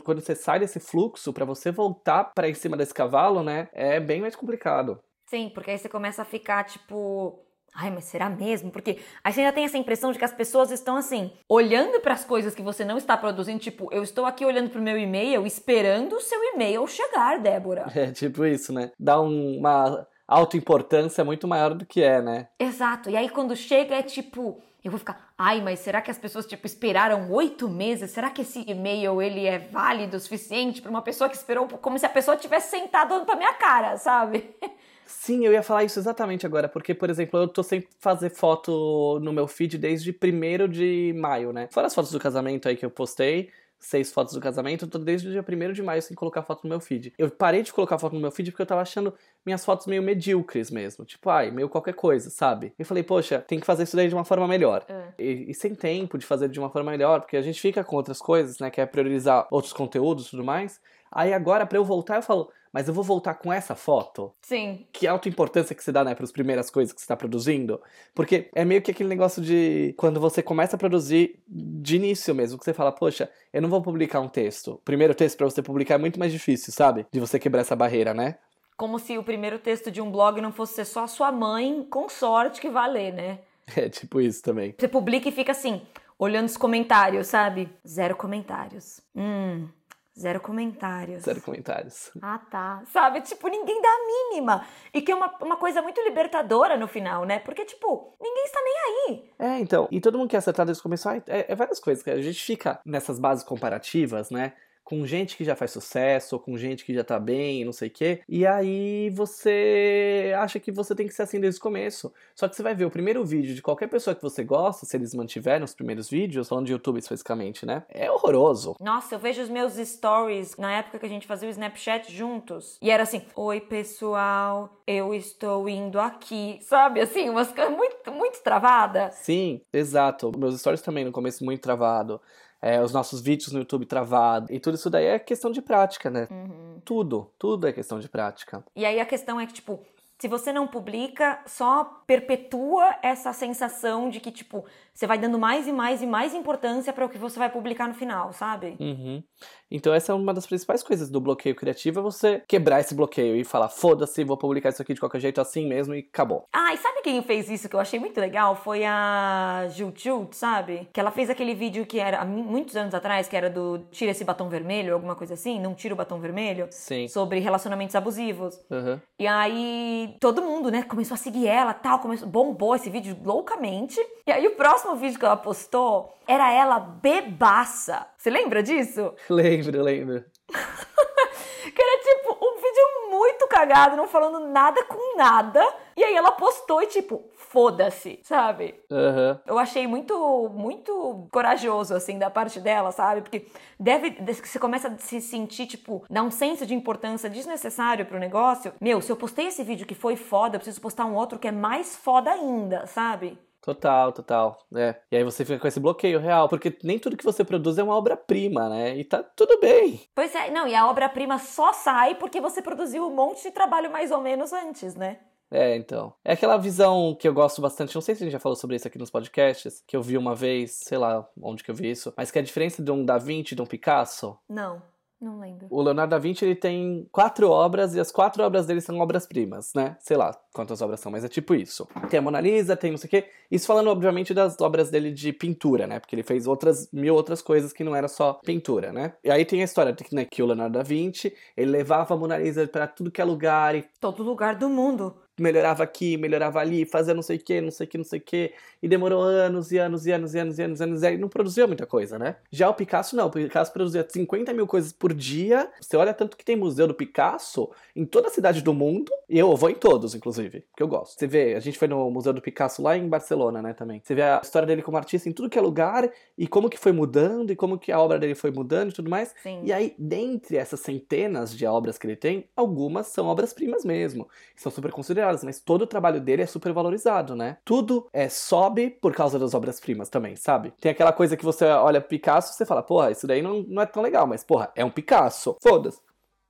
Quando 0.03 0.19
você 0.19 0.35
sai 0.35 0.59
desse 0.59 0.79
fluxo, 0.79 1.31
para 1.31 1.45
você 1.45 1.71
voltar 1.71 2.31
para 2.33 2.49
em 2.49 2.55
cima 2.55 2.75
desse 2.75 2.93
cavalo, 2.93 3.43
né, 3.43 3.69
é 3.71 3.99
bem 3.99 4.19
mais 4.19 4.35
complicado. 4.35 4.99
Sim, 5.27 5.51
porque 5.53 5.71
aí 5.71 5.77
você 5.77 5.89
começa 5.89 6.23
a 6.23 6.25
ficar 6.25 6.63
tipo, 6.63 7.44
Ai, 7.75 7.91
mas 7.91 8.05
será 8.05 8.29
mesmo? 8.29 8.71
Porque 8.71 8.99
aí 9.21 9.33
você 9.33 9.41
ainda 9.41 9.51
tem 9.51 9.65
essa 9.65 9.77
impressão 9.77 10.11
de 10.11 10.17
que 10.17 10.23
as 10.23 10.33
pessoas 10.33 10.71
estão 10.71 10.95
assim, 10.95 11.29
olhando 11.49 11.99
para 11.99 12.13
as 12.13 12.23
coisas 12.23 12.55
que 12.55 12.61
você 12.61 12.85
não 12.85 12.97
está 12.97 13.17
produzindo, 13.17 13.59
tipo, 13.59 13.89
eu 13.91 14.01
estou 14.01 14.25
aqui 14.25 14.45
olhando 14.45 14.69
pro 14.69 14.81
meu 14.81 14.97
e-mail, 14.97 15.45
esperando 15.45 16.15
o 16.15 16.21
seu 16.21 16.41
e-mail 16.53 16.87
chegar, 16.87 17.37
Débora. 17.39 17.85
É 17.95 18.11
tipo 18.11 18.45
isso, 18.45 18.71
né? 18.71 18.91
Dá 18.99 19.19
um, 19.19 19.57
uma 19.57 20.05
autoimportância 20.27 21.23
muito 21.23 21.47
maior 21.47 21.73
do 21.73 21.85
que 21.85 22.01
é, 22.01 22.21
né? 22.21 22.47
Exato. 22.59 23.09
E 23.09 23.17
aí 23.17 23.29
quando 23.29 23.55
chega 23.55 23.95
é 23.95 24.03
tipo, 24.03 24.61
eu 24.83 24.91
vou 24.91 24.99
ficar, 24.99 25.29
ai, 25.37 25.61
mas 25.61 25.79
será 25.79 26.01
que 26.01 26.11
as 26.11 26.17
pessoas 26.17 26.45
tipo 26.45 26.65
esperaram 26.65 27.31
oito 27.31 27.67
meses? 27.67 28.11
Será 28.11 28.29
que 28.29 28.41
esse 28.41 28.63
e-mail 28.67 29.21
ele 29.21 29.45
é 29.45 29.57
válido 29.57 30.17
o 30.17 30.19
suficiente 30.19 30.81
para 30.81 30.91
uma 30.91 31.01
pessoa 31.01 31.29
que 31.29 31.35
esperou 31.35 31.67
como 31.67 31.97
se 31.97 32.05
a 32.05 32.09
pessoa 32.09 32.37
tivesse 32.37 32.69
sentado 32.69 33.13
olhando 33.13 33.25
para 33.25 33.35
minha 33.35 33.53
cara, 33.53 33.97
sabe? 33.97 34.55
Sim, 35.05 35.45
eu 35.45 35.53
ia 35.53 35.61
falar 35.61 35.83
isso 35.83 35.99
exatamente 35.99 36.45
agora, 36.45 36.67
porque, 36.67 36.93
por 36.93 37.09
exemplo, 37.09 37.39
eu 37.39 37.47
tô 37.47 37.61
sem 37.61 37.87
fazer 37.99 38.29
foto 38.29 39.19
no 39.21 39.31
meu 39.31 39.47
feed 39.47 39.77
desde 39.77 40.11
1 40.11 40.67
de 40.67 41.13
maio, 41.17 41.53
né? 41.53 41.67
Fora 41.71 41.87
as 41.87 41.93
fotos 41.93 42.11
do 42.11 42.19
casamento 42.19 42.67
aí 42.67 42.75
que 42.75 42.85
eu 42.85 42.89
postei, 42.89 43.49
seis 43.79 44.11
fotos 44.11 44.33
do 44.33 44.39
casamento, 44.39 44.85
eu 44.85 44.89
tô 44.89 44.97
desde 44.97 45.27
o 45.27 45.31
dia 45.31 45.45
1 45.47 45.73
de 45.73 45.83
maio 45.83 46.01
sem 46.01 46.15
colocar 46.15 46.41
foto 46.41 46.63
no 46.63 46.69
meu 46.69 46.79
feed. 46.79 47.13
Eu 47.17 47.29
parei 47.29 47.61
de 47.61 47.71
colocar 47.71 47.97
foto 47.99 48.13
no 48.13 48.19
meu 48.19 48.31
feed 48.31 48.51
porque 48.51 48.63
eu 48.63 48.65
tava 48.65 48.81
achando 48.81 49.13
minhas 49.45 49.63
fotos 49.63 49.85
meio 49.85 50.01
medíocres 50.01 50.71
mesmo. 50.71 51.05
Tipo, 51.05 51.29
ai, 51.29 51.51
meio 51.51 51.69
qualquer 51.69 51.93
coisa, 51.93 52.29
sabe? 52.29 52.73
Eu 52.77 52.85
falei, 52.85 53.03
poxa, 53.03 53.39
tem 53.39 53.59
que 53.59 53.65
fazer 53.65 53.83
isso 53.83 53.95
daí 53.95 54.07
de 54.07 54.15
uma 54.15 54.25
forma 54.25 54.47
melhor. 54.47 54.83
É. 54.89 55.13
E, 55.19 55.51
e, 55.51 55.53
sem 55.53 55.75
tempo 55.75 56.17
de 56.17 56.25
fazer 56.25 56.49
de 56.49 56.59
uma 56.59 56.69
forma 56.69 56.91
melhor, 56.91 57.21
porque 57.21 57.37
a 57.37 57.41
gente 57.41 57.61
fica 57.61 57.83
com 57.83 57.95
outras 57.95 58.19
coisas, 58.19 58.59
né? 58.59 58.71
Quer 58.71 58.87
priorizar 58.87 59.47
outros 59.51 59.71
conteúdos 59.71 60.27
e 60.27 60.29
tudo 60.31 60.43
mais. 60.43 60.81
Aí 61.11 61.31
agora, 61.31 61.65
para 61.65 61.77
eu 61.77 61.85
voltar, 61.85 62.17
eu 62.17 62.21
falo, 62.21 62.51
mas 62.75 62.89
eu 62.89 62.93
vou 62.93 63.05
voltar 63.05 63.35
com 63.35 63.53
essa 63.53 63.73
foto? 63.73 64.33
Sim. 64.41 64.85
Que 64.91 65.07
auto-importância 65.07 65.73
que 65.73 65.81
você 65.81 65.93
dá, 65.93 66.03
né, 66.03 66.13
para 66.13 66.25
as 66.25 66.31
primeiras 66.33 66.69
coisas 66.69 66.91
que 66.91 66.99
você 66.99 67.05
está 67.05 67.15
produzindo? 67.15 67.81
Porque 68.13 68.49
é 68.53 68.65
meio 68.65 68.81
que 68.81 68.91
aquele 68.91 69.07
negócio 69.07 69.41
de 69.41 69.95
quando 69.95 70.19
você 70.19 70.43
começa 70.43 70.75
a 70.75 70.79
produzir 70.79 71.39
de 71.47 71.95
início 71.95 72.35
mesmo, 72.35 72.59
que 72.59 72.65
você 72.65 72.73
fala, 72.73 72.91
poxa, 72.91 73.31
eu 73.53 73.61
não 73.61 73.69
vou 73.69 73.81
publicar 73.81 74.19
um 74.19 74.27
texto. 74.27 74.73
O 74.73 74.77
primeiro 74.79 75.15
texto 75.15 75.37
para 75.37 75.49
você 75.49 75.61
publicar 75.61 75.95
é 75.95 75.99
muito 75.99 76.19
mais 76.19 76.33
difícil, 76.33 76.73
sabe? 76.73 77.05
De 77.13 77.17
você 77.17 77.39
quebrar 77.39 77.61
essa 77.61 77.77
barreira, 77.77 78.13
né? 78.13 78.39
Como 78.75 78.99
se 78.99 79.17
o 79.17 79.23
primeiro 79.23 79.57
texto 79.57 79.89
de 79.89 80.01
um 80.01 80.11
blog 80.11 80.41
não 80.41 80.51
fosse 80.51 80.73
ser 80.73 80.83
só 80.83 81.05
a 81.05 81.07
sua 81.07 81.31
mãe, 81.31 81.87
com 81.89 82.09
sorte, 82.09 82.59
que 82.59 82.69
valer, 82.69 83.13
né? 83.13 83.39
É, 83.73 83.87
tipo 83.87 84.19
isso 84.19 84.43
também. 84.43 84.75
Você 84.77 84.89
publica 84.89 85.29
e 85.29 85.31
fica 85.31 85.53
assim, 85.53 85.81
olhando 86.19 86.47
os 86.47 86.57
comentários, 86.57 87.27
sabe? 87.27 87.69
Zero 87.87 88.17
comentários. 88.17 88.99
Hum, 89.15 89.69
Zero 90.17 90.39
comentários. 90.39 91.23
Zero 91.23 91.41
comentários. 91.41 92.09
Ah, 92.21 92.39
tá. 92.49 92.83
Sabe? 92.93 93.19
Tipo, 93.21 93.49
ninguém 93.49 93.81
dá 93.81 93.89
a 93.89 94.07
mínima. 94.07 94.65
E 94.93 95.01
que 95.01 95.11
é 95.11 95.15
uma, 95.15 95.35
uma 95.41 95.57
coisa 95.57 95.81
muito 95.81 95.99
libertadora 96.01 96.77
no 96.77 96.87
final, 96.87 97.25
né? 97.25 97.39
Porque, 97.39 97.65
tipo, 97.65 98.15
ninguém 98.21 98.45
está 98.45 98.59
nem 98.63 98.75
aí. 98.77 99.31
É, 99.37 99.59
então. 99.59 99.89
E 99.91 99.99
todo 99.99 100.17
mundo 100.17 100.29
quer 100.29 100.37
acertar 100.37 100.65
desde 100.65 100.79
o 100.79 100.83
começo. 100.83 101.09
É, 101.09 101.21
é 101.27 101.55
várias 101.55 101.81
coisas. 101.81 102.07
A 102.07 102.21
gente 102.21 102.41
fica 102.41 102.79
nessas 102.85 103.19
bases 103.19 103.43
comparativas, 103.43 104.31
né? 104.31 104.53
Com 104.85 105.05
gente 105.05 105.35
que 105.35 105.43
já 105.43 105.55
faz 105.55 105.71
sucesso, 105.71 106.35
ou 106.35 106.39
com 106.39 106.55
gente 106.55 106.85
que 106.85 106.93
já 106.93 107.03
tá 107.03 107.19
bem, 107.19 107.65
não 107.65 107.73
sei 107.73 107.87
o 107.87 107.91
quê. 107.91 108.21
E 108.29 108.45
aí 108.45 109.09
você 109.09 110.31
acha 110.37 110.59
que 110.59 110.71
você 110.71 110.93
tem 110.93 111.07
que 111.07 111.13
ser 111.13 111.23
assim 111.23 111.39
desde 111.39 111.59
o 111.59 111.63
começo. 111.63 112.13
Só 112.35 112.47
que 112.47 112.55
você 112.55 112.61
vai 112.61 112.75
ver 112.75 112.85
o 112.85 112.91
primeiro 112.91 113.25
vídeo 113.25 113.55
de 113.55 113.63
qualquer 113.63 113.87
pessoa 113.87 114.15
que 114.15 114.21
você 114.21 114.43
gosta, 114.43 114.85
se 114.85 114.95
eles 114.95 115.15
mantiverem 115.15 115.63
os 115.63 115.73
primeiros 115.73 116.07
vídeos, 116.07 116.47
falando 116.47 116.67
de 116.67 116.71
YouTube 116.71 116.99
especificamente, 116.99 117.65
né? 117.65 117.83
É 117.89 118.11
horroroso. 118.11 118.75
Nossa, 118.79 119.15
eu 119.15 119.19
vejo 119.19 119.41
os 119.41 119.49
meus 119.49 119.73
stories 119.73 120.55
na 120.55 120.71
época 120.71 120.99
que 120.99 121.05
a 121.07 121.09
gente 121.09 121.25
fazia 121.25 121.49
o 121.49 121.51
Snapchat 121.51 122.11
juntos. 122.15 122.77
E 122.79 122.91
era 122.91 123.01
assim: 123.01 123.23
Oi, 123.35 123.59
pessoal, 123.59 124.69
eu 124.85 125.15
estou 125.15 125.67
indo 125.67 125.99
aqui. 125.99 126.59
Sabe? 126.61 127.01
Assim, 127.01 127.27
umas 127.27 127.51
coisas 127.51 127.75
muito, 127.75 128.11
muito 128.11 128.43
travada. 128.43 129.09
Sim, 129.13 129.61
exato. 129.73 130.31
Meus 130.37 130.59
stories 130.59 130.83
também 130.83 131.03
no 131.03 131.11
começo 131.11 131.43
muito 131.43 131.61
travado 131.61 132.21
é, 132.65 132.81
os 132.81 132.91
nossos 132.91 133.21
vídeos 133.21 133.51
no 133.51 133.59
YouTube 133.59 133.85
travado. 133.85 134.51
E 134.51 134.59
tudo 134.59 134.73
isso 134.73 134.89
daí 134.89 135.05
é 135.05 135.19
questão 135.19 135.51
de 135.51 135.61
prática, 135.61 136.09
né? 136.09 136.27
Uhum. 136.31 136.81
Tudo, 136.83 137.29
tudo 137.37 137.67
é 137.67 137.71
questão 137.71 137.99
de 137.99 138.09
prática. 138.09 138.65
E 138.75 138.83
aí 138.83 138.99
a 138.99 139.05
questão 139.05 139.39
é 139.39 139.45
que, 139.45 139.53
tipo, 139.53 139.79
se 140.19 140.27
você 140.27 140.53
não 140.53 140.65
publica, 140.65 141.41
só 141.45 141.83
perpetua 142.07 142.95
essa 143.01 143.33
sensação 143.33 144.09
de 144.09 144.19
que, 144.19 144.31
tipo, 144.31 144.65
você 144.93 145.05
vai 145.05 145.17
dando 145.17 145.37
mais 145.37 145.67
e 145.67 145.73
mais 145.73 146.01
e 146.01 146.07
mais 146.07 146.33
importância 146.33 146.93
para 146.93 147.05
o 147.05 147.09
que 147.09 147.17
você 147.17 147.37
vai 147.37 147.49
publicar 147.49 147.87
no 147.87 147.93
final, 147.93 148.31
sabe? 148.31 148.77
Uhum. 148.79 149.21
Então, 149.69 149.93
essa 149.93 150.11
é 150.11 150.15
uma 150.15 150.33
das 150.33 150.45
principais 150.47 150.81
coisas 150.81 151.09
do 151.09 151.19
bloqueio 151.19 151.55
criativo: 151.55 151.99
é 151.99 152.03
você 152.03 152.41
quebrar 152.47 152.79
esse 152.79 152.95
bloqueio 152.95 153.35
e 153.35 153.43
falar, 153.43 153.67
foda-se, 153.67 154.23
vou 154.23 154.37
publicar 154.37 154.69
isso 154.69 154.81
aqui 154.81 154.93
de 154.93 154.99
qualquer 154.99 155.19
jeito 155.19 155.41
assim 155.41 155.67
mesmo 155.67 155.93
e 155.93 155.99
acabou. 155.99 156.47
Ah, 156.53 156.73
e 156.73 156.77
sabe 156.77 157.01
quem 157.01 157.21
fez 157.21 157.49
isso 157.49 157.67
que 157.67 157.75
eu 157.75 157.79
achei 157.79 157.99
muito 157.99 158.19
legal? 158.19 158.55
Foi 158.55 158.85
a 158.85 159.67
Jut, 159.69 160.01
sabe? 160.31 160.87
Que 160.93 160.99
ela 160.99 161.11
fez 161.11 161.29
aquele 161.29 161.53
vídeo 161.53 161.85
que 161.85 161.99
era 161.99 162.21
há 162.21 162.25
muitos 162.25 162.75
anos 162.75 162.93
atrás, 162.93 163.27
que 163.27 163.35
era 163.35 163.49
do 163.49 163.79
tira 163.91 164.11
esse 164.11 164.23
batom 164.23 164.47
vermelho, 164.47 164.93
alguma 164.93 165.15
coisa 165.15 165.33
assim, 165.33 165.59
não 165.59 165.75
tira 165.75 165.93
o 165.93 165.97
batom 165.97 166.19
vermelho. 166.19 166.67
Sim. 166.71 167.07
Sobre 167.07 167.39
relacionamentos 167.39 167.95
abusivos. 167.95 168.59
Uhum. 168.69 168.99
E 169.19 169.27
aí, 169.27 170.14
todo 170.19 170.41
mundo, 170.41 170.71
né, 170.71 170.83
começou 170.83 171.15
a 171.15 171.17
seguir 171.17 171.47
ela 171.47 171.73
tal, 171.73 171.99
começou, 171.99 172.27
bombou 172.27 172.75
esse 172.75 172.89
vídeo 172.89 173.17
loucamente. 173.23 173.99
E 174.25 174.31
aí, 174.31 174.47
o 174.47 174.55
próximo 174.55 174.95
vídeo 174.95 175.19
que 175.19 175.25
ela 175.25 175.37
postou 175.37 176.13
era 176.27 176.51
ela 176.51 176.79
bebaça. 176.79 178.07
Você 178.17 178.29
lembra 178.29 178.63
disso? 178.63 179.13
Lembro, 179.29 179.81
lembro. 179.81 180.25
que 180.47 181.81
era 181.81 182.01
tipo 182.01 182.37
um 182.41 182.55
vídeo 182.55 183.09
muito 183.09 183.47
cagado, 183.47 183.97
não 183.97 184.07
falando 184.07 184.47
nada 184.47 184.83
com 184.85 185.17
nada. 185.17 185.61
E 185.97 186.03
aí 186.03 186.13
ela 186.13 186.31
postou 186.31 186.81
e 186.81 186.87
tipo, 186.87 187.29
foda-se, 187.35 188.19
sabe? 188.21 188.75
Uhum. 188.89 189.39
Eu 189.45 189.57
achei 189.57 189.87
muito, 189.87 190.49
muito 190.53 191.27
corajoso, 191.31 191.95
assim, 191.95 192.19
da 192.19 192.29
parte 192.29 192.59
dela, 192.59 192.91
sabe? 192.91 193.21
Porque 193.21 193.47
deve. 193.79 194.17
Você 194.33 194.59
começa 194.59 194.89
a 194.89 194.97
se 194.97 195.21
sentir, 195.21 195.67
tipo, 195.67 196.03
dá 196.09 196.21
um 196.21 196.31
senso 196.31 196.65
de 196.65 196.73
importância 196.73 197.29
desnecessário 197.29 198.05
pro 198.05 198.19
negócio. 198.19 198.73
Meu, 198.81 199.01
se 199.01 199.11
eu 199.11 199.15
postei 199.15 199.47
esse 199.47 199.63
vídeo 199.63 199.87
que 199.87 199.95
foi 199.95 200.15
foda, 200.15 200.55
eu 200.55 200.59
preciso 200.59 200.81
postar 200.81 201.05
um 201.05 201.15
outro 201.15 201.39
que 201.39 201.47
é 201.47 201.51
mais 201.51 201.95
foda 201.95 202.29
ainda, 202.31 202.85
sabe? 202.87 203.39
Total, 203.65 204.11
total. 204.11 204.59
É. 204.75 204.95
E 205.11 205.17
aí 205.17 205.23
você 205.23 205.43
fica 205.43 205.57
com 205.57 205.67
esse 205.67 205.79
bloqueio 205.79 206.19
real, 206.19 206.47
porque 206.47 206.77
nem 206.83 206.99
tudo 206.99 207.17
que 207.17 207.23
você 207.23 207.43
produz 207.43 207.79
é 207.79 207.83
uma 207.83 207.95
obra-prima, 207.95 208.69
né? 208.69 208.95
E 208.95 209.03
tá 209.03 209.23
tudo 209.23 209.59
bem. 209.59 210.01
Pois 210.13 210.35
é, 210.35 210.51
não, 210.51 210.67
e 210.67 210.75
a 210.75 210.87
obra-prima 210.87 211.39
só 211.39 211.73
sai 211.73 212.13
porque 212.13 212.39
você 212.39 212.61
produziu 212.61 213.07
um 213.07 213.15
monte 213.15 213.41
de 213.41 213.51
trabalho 213.51 213.89
mais 213.89 214.11
ou 214.11 214.21
menos 214.21 214.53
antes, 214.53 214.93
né? 214.93 215.17
É, 215.51 215.75
então. 215.75 216.13
É 216.23 216.33
aquela 216.33 216.57
visão 216.57 217.15
que 217.19 217.27
eu 217.27 217.33
gosto 217.33 217.61
bastante, 217.61 217.93
não 217.95 218.01
sei 218.01 218.15
se 218.15 218.23
a 218.23 218.25
gente 218.25 218.33
já 218.33 218.39
falou 218.39 218.55
sobre 218.55 218.75
isso 218.75 218.87
aqui 218.87 218.97
nos 218.97 219.11
podcasts, 219.11 219.83
que 219.85 219.95
eu 219.95 220.01
vi 220.01 220.17
uma 220.17 220.35
vez, 220.35 220.71
sei 220.83 220.97
lá 220.97 221.27
onde 221.41 221.63
que 221.63 221.71
eu 221.71 221.75
vi 221.75 221.91
isso, 221.91 222.13
mas 222.17 222.31
que 222.31 222.37
é 222.37 222.41
a 222.41 222.45
diferença 222.45 222.83
de 222.83 222.91
um 222.91 223.05
Da 223.05 223.17
Vinci 223.17 223.53
e 223.53 223.55
de 223.55 223.61
um 223.61 223.65
Picasso. 223.65 224.37
Não. 224.49 224.81
Não 225.19 225.39
lembro. 225.39 225.67
O 225.69 225.81
Leonardo 225.81 226.11
da 226.11 226.19
Vinci 226.19 226.43
ele 226.43 226.55
tem 226.55 227.07
quatro 227.11 227.49
obras 227.49 227.95
e 227.95 227.99
as 227.99 228.11
quatro 228.11 228.43
obras 228.43 228.65
dele 228.65 228.81
são 228.81 228.99
obras-primas, 228.99 229.73
né? 229.73 229.95
Sei 229.99 230.17
lá 230.17 230.37
quantas 230.53 230.81
obras 230.81 230.99
são, 230.99 231.11
mas 231.11 231.23
é 231.23 231.29
tipo 231.29 231.55
isso. 231.55 231.87
Tem 232.09 232.19
a 232.19 232.21
Mona 232.21 232.41
Lisa, 232.41 232.75
tem 232.75 232.91
não 232.91 232.97
sei 232.97 233.07
o 233.07 233.09
quê. 233.09 233.29
Isso 233.49 233.65
falando, 233.65 233.89
obviamente, 233.89 234.33
das 234.33 234.59
obras 234.59 234.91
dele 234.91 235.11
de 235.11 235.31
pintura, 235.31 235.87
né? 235.87 235.99
Porque 235.99 236.15
ele 236.15 236.23
fez 236.23 236.47
outras 236.47 236.89
mil 236.91 237.15
outras 237.15 237.41
coisas 237.41 237.71
que 237.71 237.83
não 237.83 237.95
era 237.95 238.07
só 238.07 238.33
pintura, 238.33 238.91
né? 238.91 239.13
E 239.23 239.31
aí 239.31 239.45
tem 239.45 239.61
a 239.61 239.65
história 239.65 239.95
né, 240.11 240.25
que 240.25 240.43
o 240.43 240.45
Leonardo 240.45 240.77
da 240.77 240.83
Vinci 240.83 241.33
ele 241.55 241.71
levava 241.71 242.13
a 242.13 242.17
Mona 242.17 242.37
Lisa 242.37 242.67
para 242.67 242.85
tudo 242.85 243.09
que 243.09 243.21
é 243.21 243.25
lugar. 243.25 243.73
E... 243.73 243.85
Todo 243.99 244.21
lugar 244.21 244.55
do 244.55 244.69
mundo. 244.69 245.15
Melhorava 245.37 245.83
aqui, 245.83 246.17
melhorava 246.17 246.59
ali, 246.59 246.85
fazia 246.85 247.13
não 247.13 247.21
sei 247.21 247.37
o 247.37 247.39
que, 247.39 247.61
não 247.61 247.71
sei 247.71 247.85
o 247.85 247.89
que, 247.89 247.97
não 247.97 248.05
sei 248.05 248.19
o 248.19 248.21
que, 248.21 248.53
e 248.81 248.87
demorou 248.87 249.21
anos 249.21 249.71
e 249.71 249.77
anos 249.77 250.05
e 250.05 250.11
anos 250.11 250.33
e 250.33 250.39
anos 250.39 250.59
e 250.59 250.61
anos 250.63 250.79
e 250.79 250.83
anos, 250.83 251.03
e 251.03 251.17
não 251.17 251.27
produzia 251.27 251.67
muita 251.67 251.85
coisa, 251.85 252.17
né? 252.17 252.37
Já 252.51 252.69
o 252.69 252.73
Picasso 252.73 253.15
não, 253.15 253.27
o 253.27 253.31
Picasso 253.31 253.71
produzia 253.73 254.05
50 254.07 254.53
mil 254.53 254.67
coisas 254.67 254.91
por 254.91 255.13
dia. 255.13 255.69
Você 255.79 255.97
olha 255.97 256.13
tanto 256.13 256.37
que 256.37 256.45
tem 256.45 256.55
museu 256.55 256.87
do 256.87 256.93
Picasso 256.93 257.69
em 257.95 258.05
toda 258.05 258.27
a 258.27 258.31
cidade 258.31 258.61
do 258.61 258.73
mundo, 258.73 259.11
e 259.27 259.37
eu 259.37 259.55
vou 259.55 259.69
em 259.69 259.75
todos, 259.75 260.15
inclusive, 260.15 260.61
porque 260.71 260.83
eu 260.83 260.87
gosto. 260.87 261.17
Você 261.17 261.27
vê, 261.27 261.55
a 261.55 261.59
gente 261.59 261.77
foi 261.77 261.87
no 261.87 262.09
Museu 262.09 262.33
do 262.33 262.41
Picasso 262.41 262.81
lá 262.81 262.95
em 262.97 263.07
Barcelona, 263.07 263.61
né, 263.61 263.73
também. 263.73 264.01
Você 264.03 264.13
vê 264.13 264.21
a 264.21 264.41
história 264.43 264.65
dele 264.65 264.81
como 264.81 264.97
artista 264.97 265.27
em 265.27 265.31
tudo 265.31 265.49
que 265.49 265.57
é 265.57 265.61
lugar, 265.61 266.09
e 266.37 266.47
como 266.47 266.69
que 266.69 266.77
foi 266.77 266.91
mudando, 266.91 267.51
e 267.51 267.55
como 267.55 267.77
que 267.77 267.91
a 267.91 267.99
obra 267.99 268.19
dele 268.19 268.35
foi 268.35 268.51
mudando 268.51 268.91
e 268.91 268.93
tudo 268.93 269.09
mais. 269.09 269.33
Sim. 269.41 269.61
E 269.63 269.73
aí, 269.73 269.95
dentre 269.97 270.57
essas 270.57 270.79
centenas 270.79 271.55
de 271.55 271.65
obras 271.65 271.97
que 271.97 272.05
ele 272.07 272.15
tem, 272.15 272.47
algumas 272.55 273.07
são 273.07 273.27
obras-primas 273.27 273.83
mesmo, 273.83 274.27
que 274.55 274.61
são 274.61 274.71
super 274.71 274.91
consideradas, 274.91 275.24
mas 275.43 275.59
todo 275.59 275.83
o 275.83 275.87
trabalho 275.87 276.19
dele 276.19 276.41
é 276.41 276.45
super 276.45 276.71
valorizado, 276.73 277.35
né? 277.35 277.57
Tudo 277.63 278.07
é 278.13 278.29
sobe 278.29 278.89
por 278.89 279.13
causa 279.13 279.39
das 279.39 279.53
obras-primas 279.53 280.09
também, 280.09 280.35
sabe? 280.35 280.73
Tem 280.79 280.91
aquela 280.91 281.13
coisa 281.13 281.37
que 281.37 281.45
você 281.45 281.65
olha 281.65 282.01
Picasso 282.01 282.53
e 282.53 282.55
você 282.55 282.65
fala, 282.65 282.83
porra, 282.83 283.11
isso 283.11 283.25
daí 283.27 283.41
não, 283.41 283.63
não 283.67 283.81
é 283.81 283.85
tão 283.85 284.03
legal, 284.03 284.27
mas 284.27 284.43
porra, 284.43 284.71
é 284.75 284.83
um 284.83 284.89
Picasso. 284.89 285.55
Foda-se. 285.61 285.99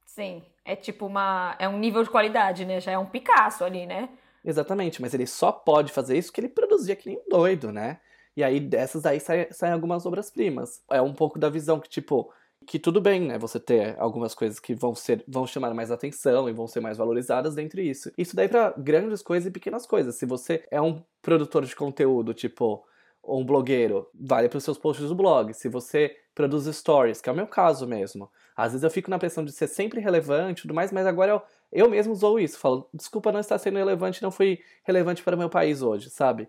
Sim. 0.05 0.43
É 0.63 0.75
tipo 0.75 1.05
uma. 1.05 1.55
É 1.59 1.69
um 1.69 1.77
nível 1.77 2.03
de 2.03 2.09
qualidade, 2.09 2.65
né? 2.65 2.79
Já 2.79 2.91
é 2.91 2.97
um 2.97 3.05
Picasso 3.05 3.63
ali, 3.63 3.85
né? 3.85 4.09
Exatamente, 4.43 5.01
mas 5.01 5.13
ele 5.13 5.25
só 5.25 5.51
pode 5.51 5.91
fazer 5.91 6.17
isso 6.17 6.29
porque 6.29 6.41
ele 6.41 6.49
produzia 6.49 6.95
que 6.95 7.09
nem 7.09 7.17
um 7.17 7.29
doido, 7.29 7.71
né? 7.71 7.99
E 8.37 8.43
aí 8.43 8.59
dessas 8.59 9.01
daí 9.01 9.19
saem, 9.19 9.47
saem 9.51 9.73
algumas 9.73 10.05
obras-primas. 10.05 10.83
É 10.91 11.01
um 11.01 11.13
pouco 11.13 11.39
da 11.39 11.49
visão 11.49 11.79
que, 11.79 11.89
tipo, 11.89 12.31
que 12.65 12.79
tudo 12.79 12.99
bem, 12.99 13.21
né? 13.21 13.37
Você 13.37 13.59
ter 13.59 13.95
algumas 13.99 14.33
coisas 14.35 14.59
que 14.59 14.75
vão 14.75 14.93
ser, 14.95 15.23
vão 15.27 15.45
chamar 15.47 15.73
mais 15.73 15.91
atenção 15.91 16.49
e 16.49 16.53
vão 16.53 16.67
ser 16.67 16.79
mais 16.79 16.97
valorizadas 16.97 17.55
dentre 17.55 17.87
isso. 17.87 18.11
Isso 18.17 18.35
daí 18.35 18.47
para 18.47 18.73
grandes 18.77 19.21
coisas 19.21 19.47
e 19.47 19.51
pequenas 19.51 19.85
coisas. 19.85 20.15
Se 20.15 20.25
você 20.25 20.65
é 20.71 20.81
um 20.81 21.03
produtor 21.21 21.65
de 21.65 21.75
conteúdo, 21.75 22.33
tipo 22.33 22.83
um 23.23 23.45
blogueiro, 23.45 24.07
vale 24.13 24.49
para 24.49 24.57
os 24.57 24.63
seus 24.63 24.77
posts 24.77 25.09
do 25.09 25.15
blog. 25.15 25.53
Se 25.53 25.67
você 25.67 26.15
produz 26.35 26.65
stories, 26.65 27.21
que 27.21 27.29
é 27.29 27.31
o 27.31 27.35
meu 27.35 27.47
caso 27.47 27.87
mesmo. 27.87 28.29
Às 28.55 28.73
vezes 28.73 28.83
eu 28.83 28.91
fico 28.91 29.09
na 29.09 29.17
pressão 29.17 29.43
de 29.43 29.51
ser 29.51 29.67
sempre 29.67 30.01
relevante 30.01 30.59
e 30.59 30.61
tudo 30.63 30.73
mais, 30.73 30.91
mas 30.91 31.07
agora 31.07 31.31
eu, 31.31 31.41
eu 31.75 31.89
mesmo 31.89 32.13
usou 32.13 32.39
isso. 32.39 32.57
Falo, 32.57 32.87
desculpa 32.93 33.31
não 33.31 33.39
estar 33.39 33.57
sendo 33.57 33.77
relevante, 33.77 34.23
não 34.23 34.31
fui 34.31 34.59
relevante 34.83 35.21
para 35.21 35.35
o 35.35 35.37
meu 35.37 35.49
país 35.49 35.81
hoje, 35.81 36.09
sabe? 36.09 36.47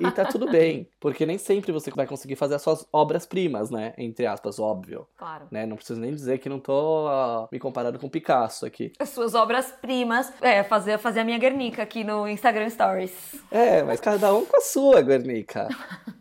E 0.00 0.10
tá 0.10 0.24
tudo 0.24 0.48
bem, 0.50 0.88
porque 0.98 1.24
nem 1.24 1.38
sempre 1.38 1.70
você 1.70 1.90
vai 1.90 2.06
conseguir 2.06 2.34
fazer 2.34 2.56
as 2.56 2.62
suas 2.62 2.84
obras-primas, 2.92 3.70
né? 3.70 3.94
Entre 3.96 4.26
aspas, 4.26 4.58
óbvio. 4.58 5.06
Claro. 5.16 5.46
Né? 5.50 5.66
Não 5.66 5.76
preciso 5.76 6.00
nem 6.00 6.12
dizer 6.12 6.38
que 6.38 6.48
não 6.48 6.58
tô 6.58 7.06
uh, 7.06 7.48
me 7.52 7.60
comparando 7.60 7.98
com 7.98 8.08
Picasso 8.08 8.66
aqui. 8.66 8.92
As 8.98 9.10
suas 9.10 9.34
obras-primas. 9.34 10.32
É, 10.40 10.64
fazer, 10.64 10.98
fazer 10.98 11.20
a 11.20 11.24
minha 11.24 11.38
Guernica 11.38 11.82
aqui 11.82 12.02
no 12.02 12.26
Instagram 12.26 12.68
Stories. 12.70 13.36
É, 13.52 13.82
mas 13.84 14.00
cada 14.00 14.34
um 14.34 14.44
com 14.44 14.56
a 14.56 14.60
sua, 14.60 15.00
Guernica. 15.00 15.68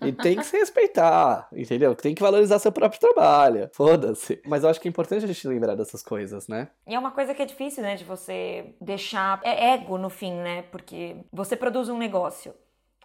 E 0.05 0.11
tem 0.11 0.37
que 0.37 0.43
se 0.43 0.55
respeitar, 0.55 1.47
entendeu? 1.51 1.95
Tem 1.95 2.13
que 2.13 2.21
valorizar 2.21 2.59
seu 2.59 2.71
próprio 2.71 2.99
trabalho. 2.99 3.69
Foda-se. 3.73 4.39
Mas 4.45 4.63
eu 4.63 4.69
acho 4.69 4.79
que 4.79 4.87
é 4.87 4.89
importante 4.89 5.25
a 5.25 5.27
gente 5.27 5.47
lembrar 5.47 5.75
dessas 5.75 6.03
coisas, 6.03 6.47
né? 6.47 6.67
E 6.85 6.93
é 6.93 6.99
uma 6.99 7.11
coisa 7.11 7.33
que 7.33 7.41
é 7.41 7.45
difícil, 7.45 7.81
né? 7.81 7.95
De 7.95 8.03
você 8.03 8.18
deixar. 8.82 9.39
É 9.43 9.73
ego 9.73 9.97
no 9.97 10.10
fim, 10.10 10.34
né? 10.34 10.63
Porque 10.71 11.17
você 11.32 11.55
produz 11.55 11.89
um 11.89 11.97
negócio. 11.97 12.53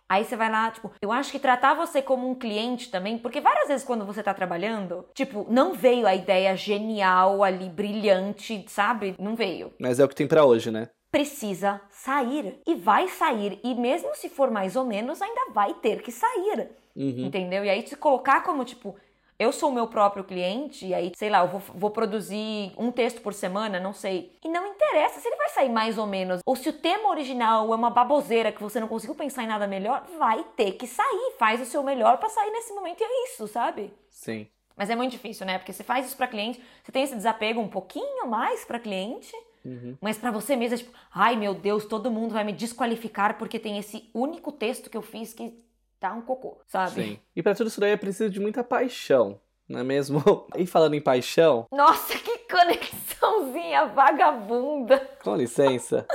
Aí 0.09 0.25
você 0.25 0.37
vai 0.37 0.51
lá, 0.51 0.71
tipo, 0.71 0.93
eu 1.01 1.11
acho 1.11 1.33
que 1.33 1.39
tratar 1.39 1.75
você 1.75 2.03
como 2.03 2.29
um 2.29 2.35
cliente 2.35 2.91
também, 2.91 3.17
porque 3.17 3.41
várias 3.41 3.69
vezes 3.69 3.87
quando 3.87 4.05
você 4.05 4.23
tá 4.23 4.35
trabalhando, 4.35 5.07
tipo, 5.15 5.47
não 5.49 5.73
veio 5.73 6.07
a 6.07 6.15
ideia 6.15 6.55
genial 6.55 7.43
ali, 7.43 7.71
brilhante, 7.71 8.65
sabe? 8.69 9.15
Não 9.19 9.35
veio. 9.35 9.73
Mas 9.79 9.99
é 9.99 10.05
o 10.05 10.09
que 10.09 10.15
tem 10.15 10.27
para 10.27 10.45
hoje, 10.45 10.71
né? 10.71 10.91
Precisa 11.11 11.81
sair. 11.91 12.61
E 12.67 12.75
vai 12.75 13.09
sair. 13.09 13.59
E 13.65 13.75
mesmo 13.75 14.15
se 14.15 14.29
for 14.29 14.51
mais 14.51 14.77
ou 14.77 14.85
menos, 14.85 15.23
ainda 15.23 15.53
vai 15.53 15.73
ter 15.75 16.03
que 16.03 16.13
sair. 16.13 16.69
Uhum. 16.95 17.27
Entendeu? 17.27 17.65
E 17.65 17.71
aí 17.71 17.87
se 17.87 17.97
colocar 17.97 18.43
como, 18.43 18.65
tipo, 18.65 18.95
eu 19.39 19.53
sou 19.53 19.71
o 19.71 19.73
meu 19.73 19.87
próprio 19.87 20.25
cliente, 20.25 20.87
e 20.87 20.95
aí, 20.95 21.13
sei 21.17 21.29
lá, 21.29 21.41
eu 21.41 21.49
vou, 21.49 21.61
vou, 21.61 21.91
produzir 21.91 22.73
um 22.79 22.93
texto 22.93 23.21
por 23.21 23.35
semana, 23.35 23.81
não 23.81 23.93
sei. 23.93 24.33
E 24.45 24.49
não 24.49 24.67
interessa 24.67 25.21
se 25.21 25.27
ele 25.27 25.37
vai 25.37 25.49
sair 25.49 25.69
mais 25.69 25.99
ou 25.99 26.07
menos, 26.07 26.41
ou 26.47 26.55
se 26.55 26.69
o 26.69 26.73
tema 26.73 27.09
original 27.09 27.73
é 27.73 27.77
uma 27.77 27.91
baboseira 27.91 28.53
que 28.53 28.63
você 28.63 28.79
não 28.79 28.89
conseguiu 28.89 29.15
pensar 29.15 29.43
em 29.43 29.49
nada 29.49 29.67
melhor, 29.67 30.07
vai 30.19 30.45
ter 30.57 30.73
que 30.73 30.87
sair. 30.87 31.35
Faz 31.39 31.61
o 31.61 31.65
seu 31.65 31.83
melhor 31.83 32.19
para 32.19 32.29
sair 32.29 32.51
nesse 32.51 32.73
momento 32.73 33.01
e 33.01 33.05
é 33.05 33.25
isso, 33.25 33.49
sabe? 33.49 33.93
Sim. 34.09 34.47
Mas 34.77 34.91
é 34.91 34.97
muito 34.97 35.13
difícil, 35.13 35.47
né? 35.47 35.59
Porque 35.59 35.73
você 35.73 35.85
faz 35.85 36.07
isso 36.07 36.17
para 36.17 36.27
cliente, 36.27 36.63
você 36.83 36.93
tem 36.93 37.03
esse 37.03 37.15
desapego 37.15 37.61
um 37.61 37.69
pouquinho 37.69 38.27
mais 38.27 38.65
para 38.65 38.79
cliente. 38.79 39.33
Uhum. 39.65 39.97
Mas 40.01 40.19
para 40.19 40.31
você 40.31 40.55
mesmo 40.55 40.75
é 40.75 40.79
tipo, 40.79 40.93
ai 41.13 41.37
meu 41.37 41.55
Deus, 41.55 41.87
todo 41.87 42.11
mundo 42.11 42.33
vai 42.33 42.45
me 42.45 42.53
desqualificar 42.53 43.39
porque 43.39 43.59
tem 43.59 43.79
esse 43.79 44.11
único 44.13 44.53
texto 44.53 44.91
que 44.91 44.97
eu 44.97 45.03
fiz 45.03 45.33
que 45.33 45.64
tá 46.05 46.13
um 46.13 46.21
cocô, 46.21 46.59
sabe? 46.67 47.03
Sim. 47.03 47.19
E 47.35 47.43
para 47.43 47.55
tudo 47.55 47.69
isso 47.69 47.81
daí 47.81 47.93
é 47.93 47.97
preciso 47.97 48.29
de 48.29 48.39
muita 48.39 48.63
paixão, 48.63 49.41
não 49.67 49.81
é 49.81 49.85
mesmo? 49.85 50.23
E 50.55 50.67
falando 50.67 50.95
em 50.95 51.01
paixão. 51.01 51.67
Nossa, 51.73 52.19
que 52.19 52.39
conexãozinha 52.51 53.87
vagabunda! 53.87 54.99
Com 55.23 55.35
licença. 55.35 56.07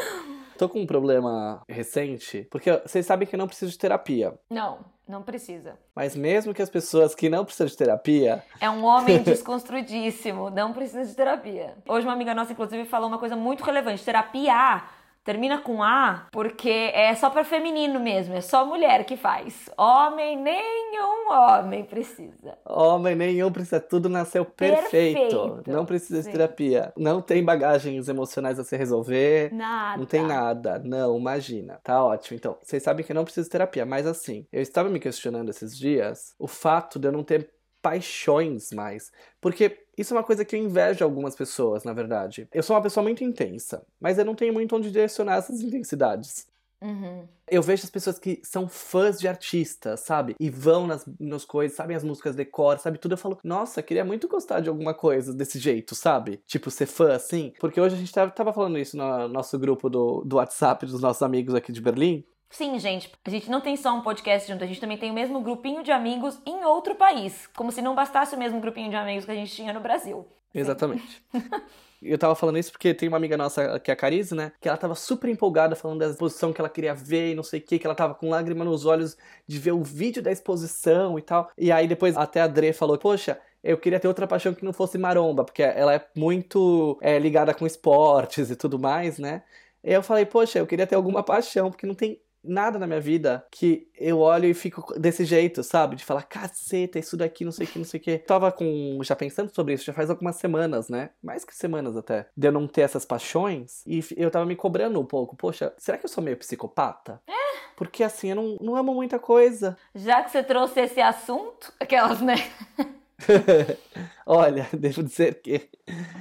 Tô 0.60 0.69
com 0.69 0.82
um 0.82 0.86
problema 0.86 1.63
recente, 1.67 2.47
porque 2.52 2.71
vocês 2.86 3.06
sabem 3.06 3.28
que 3.28 3.34
eu 3.34 3.38
não 3.38 3.47
preciso 3.47 3.71
de 3.71 3.78
terapia. 3.80 4.38
Não, 4.49 4.80
não 5.08 5.23
precisa. 5.23 5.80
Mas 5.95 6.15
mesmo 6.15 6.54
que 6.54 6.62
as 6.62 6.69
pessoas 6.69 7.15
que 7.15 7.30
não 7.30 7.43
precisam 7.43 7.65
de 7.65 7.78
terapia. 7.78 8.43
É 8.60 8.69
um 8.69 8.84
homem 8.84 9.17
desconstruidíssimo, 9.23 10.49
não 10.49 10.71
precisa 10.71 11.06
de 11.06 11.15
terapia. 11.15 11.75
Hoje 11.88 12.06
uma 12.06 12.13
amiga 12.13 12.36
nossa, 12.36 12.52
inclusive, 12.52 12.86
falou 12.86 13.08
uma 13.08 13.17
coisa 13.17 13.36
muito 13.36 13.63
relevante. 13.63 14.04
Terapia 14.04 14.84
termina 15.23 15.60
com 15.60 15.84
A 15.84 16.27
porque 16.32 16.91
é 16.93 17.13
só 17.15 17.29
para 17.29 17.43
feminino 17.43 17.99
mesmo, 17.99 18.34
é 18.34 18.41
só 18.41 18.65
mulher 18.65 19.05
que 19.05 19.15
faz. 19.15 19.69
Homem, 19.77 20.38
nenhum 20.38 21.29
homem 21.29 21.84
precisa. 21.84 22.58
Homem 22.65 23.15
nenhum 23.15 23.51
precisa, 23.51 23.79
tudo 23.79 24.10
nasceu 24.10 24.45
perfeito. 24.45 25.19
Perfeito, 25.19 25.63
Não 25.67 25.86
precisa 25.86 26.21
de 26.21 26.29
terapia. 26.29 26.93
Não 26.97 27.21
tem 27.21 27.43
bagagens 27.43 28.08
emocionais 28.08 28.60
a 28.60 28.63
se 28.63 28.75
resolver. 28.75 29.53
Nada. 29.53 29.97
Não 29.97 30.05
tem 30.05 30.23
nada. 30.23 30.79
Não, 30.79 31.17
imagina. 31.17 31.79
Tá 31.84 32.03
ótimo. 32.03 32.38
Então, 32.38 32.58
vocês 32.62 32.82
sabem 32.84 33.05
que 33.05 33.12
eu 33.12 33.15
não 33.15 33.23
preciso 33.23 33.45
de 33.45 33.51
terapia, 33.51 33.86
mas 33.86 34.08
assim, 34.08 34.45
eu 34.51 34.62
estava 34.62 34.89
me 34.89 34.99
questionando 34.99 35.49
esses 35.49 35.77
dias 35.77 36.34
o 36.39 36.47
fato 36.47 36.99
de 36.99 37.08
eu 37.08 37.12
não 37.12 37.23
ter 37.23 37.49
paixões 37.82 38.71
mais. 38.71 39.12
Porque 39.41 39.77
isso 39.99 40.13
é 40.13 40.17
uma 40.17 40.23
coisa 40.23 40.45
que 40.45 40.55
eu 40.55 40.59
invejo 40.59 41.03
algumas 41.03 41.35
pessoas, 41.35 41.83
na 41.83 41.91
verdade. 41.91 42.47
Eu 42.53 42.63
sou 42.63 42.75
uma 42.75 42.81
pessoa 42.81 43.03
muito 43.03 43.21
intensa, 43.21 43.85
mas 43.99 44.17
eu 44.17 44.23
não 44.23 44.33
tenho 44.33 44.53
muito 44.53 44.73
onde 44.75 44.89
direcionar 44.89 45.35
essas 45.35 45.62
intensidades. 45.62 46.47
Uhum. 46.81 47.27
Eu 47.45 47.62
vejo 47.62 47.83
as 47.83 47.89
pessoas 47.89 48.17
que 48.17 48.39
são 48.43 48.69
fãs 48.69 49.19
de 49.19 49.27
artistas, 49.27 49.99
sabe? 49.99 50.35
E 50.39 50.49
vão 50.49 50.88
nas, 50.88 51.05
nas 51.19 51.43
coisas, 51.43 51.75
sabem 51.75 51.97
as 51.97 52.03
músicas 52.03 52.33
de 52.33 52.45
cor, 52.45 52.79
sabe 52.79 52.97
tudo. 52.97 53.13
Eu 53.13 53.17
falo, 53.17 53.38
nossa, 53.43 53.83
queria 53.83 54.05
muito 54.05 54.27
gostar 54.29 54.62
de 54.62 54.69
alguma 54.69 54.93
coisa 54.93 55.33
desse 55.33 55.59
jeito, 55.59 55.93
sabe? 55.95 56.41
Tipo, 56.47 56.71
ser 56.71 56.85
fã 56.85 57.13
assim. 57.13 57.51
Porque 57.59 57.81
hoje 57.81 57.95
a 57.95 57.97
gente 57.97 58.13
tava, 58.13 58.31
tava 58.31 58.53
falando 58.53 58.77
isso 58.77 58.95
no 58.95 59.27
nosso 59.27 59.59
grupo 59.59 59.89
do, 59.89 60.23
do 60.23 60.38
WhatsApp 60.38 60.85
dos 60.85 61.01
nossos 61.01 61.21
amigos 61.21 61.53
aqui 61.53 61.73
de 61.73 61.81
Berlim. 61.81 62.23
Sim, 62.49 62.79
gente, 62.79 63.12
a 63.23 63.29
gente 63.29 63.49
não 63.49 63.62
tem 63.62 63.77
só 63.77 63.93
um 63.93 64.01
podcast 64.01 64.51
junto, 64.51 64.63
a 64.63 64.67
gente 64.67 64.81
também 64.81 64.97
tem 64.97 65.12
o 65.12 65.13
mesmo 65.13 65.39
grupinho 65.41 65.83
de 65.83 65.91
amigos 65.91 66.39
em 66.45 66.63
outro 66.65 66.95
país. 66.95 67.47
Como 67.55 67.71
se 67.71 67.81
não 67.81 67.95
bastasse 67.95 68.35
o 68.35 68.39
mesmo 68.39 68.59
grupinho 68.59 68.89
de 68.89 68.95
amigos 68.95 69.25
que 69.25 69.31
a 69.31 69.35
gente 69.35 69.55
tinha 69.55 69.71
no 69.71 69.79
Brasil. 69.79 70.27
Exatamente. 70.53 71.23
Eu 72.01 72.17
tava 72.17 72.33
falando 72.33 72.57
isso 72.57 72.71
porque 72.71 72.93
tem 72.93 73.09
uma 73.09 73.17
amiga 73.17 73.35
nossa, 73.35 73.77
que 73.79 73.91
é 73.91 73.93
a 73.93 73.97
Carize, 73.97 74.33
né? 74.33 74.53
Que 74.62 74.69
ela 74.69 74.77
tava 74.77 74.95
super 74.95 75.29
empolgada 75.29 75.75
falando 75.75 75.99
da 75.99 76.07
exposição 76.07 76.53
que 76.53 76.62
ela 76.62 76.69
queria 76.69 76.95
ver 76.95 77.31
e 77.31 77.35
não 77.35 77.43
sei 77.43 77.59
o 77.59 77.63
que, 77.63 77.77
que 77.77 77.85
ela 77.85 77.95
tava 77.95 78.15
com 78.15 78.29
lágrima 78.29 78.63
nos 78.63 78.85
olhos 78.85 79.17
de 79.45 79.59
ver 79.59 79.73
o 79.73 79.83
vídeo 79.83 80.23
da 80.23 80.31
exposição 80.31 81.19
e 81.19 81.21
tal. 81.21 81.51
E 81.57 81.71
aí 81.71 81.88
depois 81.88 82.15
até 82.15 82.39
a 82.39 82.47
Dre 82.47 82.71
falou, 82.71 82.97
poxa, 82.97 83.38
eu 83.62 83.77
queria 83.77 83.99
ter 83.99 84.07
outra 84.07 84.25
paixão 84.25 84.53
que 84.53 84.63
não 84.63 84.71
fosse 84.71 84.97
maromba, 84.97 85.43
porque 85.43 85.62
ela 85.62 85.93
é 85.93 86.07
muito 86.15 86.97
é, 87.01 87.19
ligada 87.19 87.53
com 87.53 87.67
esportes 87.67 88.49
e 88.49 88.55
tudo 88.55 88.79
mais, 88.79 89.19
né? 89.19 89.43
E 89.83 89.91
eu 89.91 90.01
falei, 90.01 90.25
poxa, 90.25 90.59
eu 90.59 90.67
queria 90.67 90.88
ter 90.88 90.95
alguma 90.95 91.21
paixão, 91.21 91.69
porque 91.69 91.85
não 91.85 91.95
tem 91.95 92.21
nada 92.43 92.80
na 92.80 92.88
minha 92.88 93.02
vida 93.02 93.45
que 93.52 93.89
eu 93.97 94.19
olho 94.19 94.45
e 94.45 94.54
fico 94.54 94.97
desse 94.99 95.25
jeito, 95.25 95.63
sabe? 95.63 95.95
De 95.95 96.06
falar, 96.06 96.23
caceta, 96.23 96.99
isso 96.99 97.17
daqui, 97.17 97.45
não 97.45 97.52
sei 97.52 97.65
o 97.65 97.69
que, 97.69 97.78
não 97.80 97.86
sei 97.86 97.99
o 97.99 98.04
que. 98.04 98.17
Tava 98.19 98.52
com, 98.52 98.99
já 99.04 99.15
pensando 99.15 99.54
sobre 99.54 99.73
isso, 99.73 99.86
já 99.86 99.93
faz 99.93 100.10
algumas 100.10 100.36
semanas, 100.38 100.89
né? 100.89 101.12
Mais 101.21 101.43
que 101.45 101.56
semanas 101.56 101.95
até. 101.97 102.28
De 102.36 102.47
eu 102.47 102.52
não 102.52 102.67
ter 102.67 102.82
essas 102.82 103.06
paixões. 103.06 103.84
E 103.86 104.04
eu 104.15 104.32
tava 104.32 104.45
me 104.45 104.56
cobrando 104.56 104.99
um 104.99 105.06
pouco. 105.06 105.36
Poxa, 105.36 105.73
será 105.78 105.97
que 105.97 106.06
eu 106.06 106.10
sou 106.10 106.23
meio 106.23 106.38
psicopata? 106.38 107.21
É. 107.28 107.49
Porque 107.75 108.04
assim, 108.04 108.32
eu 108.32 108.36
não, 108.36 108.58
não 108.60 108.75
amo 108.75 108.93
muita 108.93 109.17
coisa. 109.17 109.78
Já 109.95 110.21
que 110.21 110.32
você 110.32 110.43
trouxe 110.43 110.82
esse 110.82 110.99
assunto, 110.99 111.73
aquelas, 111.80 112.19
né? 112.21 112.36
Olha, 114.25 114.67
devo 114.73 115.01
dizer 115.03 115.41
que 115.41 115.69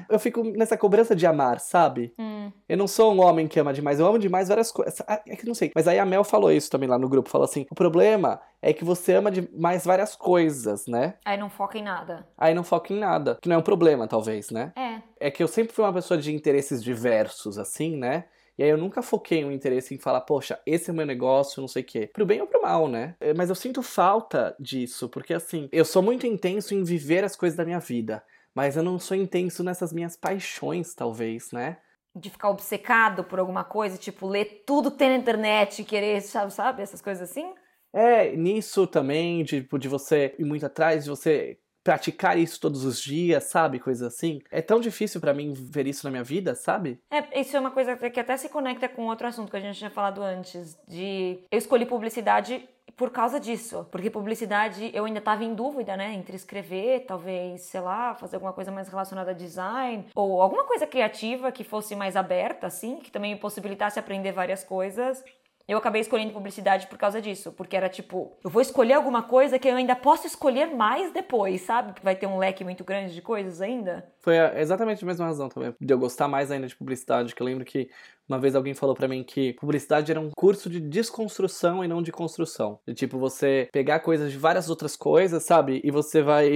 eu 0.08 0.18
fico 0.18 0.42
nessa 0.42 0.76
cobrança 0.76 1.14
de 1.14 1.26
amar, 1.26 1.60
sabe? 1.60 2.14
Hum. 2.18 2.50
Eu 2.68 2.76
não 2.76 2.88
sou 2.88 3.12
um 3.12 3.20
homem 3.20 3.46
que 3.46 3.60
ama 3.60 3.72
demais, 3.72 4.00
eu 4.00 4.06
amo 4.06 4.18
demais 4.18 4.48
várias 4.48 4.72
coisas. 4.72 5.02
Ah, 5.06 5.20
É 5.26 5.36
que 5.36 5.46
não 5.46 5.54
sei. 5.54 5.70
Mas 5.74 5.86
aí 5.86 5.98
a 5.98 6.06
Mel 6.06 6.24
falou 6.24 6.50
isso 6.50 6.70
também 6.70 6.88
lá 6.88 6.98
no 6.98 7.08
grupo. 7.08 7.28
Falou 7.28 7.44
assim: 7.44 7.66
o 7.70 7.74
problema 7.74 8.40
é 8.62 8.72
que 8.72 8.84
você 8.84 9.14
ama 9.14 9.30
demais 9.30 9.84
várias 9.84 10.16
coisas, 10.16 10.86
né? 10.86 11.14
Aí 11.24 11.36
não 11.36 11.50
foca 11.50 11.78
em 11.78 11.82
nada. 11.82 12.26
Aí 12.36 12.54
não 12.54 12.64
foca 12.64 12.92
em 12.92 12.98
nada. 12.98 13.38
Que 13.40 13.48
não 13.48 13.56
é 13.56 13.58
um 13.58 13.62
problema, 13.62 14.08
talvez, 14.08 14.50
né? 14.50 14.72
É. 14.74 15.02
É 15.28 15.30
que 15.30 15.42
eu 15.42 15.48
sempre 15.48 15.74
fui 15.74 15.84
uma 15.84 15.92
pessoa 15.92 16.16
de 16.18 16.34
interesses 16.34 16.82
diversos, 16.82 17.58
assim, 17.58 17.96
né? 17.96 18.24
E 18.58 18.62
aí 18.64 18.70
eu 18.70 18.76
nunca 18.76 19.00
foquei 19.02 19.44
um 19.44 19.52
interesse 19.52 19.94
em 19.94 19.98
falar, 19.98 20.22
poxa, 20.22 20.60
esse 20.66 20.90
é 20.90 20.92
o 20.92 20.96
meu 20.96 21.06
negócio, 21.06 21.60
não 21.60 21.68
sei 21.68 21.82
o 21.82 21.86
quê. 21.86 22.10
Pro 22.12 22.26
bem 22.26 22.40
ou 22.40 22.46
pro 22.46 22.60
mal, 22.60 22.88
né? 22.88 23.14
É, 23.20 23.32
mas 23.32 23.48
eu 23.48 23.54
sinto 23.54 23.82
falta 23.82 24.56
disso, 24.58 25.08
porque 25.08 25.32
assim, 25.32 25.68
eu 25.70 25.84
sou 25.84 26.02
muito 26.02 26.26
intenso 26.26 26.74
em 26.74 26.82
viver 26.82 27.22
as 27.22 27.36
coisas 27.36 27.56
da 27.56 27.64
minha 27.64 27.78
vida. 27.78 28.22
Mas 28.52 28.76
eu 28.76 28.82
não 28.82 28.98
sou 28.98 29.16
intenso 29.16 29.62
nessas 29.62 29.92
minhas 29.92 30.16
paixões, 30.16 30.92
talvez, 30.92 31.52
né? 31.52 31.78
De 32.16 32.28
ficar 32.28 32.50
obcecado 32.50 33.22
por 33.22 33.38
alguma 33.38 33.62
coisa, 33.62 33.96
tipo, 33.96 34.26
ler 34.26 34.64
tudo 34.66 34.90
que 34.90 34.98
tem 34.98 35.10
na 35.10 35.16
internet, 35.16 35.84
querer, 35.84 36.20
sabe, 36.22 36.52
sabe, 36.52 36.82
essas 36.82 37.00
coisas 37.00 37.30
assim? 37.30 37.54
É, 37.92 38.34
nisso 38.36 38.88
também, 38.88 39.44
tipo, 39.44 39.78
de 39.78 39.86
você 39.86 40.34
ir 40.36 40.44
muito 40.44 40.66
atrás, 40.66 41.04
de 41.04 41.10
você 41.10 41.60
praticar 41.88 42.38
isso 42.38 42.60
todos 42.60 42.84
os 42.84 43.00
dias, 43.00 43.44
sabe? 43.44 43.78
Coisa 43.78 44.08
assim. 44.08 44.42
É 44.50 44.60
tão 44.60 44.78
difícil 44.78 45.22
para 45.22 45.32
mim 45.32 45.54
ver 45.54 45.86
isso 45.86 46.04
na 46.04 46.10
minha 46.10 46.22
vida, 46.22 46.54
sabe? 46.54 47.00
É, 47.10 47.40
isso 47.40 47.56
é 47.56 47.60
uma 47.60 47.70
coisa 47.70 47.96
que 47.96 48.20
até 48.20 48.36
se 48.36 48.50
conecta 48.50 48.86
com 48.90 49.06
outro 49.06 49.26
assunto 49.26 49.50
que 49.50 49.56
a 49.56 49.60
gente 49.60 49.78
tinha 49.78 49.88
falado 49.88 50.22
antes, 50.22 50.78
de 50.86 51.38
eu 51.50 51.56
escolhi 51.56 51.86
publicidade 51.86 52.68
por 52.94 53.10
causa 53.10 53.40
disso. 53.40 53.86
Porque 53.90 54.10
publicidade 54.10 54.90
eu 54.92 55.06
ainda 55.06 55.20
estava 55.20 55.44
em 55.44 55.54
dúvida, 55.54 55.96
né? 55.96 56.12
Entre 56.12 56.36
escrever, 56.36 57.06
talvez, 57.06 57.62
sei 57.62 57.80
lá, 57.80 58.14
fazer 58.14 58.36
alguma 58.36 58.52
coisa 58.52 58.70
mais 58.70 58.88
relacionada 58.88 59.30
a 59.30 59.34
design, 59.34 60.04
ou 60.14 60.42
alguma 60.42 60.64
coisa 60.64 60.86
criativa 60.86 61.50
que 61.50 61.64
fosse 61.64 61.96
mais 61.96 62.16
aberta, 62.16 62.66
assim, 62.66 62.96
que 62.96 63.10
também 63.10 63.32
me 63.32 63.40
possibilitasse 63.40 63.98
aprender 63.98 64.32
várias 64.32 64.62
coisas. 64.62 65.24
Eu 65.68 65.76
acabei 65.76 66.00
escolhendo 66.00 66.32
publicidade 66.32 66.86
por 66.86 66.96
causa 66.96 67.20
disso, 67.20 67.52
porque 67.52 67.76
era 67.76 67.90
tipo, 67.90 68.32
eu 68.42 68.48
vou 68.48 68.62
escolher 68.62 68.94
alguma 68.94 69.22
coisa 69.22 69.58
que 69.58 69.68
eu 69.68 69.76
ainda 69.76 69.94
posso 69.94 70.26
escolher 70.26 70.74
mais 70.74 71.12
depois, 71.12 71.60
sabe? 71.60 71.92
Vai 72.02 72.16
ter 72.16 72.26
um 72.26 72.38
leque 72.38 72.64
muito 72.64 72.82
grande 72.82 73.14
de 73.14 73.20
coisas 73.20 73.60
ainda. 73.60 74.10
Foi 74.22 74.38
exatamente 74.58 75.04
a 75.04 75.06
mesma 75.06 75.26
razão 75.26 75.50
também, 75.50 75.74
de 75.78 75.92
eu 75.92 75.98
gostar 75.98 76.26
mais 76.26 76.50
ainda 76.50 76.66
de 76.66 76.74
publicidade, 76.74 77.34
que 77.34 77.42
eu 77.42 77.46
lembro 77.46 77.66
que 77.66 77.90
uma 78.28 78.38
vez 78.38 78.54
alguém 78.54 78.74
falou 78.74 78.94
para 78.94 79.08
mim 79.08 79.24
que 79.24 79.54
publicidade 79.54 80.10
era 80.10 80.20
um 80.20 80.30
curso 80.30 80.68
de 80.68 80.80
desconstrução 80.80 81.82
e 81.82 81.88
não 81.88 82.02
de 82.02 82.12
construção. 82.12 82.78
De 82.86 82.94
tipo, 82.94 83.18
você 83.18 83.68
pegar 83.72 84.00
coisas 84.00 84.30
de 84.30 84.38
várias 84.38 84.68
outras 84.68 84.94
coisas, 84.94 85.44
sabe? 85.44 85.80
E 85.82 85.90
você 85.90 86.22
vai 86.22 86.48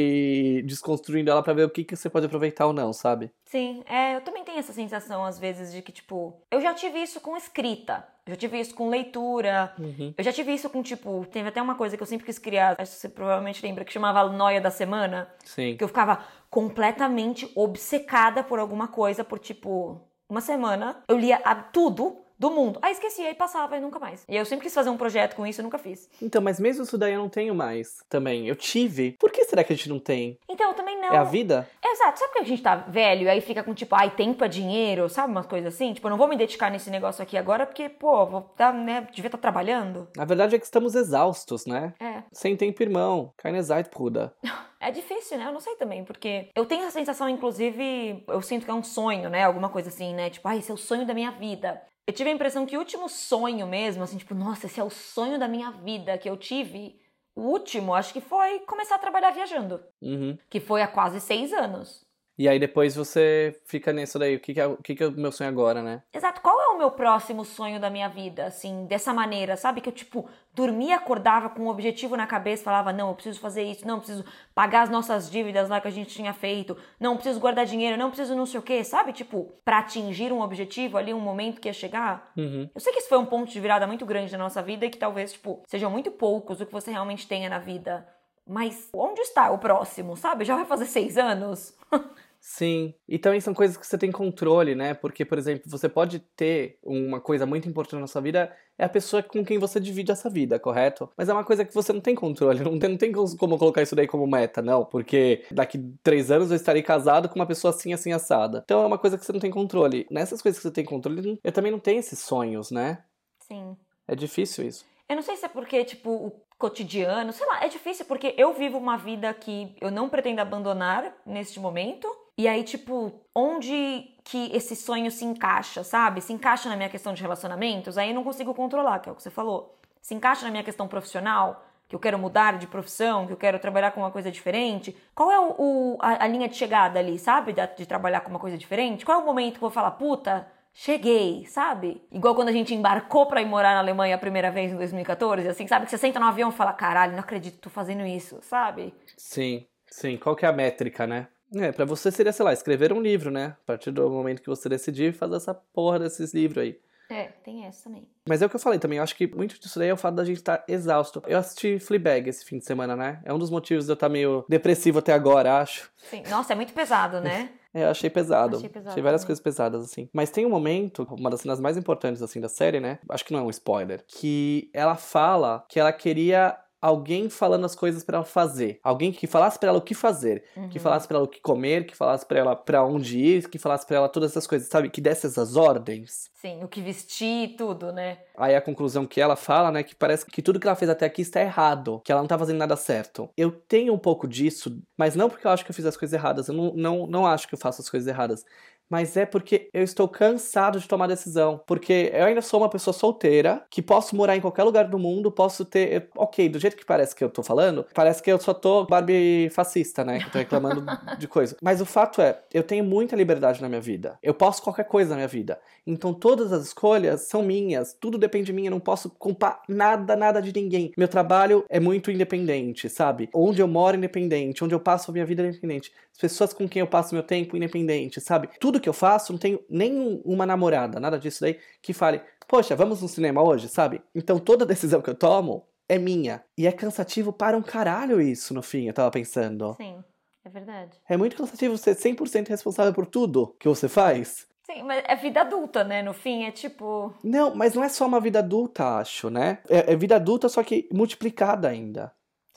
desconstruindo 0.65 1.31
ela 1.31 1.43
para 1.43 1.55
ver 1.55 1.65
o 1.65 1.71
que, 1.71 1.85
que 1.85 1.97
você 1.97 2.11
pode 2.11 2.27
aproveitar 2.27 2.67
ou 2.67 2.73
não, 2.73 2.93
sabe? 2.93 3.31
Sim, 3.45 3.83
é, 3.87 4.17
eu 4.17 4.21
também 4.21 4.45
tenho 4.45 4.59
essa 4.59 4.73
sensação 4.73 5.25
às 5.25 5.39
vezes 5.39 5.73
de 5.73 5.83
que, 5.83 5.93
tipo, 5.93 6.41
eu 6.51 6.61
já 6.61 6.75
tive 6.75 7.03
isso 7.03 7.21
com 7.21 7.37
escrita. 7.37 8.07
Eu 8.25 8.35
já 8.35 8.37
tive 8.37 8.61
isso 8.61 8.75
com 8.75 8.89
leitura. 8.89 9.75
Uhum. 9.79 10.15
Eu 10.17 10.23
já 10.23 10.33
tive 10.33 10.53
isso 10.55 10.71
com, 10.71 10.83
tipo, 10.83 11.27
teve 11.27 11.49
até 11.49 11.61
uma 11.61 11.75
coisa 11.75 11.97
que 11.97 12.03
eu 12.03 12.07
sempre 12.07 12.25
quis 12.25 12.39
criar, 12.39 12.77
acho 12.79 12.93
que 12.93 12.99
você 12.99 13.09
provavelmente 13.09 13.65
lembra, 13.65 13.85
que 13.85 13.93
chamava 13.93 14.29
Noia 14.31 14.61
da 14.61 14.71
Semana. 14.71 15.29
Sim. 15.45 15.77
Que 15.77 15.83
eu 15.83 15.89
ficava 15.89 16.25
completamente 16.49 17.51
obcecada 17.55 18.45
por 18.45 18.59
alguma 18.59 18.89
coisa, 18.89 19.25
por, 19.25 19.39
tipo, 19.39 20.01
uma 20.29 20.41
semana, 20.41 21.03
eu 21.09 21.19
lia 21.19 21.37
tudo 21.73 22.22
do 22.43 22.51
mundo. 22.51 22.81
Aí 22.83 22.91
esquecia 22.91 23.31
e 23.31 23.35
passava 23.35 23.77
e 23.77 23.81
nunca 23.81 24.01
mais. 24.01 24.25
E 24.29 24.37
eu 24.37 24.45
sempre 24.45 24.65
quis 24.65 24.75
fazer 24.75 24.91
um 24.91 24.97
projeto 24.97 25.37
com 25.37 25.47
isso 25.47 25.61
e 25.61 25.63
nunca 25.63 25.79
fiz. 25.79 26.11
Então, 26.21 26.43
mas 26.43 26.59
mesmo 26.59 26.83
isso 26.83 26.99
daí 26.99 27.13
eu 27.13 27.21
não 27.21 27.29
tenho 27.29 27.55
mais 27.55 27.99
também. 28.09 28.49
Eu 28.49 28.57
tive. 28.57 29.13
Por 29.13 29.31
que 29.31 29.45
será 29.45 29.63
que 29.63 29.73
a 29.73 29.77
gente 29.77 29.89
não 29.89 30.01
tem? 30.01 30.37
Então, 30.49 30.71
eu 30.71 30.75
também 30.75 31.01
não. 31.01 31.15
É 31.15 31.19
a 31.19 31.23
vida? 31.23 31.69
Exato. 31.85 32.19
Sabe 32.19 32.33
que 32.33 32.39
a 32.41 32.45
gente 32.45 32.61
tá 32.61 32.75
velho 32.75 33.23
e 33.23 33.29
aí 33.29 33.41
fica 33.41 33.63
com 33.63 33.73
tipo, 33.73 33.95
ai, 33.95 34.11
tempo 34.11 34.45
é 34.45 34.49
dinheiro, 34.49 35.09
sabe? 35.09 35.31
Umas 35.31 35.47
coisas 35.47 35.73
assim. 35.73 35.95
Tipo, 35.95 36.09
eu 36.09 36.11
não 36.11 36.19
vou 36.19 36.27
me 36.27 36.37
dedicar 36.37 36.69
nesse 36.69 36.91
negócio 36.91 37.23
aqui 37.23 37.37
agora 37.37 37.65
porque, 37.65 37.89
pô, 37.89 38.27
vou 38.27 38.41
tá, 38.41 38.73
né, 38.73 39.07
devia 39.13 39.29
estar 39.29 39.39
tá 39.39 39.43
trabalhando. 39.43 40.09
A 40.19 40.25
verdade 40.25 40.57
é 40.57 40.59
que 40.59 40.65
estamos 40.65 40.97
exaustos, 40.97 41.65
né? 41.65 41.95
É. 42.01 42.25
Sem 42.33 42.57
tempo, 42.57 42.83
irmão. 42.83 43.33
Keine 43.37 43.63
Zeit, 43.63 43.89
Bruder. 43.89 44.33
É 44.81 44.91
difícil, 44.91 45.39
né? 45.39 45.47
Eu 45.47 45.53
não 45.53 45.61
sei 45.61 45.77
também, 45.77 46.05
porque 46.05 46.49
eu 46.57 46.67
tenho 46.67 46.85
a 46.85 46.91
sensação, 46.91 47.29
inclusive, 47.29 48.25
eu 48.27 48.43
sinto 48.43 48.65
que 48.65 48.71
é 48.71 48.75
um 48.75 48.83
sonho, 48.83 49.31
né? 49.31 49.45
Alguma 49.45 49.69
coisa 49.69 49.89
assim, 49.89 50.13
né? 50.13 50.29
Tipo, 50.29 50.49
ah, 50.49 50.57
esse 50.57 50.73
é 50.73 50.75
o 50.75 50.77
sonho 50.77 51.07
da 51.07 51.15
minha 51.15 51.31
vida. 51.31 51.81
Eu 52.07 52.13
tive 52.13 52.31
a 52.31 52.33
impressão 52.33 52.67
que 52.67 52.77
o 52.77 52.81
último 52.81 53.09
sonho 53.09 53.67
mesmo, 53.67 54.03
assim, 54.03 54.19
tipo, 54.19 54.35
nossa, 54.35 54.67
esse 54.67 54.81
é 54.81 54.85
o 54.85 54.91
sonho 54.91 55.39
da 55.39 55.47
minha 55.47 55.71
vida 55.71 56.19
que 56.19 56.29
eu 56.29 56.37
tive. 56.37 57.01
O 57.35 57.43
último, 57.43 57.95
acho 57.95 58.13
que 58.13 58.21
foi 58.21 58.61
começar 58.61 58.97
a 58.97 58.99
trabalhar 58.99 59.31
viajando. 59.31 59.83
Uhum. 60.01 60.37
Que 60.51 60.61
foi 60.61 60.83
há 60.83 60.89
quase 60.89 61.21
seis 61.21 61.53
anos. 61.53 62.05
E 62.39 62.49
aí 62.49 62.59
depois 62.59 62.97
você 62.97 63.61
fica 63.67 63.93
nisso 63.93 64.19
daí, 64.19 64.37
o 64.37 64.41
que, 64.41 64.55
que, 64.55 64.61
é, 64.61 64.67
o 64.67 64.77
que, 64.77 64.95
que 64.95 65.03
é 65.03 65.07
o 65.07 65.13
meu 65.13 65.31
sonho 65.31 65.51
agora, 65.51 65.83
né? 65.83 66.03
Exato. 66.13 66.41
Qual 66.41 66.61
é 66.61 66.69
o 66.69 66.79
meu 66.79 66.91
próximo 66.91 67.45
sonho 67.45 67.79
da 67.79 67.91
minha 67.91 68.09
vida, 68.09 68.47
assim, 68.47 68.87
dessa 68.87 69.13
maneira, 69.13 69.57
sabe? 69.57 69.81
Que 69.81 69.89
eu, 69.89 69.93
tipo, 69.93 70.29
dormia, 70.55 70.97
acordava 70.97 71.51
com 71.51 71.65
um 71.65 71.69
objetivo 71.69 72.17
na 72.17 72.27
cabeça, 72.27 72.65
falava, 72.65 72.93
não, 72.93 73.09
eu 73.09 73.15
preciso 73.15 73.39
fazer 73.39 73.63
isso, 73.63 73.87
não, 73.87 73.97
eu 73.97 74.01
preciso 74.01 74.25
pagar 74.55 74.83
as 74.83 74.91
nossas 74.91 75.31
dívidas 75.31 75.69
lá 75.69 75.81
que 75.81 75.89
a 75.89 75.91
gente 75.93 76.15
tinha 76.15 76.33
feito, 76.33 76.77
não, 76.99 77.13
eu 77.13 77.17
preciso 77.17 77.41
guardar 77.41 77.67
dinheiro, 77.67 77.97
não, 77.97 78.07
eu 78.07 78.11
preciso 78.11 78.35
não 78.35 78.47
sei 78.47 78.61
o 78.61 78.63
quê, 78.63 78.83
sabe? 78.83 79.13
Tipo, 79.13 79.53
pra 79.65 79.79
atingir 79.79 80.33
um 80.33 80.41
objetivo 80.41 80.97
ali, 80.97 81.13
um 81.13 81.21
momento 81.21 81.61
que 81.61 81.69
ia 81.69 81.73
chegar. 81.73 82.33
Uhum. 82.37 82.69
Eu 82.75 82.81
sei 82.81 82.93
que 82.93 83.01
isso 83.01 83.09
foi 83.09 83.19
um 83.19 83.27
ponto 83.27 83.51
de 83.51 83.61
virada 83.61 83.87
muito 83.87 84.07
grande 84.07 84.33
na 84.33 84.39
nossa 84.39 84.63
vida 84.63 84.87
e 84.87 84.91
que 84.91 84.99
talvez, 84.99 85.33
tipo, 85.33 85.63
sejam 85.67 85.91
muito 85.91 86.11
poucos 86.11 86.61
o 86.61 86.67
que 86.67 86.73
você 86.73 86.91
realmente 86.91 87.29
tenha 87.29 87.49
na 87.49 87.59
vida. 87.59 88.07
Mas 88.47 88.89
onde 88.93 89.21
está 89.21 89.51
o 89.51 89.59
próximo, 89.59 90.17
sabe? 90.17 90.45
Já 90.45 90.57
vai 90.57 90.65
fazer 90.65 90.87
seis 90.87 91.17
anos? 91.17 91.77
Sim, 92.45 92.93
e 93.09 93.21
também 93.21 93.41
são 93.41 93.55
coisas 93.55 93.77
que 93.77 93.87
você 93.87 93.97
tem 93.97 94.11
controle, 94.11 94.75
né? 94.75 94.95
Porque, 94.95 95.25
por 95.25 95.39
exemplo, 95.39 95.71
você 95.71 95.89
pode 95.89 96.19
ter 96.19 96.77
uma 96.83 97.21
coisa 97.21 97.47
muito 97.47 97.69
importante 97.69 98.01
na 98.01 98.09
sua 98.09 98.21
vida, 98.21 98.53
é 98.77 98.85
a 98.85 98.89
pessoa 98.89 99.23
com 99.23 99.45
quem 99.45 99.61
você 99.61 99.79
divide 99.79 100.11
essa 100.11 100.29
vida, 100.29 100.59
correto? 100.59 101.09
Mas 101.17 101.29
é 101.29 101.33
uma 101.33 101.45
coisa 101.45 101.65
que 101.65 101.73
você 101.73 101.93
não 101.93 102.01
tem 102.01 102.17
controle, 102.17 102.59
não 102.69 102.81
tem, 102.81 102.91
não 102.91 102.97
tem 102.97 103.13
como 103.13 103.57
colocar 103.57 103.81
isso 103.81 103.95
daí 103.95 104.09
como 104.09 104.27
meta, 104.27 104.61
não. 104.61 104.85
Porque 104.85 105.45
daqui 105.53 105.79
três 106.03 106.33
anos 106.33 106.51
eu 106.51 106.57
estarei 106.57 106.83
casado 106.83 107.29
com 107.29 107.37
uma 107.37 107.47
pessoa 107.47 107.73
assim, 107.73 107.93
assim, 107.93 108.11
assada. 108.11 108.61
Então 108.65 108.83
é 108.83 108.87
uma 108.87 108.99
coisa 108.99 109.17
que 109.17 109.25
você 109.25 109.33
não 109.33 109.39
tem 109.39 109.51
controle. 109.51 110.05
Nessas 110.11 110.43
coisas 110.43 110.59
que 110.59 110.67
você 110.67 110.75
tem 110.75 110.85
controle, 110.85 111.39
eu 111.45 111.53
também 111.53 111.71
não 111.71 111.79
tenho 111.79 112.01
esses 112.01 112.19
sonhos, 112.19 112.73
né? 112.73 113.05
Sim. 113.39 113.77
É 114.09 114.17
difícil 114.17 114.67
isso. 114.67 114.85
Eu 115.09 115.15
não 115.15 115.23
sei 115.23 115.37
se 115.37 115.45
é 115.45 115.49
porque, 115.49 115.85
tipo, 115.85 116.11
o 116.11 116.33
cotidiano, 116.59 117.33
sei 117.33 117.47
lá, 117.47 117.65
é 117.65 117.69
difícil 117.69 118.05
porque 118.07 118.35
eu 118.37 118.53
vivo 118.53 118.79
uma 118.79 118.97
vida 118.97 119.33
que 119.33 119.77
eu 119.81 119.93
não 119.93 120.09
pretendo 120.09 120.41
abandonar 120.41 121.15
neste 121.25 121.61
momento. 121.61 122.09
E 122.37 122.49
aí, 122.49 122.65
tipo, 122.65 123.13
onde 123.35 124.09
que 124.25 124.51
esse 124.55 124.75
sonho 124.75 125.11
se 125.11 125.25
encaixa, 125.25 125.85
sabe? 125.85 126.21
Se 126.21 126.33
encaixa 126.33 126.69
na 126.69 126.77
minha 126.77 126.89
questão 126.89 127.13
de 127.13 127.21
relacionamentos, 127.21 127.99
aí 127.99 128.11
eu 128.11 128.15
não 128.15 128.25
consigo 128.25 128.55
controlar, 128.55 129.01
que 129.01 129.09
é 129.09 129.13
o 129.13 129.15
que 129.15 129.23
você 129.23 129.31
falou. 129.31 129.79
Se 130.01 130.15
encaixa 130.15 130.45
na 130.45 130.51
minha 130.51 130.65
questão 130.65 130.89
profissional, 130.89 131.65
que 131.93 131.95
eu 131.95 132.01
quero 132.01 132.19
mudar 132.19 132.59
de 132.59 132.67
profissão, 132.67 133.27
que 133.27 133.35
eu 133.35 133.37
quero 133.37 133.59
trabalhar 133.59 133.91
com 133.91 134.01
uma 134.01 134.11
coisa 134.11 134.31
diferente. 134.31 134.97
Qual 135.15 135.31
é 135.31 135.39
o, 135.39 135.55
o 135.59 135.99
a, 136.01 136.25
a, 136.25 136.27
linha 136.27 136.49
de 136.49 136.57
chegada 136.57 136.99
ali, 136.99 137.19
sabe? 137.19 137.53
De, 137.53 137.67
de 137.77 137.85
trabalhar 137.85 138.23
com 138.23 138.31
uma 138.31 138.39
coisa 138.39 138.57
diferente? 138.57 139.05
Qual 139.05 139.21
é 139.21 139.23
o 139.23 139.27
momento 139.27 139.53
que 139.53 139.59
eu 139.59 139.69
vou 139.69 139.71
falar, 139.71 139.91
puta, 139.93 140.49
cheguei, 140.73 141.45
sabe? 141.45 142.03
Igual 142.11 142.35
quando 142.35 142.49
a 142.49 142.53
gente 142.53 142.75
embarcou 142.75 143.27
pra 143.27 143.43
ir 143.43 143.47
morar 143.47 143.75
na 143.75 143.81
Alemanha 143.81 144.15
a 144.15 144.19
primeira 144.19 144.51
vez 144.51 144.73
em 144.73 144.77
2014, 144.77 145.47
assim, 145.47 145.67
sabe? 145.67 145.85
Que 145.85 145.91
você 145.91 145.99
senta 145.99 146.19
no 146.19 146.25
avião 146.25 146.49
e 146.49 146.53
fala, 146.53 146.73
caralho, 146.73 147.13
não 147.13 147.21
acredito 147.21 147.59
tô 147.59 147.69
fazendo 147.69 148.07
isso, 148.07 148.39
sabe? 148.41 148.95
Sim, 149.17 149.67
sim. 149.87 150.17
Qual 150.17 150.35
que 150.35 150.47
é 150.47 150.49
a 150.49 150.53
métrica, 150.53 151.07
né? 151.07 151.29
É, 151.55 151.73
pra 151.73 151.85
você 151.85 152.11
seria, 152.11 152.33
sei 152.33 152.45
lá, 152.45 152.53
escrever 152.53 152.93
um 152.93 153.01
livro, 153.01 153.31
né? 153.31 153.57
A 153.63 153.67
partir 153.67 153.91
do 153.91 154.09
momento 154.09 154.43
que 154.43 154.49
você 154.49 154.69
decidir 154.69 155.13
fazer 155.13 155.37
essa 155.37 155.55
porra 155.55 155.99
desses 155.99 156.33
livros 156.33 156.63
aí. 156.63 156.79
É, 157.13 157.25
tem 157.45 157.67
essa 157.67 157.85
também. 157.85 158.09
Mas 158.27 158.41
é 158.41 158.47
o 158.47 158.49
que 158.49 158.57
eu 158.57 158.61
falei 158.61 158.79
também, 158.79 158.97
eu 158.97 159.03
acho 159.03 159.15
que 159.15 159.27
muito 159.27 159.61
disso 159.61 159.79
daí 159.79 159.89
é 159.89 159.93
o 159.93 159.99
fato 159.99 160.15
da 160.15 160.25
gente 160.25 160.39
estar 160.39 160.59
tá 160.59 160.65
exausto. 160.67 161.23
Eu 161.27 161.39
assisti 161.39 161.79
Fleabag 161.79 162.29
esse 162.29 162.45
fim 162.45 162.59
de 162.59 162.65
semana, 162.65 162.97
né? 162.97 163.21
É 163.25 163.35
um 163.35 163.39
dos 163.39 163.51
motivos 163.51 163.85
de 163.85 163.91
eu 163.91 163.95
estar 163.95 164.07
tá 164.07 164.13
meio 164.13 164.47
depressivo 164.49 165.01
até 165.01 165.13
agora, 165.13 165.59
acho. 165.59 165.91
Sim. 165.99 166.23
Nossa, 166.31 166.55
é 166.55 166.57
muito 166.57 166.73
pesado, 166.73 167.21
né? 167.21 167.51
É, 167.75 167.85
eu 167.85 167.89
achei 167.89 168.11
pesado. 168.11 168.59
Achei 168.59 168.69
pesado 168.69 168.91
achei 168.91 169.03
várias 169.03 169.23
também. 169.23 169.29
coisas 169.29 169.43
pesadas, 169.43 169.83
assim. 169.83 170.07
Mas 170.13 170.29
tem 170.29 170.45
um 170.45 170.51
momento, 170.51 171.09
uma 171.11 171.31
das 171.31 171.41
cenas 171.41 171.59
mais 171.59 171.75
importantes, 171.79 172.21
assim, 172.21 172.39
da 172.39 172.47
série, 172.47 172.81
né? 172.81 172.99
Acho 173.09 173.25
que 173.25 173.33
não 173.33 173.41
é 173.41 173.43
um 173.43 173.49
spoiler. 173.49 174.05
Que 174.07 174.71
ela 174.75 174.95
fala 174.95 175.65
que 175.71 175.81
ela 175.81 175.91
queria 175.91 176.55
alguém 176.83 177.31
falando 177.31 177.65
as 177.65 177.75
coisas 177.75 178.03
para 178.05 178.17
ela 178.19 178.25
fazer. 178.27 178.81
Alguém 178.83 179.13
que 179.13 179.27
falasse 179.27 179.59
para 179.59 179.69
ela 179.71 179.79
o 179.79 179.83
que 179.83 179.95
fazer, 179.95 180.45
Uhum. 180.57 180.69
que 180.69 180.79
falasse 180.81 181.07
para 181.09 181.17
ela 181.19 181.25
o 181.25 181.29
que 181.29 181.41
comer, 181.41 181.87
que 181.87 181.97
falasse 181.97 182.27
para 182.27 182.41
ela 182.41 182.57
para 182.57 182.85
onde 182.85 183.19
ir, 183.19 183.49
que 183.49 183.59
falasse 183.59 183.87
para 183.87 183.97
ela 183.97 184.09
todas 184.09 184.33
essas 184.33 184.47
coisas, 184.47 184.69
sabe? 184.69 184.91
Que 184.91 185.01
desse 185.01 185.27
essas 185.27 185.57
ordens. 185.57 186.31
Sim, 186.35 186.65
o 186.65 186.69
que 186.69 186.81
vestir, 186.83 187.55
tudo, 187.57 187.93
né? 187.93 188.19
Aí 188.37 188.57
a 188.57 188.61
conclusão 188.61 189.07
que 189.07 189.21
ela 189.21 189.37
fala, 189.37 189.71
né, 189.71 189.85
que 189.85 189.95
parece 189.95 190.27
que 190.27 190.43
tudo 190.43 190.59
que 190.59 190.67
ela 190.67 190.75
fez 190.75 190.91
até 190.91 191.07
aqui 191.07 191.23
está 191.23 191.41
errado, 191.41 192.01
que 192.05 192.11
ela 192.11 192.21
não 192.21 192.27
tá 192.27 192.37
fazendo 192.37 192.59
nada 192.59 192.75
certo. 192.77 193.31
Eu 193.37 193.53
tenho 193.53 193.95
um 193.95 193.99
pouco 193.99 194.27
disso, 194.27 194.77
mas 194.99 195.15
não 195.15 195.31
porque 195.31 195.47
eu 195.47 195.53
acho 195.53 195.65
que 195.65 195.71
eu 195.71 195.75
fiz 195.75 195.87
as 195.87 195.97
coisas 195.97 196.13
erradas, 196.13 196.49
eu 196.49 196.55
não, 196.55 196.73
não, 196.75 197.07
não 197.07 197.27
acho 197.27 197.47
que 197.47 197.55
eu 197.55 197.59
faço 197.59 197.81
as 197.81 197.89
coisas 197.89 198.09
erradas. 198.09 198.45
Mas 198.93 199.17
é 199.17 199.25
porque 199.25 199.71
eu 199.73 199.83
estou 199.83 200.07
cansado 200.07 200.79
de 200.79 200.87
tomar 200.87 201.07
decisão. 201.07 201.63
Porque 201.67 202.11
eu 202.13 202.27
ainda 202.27 202.43
sou 202.43 202.61
uma 202.61 202.69
pessoa 202.69 202.93
solteira, 202.93 203.65
que 203.71 203.81
posso 203.81 204.15
morar 204.15 204.37
em 204.37 204.41
qualquer 204.43 204.65
lugar 204.65 204.87
do 204.87 204.99
mundo, 204.99 205.33
posso 205.33 205.65
ter. 205.65 206.11
Ok, 206.15 206.47
do 206.51 206.59
jeito 206.59 206.77
que 206.77 206.85
parece 206.85 207.17
que 207.17 207.25
eu 207.25 207.31
tô 207.31 207.43
falando, 207.43 207.87
parece 207.95 208.23
que 208.23 208.31
eu 208.31 208.39
só 208.39 208.53
tô 208.53 208.85
Barbie 208.85 209.49
fascista, 209.49 210.05
né? 210.05 210.19
Que 210.19 210.31
tô 210.31 210.37
reclamando 210.37 210.85
de 211.19 211.27
coisa. 211.27 211.57
Mas 211.63 211.81
o 211.81 211.87
fato 211.87 212.21
é, 212.21 212.43
eu 212.53 212.63
tenho 212.63 212.85
muita 212.85 213.17
liberdade 213.17 213.63
na 213.63 213.69
minha 213.69 213.81
vida. 213.81 214.19
Eu 214.23 214.35
posso 214.35 214.63
qualquer 214.63 214.85
coisa 214.85 215.09
na 215.09 215.17
minha 215.17 215.29
vida. 215.29 215.59
Então 215.87 216.13
todas 216.13 216.53
as 216.53 216.67
escolhas 216.67 217.23
são 217.23 217.43
minhas, 217.43 217.97
tudo 217.99 218.19
depende 218.19 218.45
de 218.45 218.53
mim, 218.53 218.67
eu 218.67 218.71
não 218.71 218.79
posso 218.79 219.09
culpar 219.09 219.63
nada, 219.67 220.15
nada 220.15 220.43
de 220.43 220.53
ninguém. 220.53 220.93
Meu 220.99 221.09
trabalho 221.09 221.65
é 221.71 221.81
muito 221.81 222.11
independente, 222.11 222.91
sabe? 222.91 223.31
Onde 223.35 223.63
eu 223.63 223.67
moro, 223.67 223.97
independente. 223.97 224.63
Onde 224.63 224.75
eu 224.75 224.81
passo 224.81 225.11
a 225.11 225.13
minha 225.15 225.25
vida, 225.25 225.43
independente. 225.43 225.91
As 226.13 226.19
pessoas 226.19 226.53
com 226.53 226.69
quem 226.69 226.81
eu 226.81 226.87
passo 226.87 227.15
meu 227.15 227.23
tempo, 227.23 227.57
independente, 227.57 228.21
sabe? 228.21 228.49
Tudo 228.61 228.81
que 228.81 228.89
eu 228.89 228.93
faço, 228.93 229.33
não 229.33 229.39
tenho 229.39 229.61
nem 229.69 230.21
uma 230.25 230.47
namorada, 230.47 231.01
nada 231.01 231.19
disso 231.19 231.41
daí, 231.41 231.59
que 231.81 231.93
fale, 231.93 232.21
poxa, 232.47 232.77
vamos 232.77 233.01
no 233.01 233.09
cinema 233.09 233.43
hoje, 233.43 233.69
sabe? 233.69 234.03
Então 234.15 234.39
toda 234.39 234.67
decisão 234.67 235.01
que 235.01 235.11
eu 235.11 235.15
tomo 235.15 235.67
é 235.89 235.99
minha. 235.99 236.45
E 236.57 236.67
é 236.67 236.73
cansativo 236.73 237.33
para 237.33 237.57
um 237.57 237.63
caralho 237.63 238.21
isso, 238.21 238.55
no 238.55 238.63
fim, 238.63 238.87
eu 238.87 238.95
tava 238.95 239.11
pensando. 239.11 239.75
Sim, 239.75 240.03
é 240.45 240.49
verdade. 240.49 240.99
É 241.09 241.17
muito 241.17 241.37
cansativo 241.37 241.77
ser 241.79 241.97
100% 241.97 242.49
responsável 242.49 242.93
por 242.93 243.07
tudo 243.07 243.57
que 243.59 243.69
você 243.69 243.89
faz. 243.89 244.47
Sim, 244.65 244.85
mas 244.85 245.03
é 245.07 245.17
vida 245.17 245.41
adulta, 245.41 245.83
né? 245.83 246.03
No 246.03 246.15
fim, 246.15 246.45
é 246.45 246.53
tipo. 246.53 247.13
Não, 247.23 247.55
mas 247.55 247.75
não 247.75 247.83
é 247.83 247.89
só 247.89 248.07
uma 248.07 248.21
vida 248.21 248.39
adulta, 248.39 248.99
acho, 248.99 249.29
né? 249.29 249.59
É, 249.69 249.93
é 249.93 249.97
vida 249.97 250.17
adulta, 250.17 250.49
só 250.49 250.63
que 250.63 250.89
multiplicada 250.93 251.69
ainda. 251.69 252.13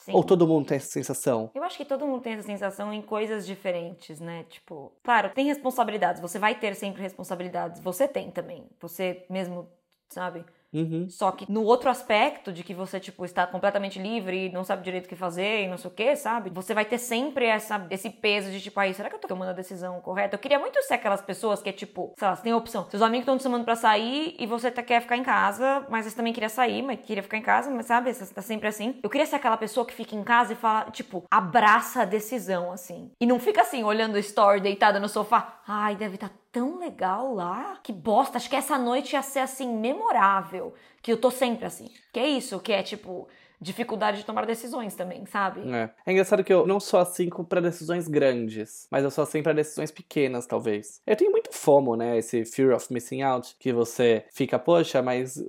Sim. 0.06 0.12
Ou 0.14 0.24
todo 0.24 0.47
mundo 0.47 0.68
tem 0.68 0.78
essa 0.78 0.91
sensação? 0.91 1.49
Eu 1.56 1.64
acho 1.64 1.78
que 1.78 1.84
todo 1.84 2.06
mundo 2.06 2.22
tem 2.22 2.34
essa 2.34 2.43
sensação 2.43 2.93
em 2.93 3.01
coisas 3.01 3.43
diferentes, 3.43 4.20
né? 4.20 4.45
Tipo, 4.47 4.91
claro, 5.03 5.32
tem 5.32 5.47
responsabilidades, 5.47 6.22
você 6.22 6.38
vai 6.38 6.53
ter 6.53 6.76
sempre 6.76 7.01
responsabilidades, 7.01 7.82
você 7.82 8.08
tem 8.08 8.30
também. 8.30 8.70
Você 8.80 9.26
mesmo, 9.32 9.68
sabe? 10.08 10.45
Uhum. 10.76 11.09
Só 11.09 11.32
que 11.32 11.49
no 11.49 11.63
outro 11.63 11.89
aspecto 11.89 12.51
de 12.51 12.63
que 12.63 12.73
você, 12.73 12.99
tipo, 12.99 13.23
está 13.23 13.47
completamente 13.47 13.97
livre 13.97 14.47
e 14.47 14.51
não 14.51 14.63
sabe 14.63 14.84
direito 14.84 15.05
o 15.05 15.09
que 15.09 15.15
fazer 15.15 15.63
e 15.63 15.67
não 15.67 15.78
sei 15.78 15.89
o 15.89 15.93
que, 15.93 16.15
sabe? 16.17 16.49
Você 16.49 16.73
vai 16.73 16.84
ter 16.84 16.97
sempre 16.97 17.45
essa, 17.45 17.88
esse 17.89 18.09
peso 18.09 18.51
de, 18.51 18.59
tipo, 18.59 18.78
aí, 18.80 18.93
será 18.93 19.09
que 19.09 19.15
eu 19.15 19.19
tô 19.19 19.28
tomando 19.28 19.49
a 19.49 19.53
decisão 19.53 20.01
correta? 20.01 20.36
Eu 20.36 20.39
queria 20.39 20.59
muito 20.59 20.82
ser 20.84 20.95
aquelas 20.95 21.21
pessoas 21.21 21.61
que 21.61 21.69
é, 21.69 21.71
tipo, 21.71 22.13
sei 22.17 22.28
lá, 22.28 22.36
você 22.36 22.43
tem 22.43 22.51
a 22.51 22.57
opção. 22.57 22.88
Seus 22.89 23.01
amigos 23.01 23.23
estão 23.23 23.38
te 23.38 23.43
chamando 23.43 23.63
pra 23.63 23.76
sair 23.76 24.36
e 24.38 24.45
você 24.45 24.69
tá, 24.69 24.84
quer 24.84 25.01
ficar 25.01 25.15
em 25.15 25.23
casa, 25.23 25.86
mas 25.89 26.05
você 26.05 26.15
também 26.15 26.34
queria 26.34 26.49
sair, 26.49 26.82
mas 26.82 26.99
queria 26.99 27.23
ficar 27.23 27.38
em 27.38 27.41
casa, 27.41 27.71
mas 27.71 27.86
sabe? 27.86 28.13
Você 28.13 28.34
tá 28.34 28.41
sempre 28.41 28.67
assim. 28.67 28.99
Eu 29.01 29.09
queria 29.09 29.26
ser 29.26 29.38
aquela 29.38 29.57
pessoa 29.57 29.86
que 29.86 29.93
fica 29.93 30.15
em 30.15 30.23
casa 30.23 30.53
e 30.53 30.55
fala, 30.55 30.91
tipo, 30.91 31.23
abraça 31.32 32.01
a 32.01 32.05
decisão, 32.05 32.71
assim. 32.71 33.11
E 33.21 33.26
não 33.26 33.39
fica 33.39 33.61
assim, 33.61 33.84
olhando 33.84 34.15
o 34.15 34.19
story, 34.19 34.59
deitada 34.59 34.99
no 34.99 35.07
sofá. 35.07 35.61
Ai, 35.67 35.95
deve 35.95 36.15
estar 36.15 36.30
tá 36.30 36.36
tão 36.56 36.80
legal 36.80 37.34
lá. 37.34 37.78
Que 37.84 37.91
bosta, 37.91 38.38
acho 38.38 38.49
que 38.49 38.56
essa 38.56 38.78
noite 38.78 39.14
ia 39.14 39.22
ser 39.22 39.39
assim 39.39 39.78
memorável, 39.78 40.74
que 41.01 41.12
eu 41.12 41.18
tô 41.20 41.30
sempre 41.30 41.66
assim. 41.66 41.89
Que 42.14 42.20
é 42.22 42.28
isso, 42.30 42.62
que 42.62 42.72
é 42.72 42.82
tipo 42.82 43.28
dificuldade 43.60 44.20
de 44.20 44.26
tomar 44.26 44.45
decisões 44.45 44.95
também, 44.95 45.26
sabe? 45.26 45.62
É. 45.70 45.89
é 46.06 46.12
engraçado 46.12 46.43
que 46.43 46.53
eu 46.53 46.66
não 46.66 46.80
sou 46.80 46.99
assim 46.99 47.30
para 47.49 47.60
decisões 47.60 48.08
grandes, 48.08 48.88
mas 48.89 49.03
eu 49.03 49.12
sou 49.12 49.24
assim 49.24 49.43
para 49.43 49.53
decisões 49.53 49.91
pequenas, 49.91 50.45
talvez. 50.45 51.01
Eu 51.06 51.16
tenho 51.16 51.32
muito 51.32 51.53
FOMO, 51.53 51.95
né? 51.95 52.18
Esse 52.18 52.45
fear 52.45 52.74
of 52.74 52.91
missing 52.93 53.22
out, 53.22 53.56
que 53.60 53.74
você 53.74 54.26
fica, 54.32 54.58
poxa, 54.58 55.01
mas 55.01 55.43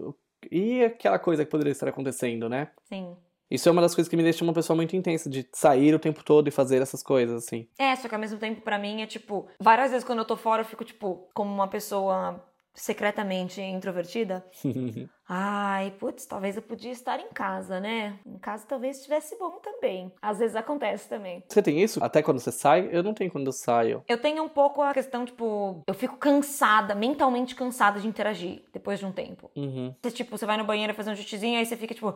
e 0.50 0.84
aquela 0.84 1.18
coisa 1.18 1.44
que 1.44 1.50
poderia 1.50 1.72
estar 1.72 1.88
acontecendo, 1.88 2.48
né? 2.48 2.70
Sim. 2.84 3.16
Isso 3.50 3.68
é 3.68 3.72
uma 3.72 3.82
das 3.82 3.94
coisas 3.94 4.08
que 4.08 4.16
me 4.16 4.22
deixa 4.22 4.42
uma 4.42 4.52
pessoa 4.52 4.76
muito 4.76 4.96
intensa, 4.96 5.30
de 5.30 5.48
sair 5.52 5.94
o 5.94 5.98
tempo 5.98 6.24
todo 6.24 6.48
e 6.48 6.50
fazer 6.50 6.82
essas 6.82 7.02
coisas, 7.02 7.44
assim. 7.44 7.68
É, 7.78 7.94
só 7.96 8.08
que 8.08 8.14
ao 8.14 8.20
mesmo 8.20 8.38
tempo, 8.38 8.60
para 8.60 8.78
mim, 8.78 9.02
é 9.02 9.06
tipo, 9.06 9.46
várias 9.60 9.90
vezes 9.90 10.04
quando 10.04 10.20
eu 10.20 10.24
tô 10.24 10.36
fora, 10.36 10.62
eu 10.62 10.66
fico, 10.66 10.84
tipo, 10.84 11.28
como 11.32 11.52
uma 11.52 11.68
pessoa 11.68 12.42
secretamente 12.76 13.60
introvertida. 13.60 14.44
Ai, 15.28 15.92
putz, 15.98 16.24
talvez 16.24 16.54
eu 16.54 16.62
podia 16.62 16.92
estar 16.92 17.18
em 17.18 17.28
casa, 17.32 17.80
né? 17.80 18.16
Em 18.24 18.38
casa 18.38 18.64
talvez 18.68 18.98
estivesse 18.98 19.36
bom 19.36 19.58
também. 19.60 20.12
Às 20.22 20.38
vezes 20.38 20.54
acontece 20.54 21.08
também. 21.08 21.42
Você 21.48 21.60
tem 21.60 21.82
isso? 21.82 21.98
Até 22.04 22.22
quando 22.22 22.38
você 22.38 22.52
sai? 22.52 22.88
Eu 22.92 23.02
não 23.02 23.12
tenho 23.12 23.30
quando 23.30 23.46
eu 23.46 23.52
saio. 23.52 24.04
Eu 24.06 24.18
tenho 24.18 24.44
um 24.44 24.48
pouco 24.48 24.82
a 24.82 24.92
questão, 24.94 25.24
tipo, 25.24 25.82
eu 25.84 25.94
fico 25.94 26.16
cansada, 26.16 26.94
mentalmente 26.94 27.56
cansada 27.56 27.98
de 27.98 28.06
interagir 28.06 28.62
depois 28.72 29.00
de 29.00 29.06
um 29.06 29.10
tempo. 29.10 29.50
Uhum. 29.56 29.92
Você, 30.00 30.12
tipo, 30.12 30.36
você 30.36 30.46
vai 30.46 30.56
no 30.56 30.64
banheiro 30.64 30.94
fazer 30.94 31.10
um 31.10 31.16
xixizinho, 31.16 31.58
aí 31.58 31.66
você 31.66 31.76
fica, 31.76 31.94
tipo 31.94 32.14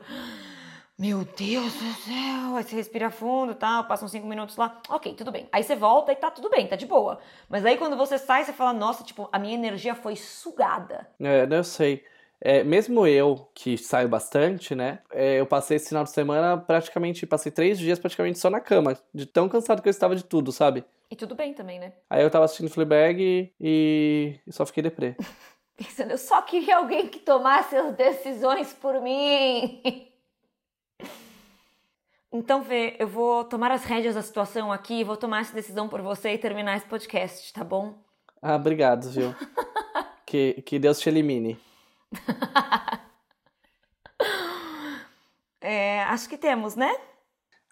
meu 1.00 1.24
Deus 1.24 1.72
do 1.72 1.92
céu, 1.94 2.56
aí 2.56 2.62
você 2.62 2.76
respira 2.76 3.10
fundo 3.10 3.52
e 3.52 3.54
tal, 3.54 3.84
passam 3.84 4.06
cinco 4.06 4.26
minutos 4.26 4.58
lá, 4.58 4.82
ok, 4.86 5.14
tudo 5.14 5.32
bem. 5.32 5.48
Aí 5.50 5.62
você 5.62 5.74
volta 5.74 6.12
e 6.12 6.16
tá 6.16 6.30
tudo 6.30 6.50
bem, 6.50 6.66
tá 6.66 6.76
de 6.76 6.84
boa. 6.84 7.18
Mas 7.48 7.64
aí 7.64 7.78
quando 7.78 7.96
você 7.96 8.18
sai, 8.18 8.44
você 8.44 8.52
fala, 8.52 8.74
nossa, 8.74 9.02
tipo, 9.02 9.26
a 9.32 9.38
minha 9.38 9.54
energia 9.54 9.94
foi 9.94 10.14
sugada. 10.14 11.08
É, 11.18 11.48
eu 11.50 11.64
sei. 11.64 12.04
É, 12.38 12.62
mesmo 12.62 13.06
eu, 13.06 13.48
que 13.54 13.78
saio 13.78 14.10
bastante, 14.10 14.74
né? 14.74 14.98
É, 15.10 15.40
eu 15.40 15.46
passei 15.46 15.78
esse 15.78 15.88
final 15.88 16.04
de 16.04 16.10
semana 16.10 16.58
praticamente, 16.58 17.26
passei 17.26 17.50
três 17.50 17.78
dias 17.78 17.98
praticamente 17.98 18.38
só 18.38 18.50
na 18.50 18.60
cama, 18.60 18.94
de 19.14 19.24
tão 19.24 19.48
cansado 19.48 19.80
que 19.80 19.88
eu 19.88 19.92
estava 19.92 20.14
de 20.14 20.24
tudo, 20.24 20.52
sabe? 20.52 20.84
E 21.10 21.16
tudo 21.16 21.34
bem 21.34 21.54
também, 21.54 21.78
né? 21.78 21.94
Aí 22.10 22.22
eu 22.22 22.30
tava 22.30 22.44
assistindo 22.44 22.68
Fleabag 22.68 23.50
e, 23.58 24.38
e 24.46 24.52
só 24.52 24.66
fiquei 24.66 24.82
deprê. 24.82 25.16
Pensando, 25.78 26.10
eu 26.10 26.18
só 26.18 26.42
queria 26.42 26.76
alguém 26.76 27.08
que 27.08 27.20
tomasse 27.20 27.74
as 27.74 27.94
decisões 27.94 28.74
por 28.74 29.00
mim. 29.00 29.80
Então, 32.32 32.62
Vê, 32.62 32.96
eu 32.98 33.08
vou 33.08 33.44
tomar 33.44 33.72
as 33.72 33.84
rédeas 33.84 34.14
da 34.14 34.22
situação 34.22 34.70
aqui, 34.70 35.02
vou 35.02 35.16
tomar 35.16 35.40
essa 35.40 35.52
decisão 35.52 35.88
por 35.88 36.00
você 36.00 36.32
e 36.32 36.38
terminar 36.38 36.76
esse 36.76 36.86
podcast, 36.86 37.52
tá 37.52 37.64
bom? 37.64 37.98
Ah, 38.40 38.54
obrigado, 38.54 39.10
viu? 39.10 39.34
que, 40.24 40.62
que 40.62 40.78
Deus 40.78 41.00
te 41.00 41.08
elimine. 41.08 41.58
é, 45.60 46.04
acho 46.04 46.28
que 46.28 46.38
temos, 46.38 46.76
né? 46.76 46.94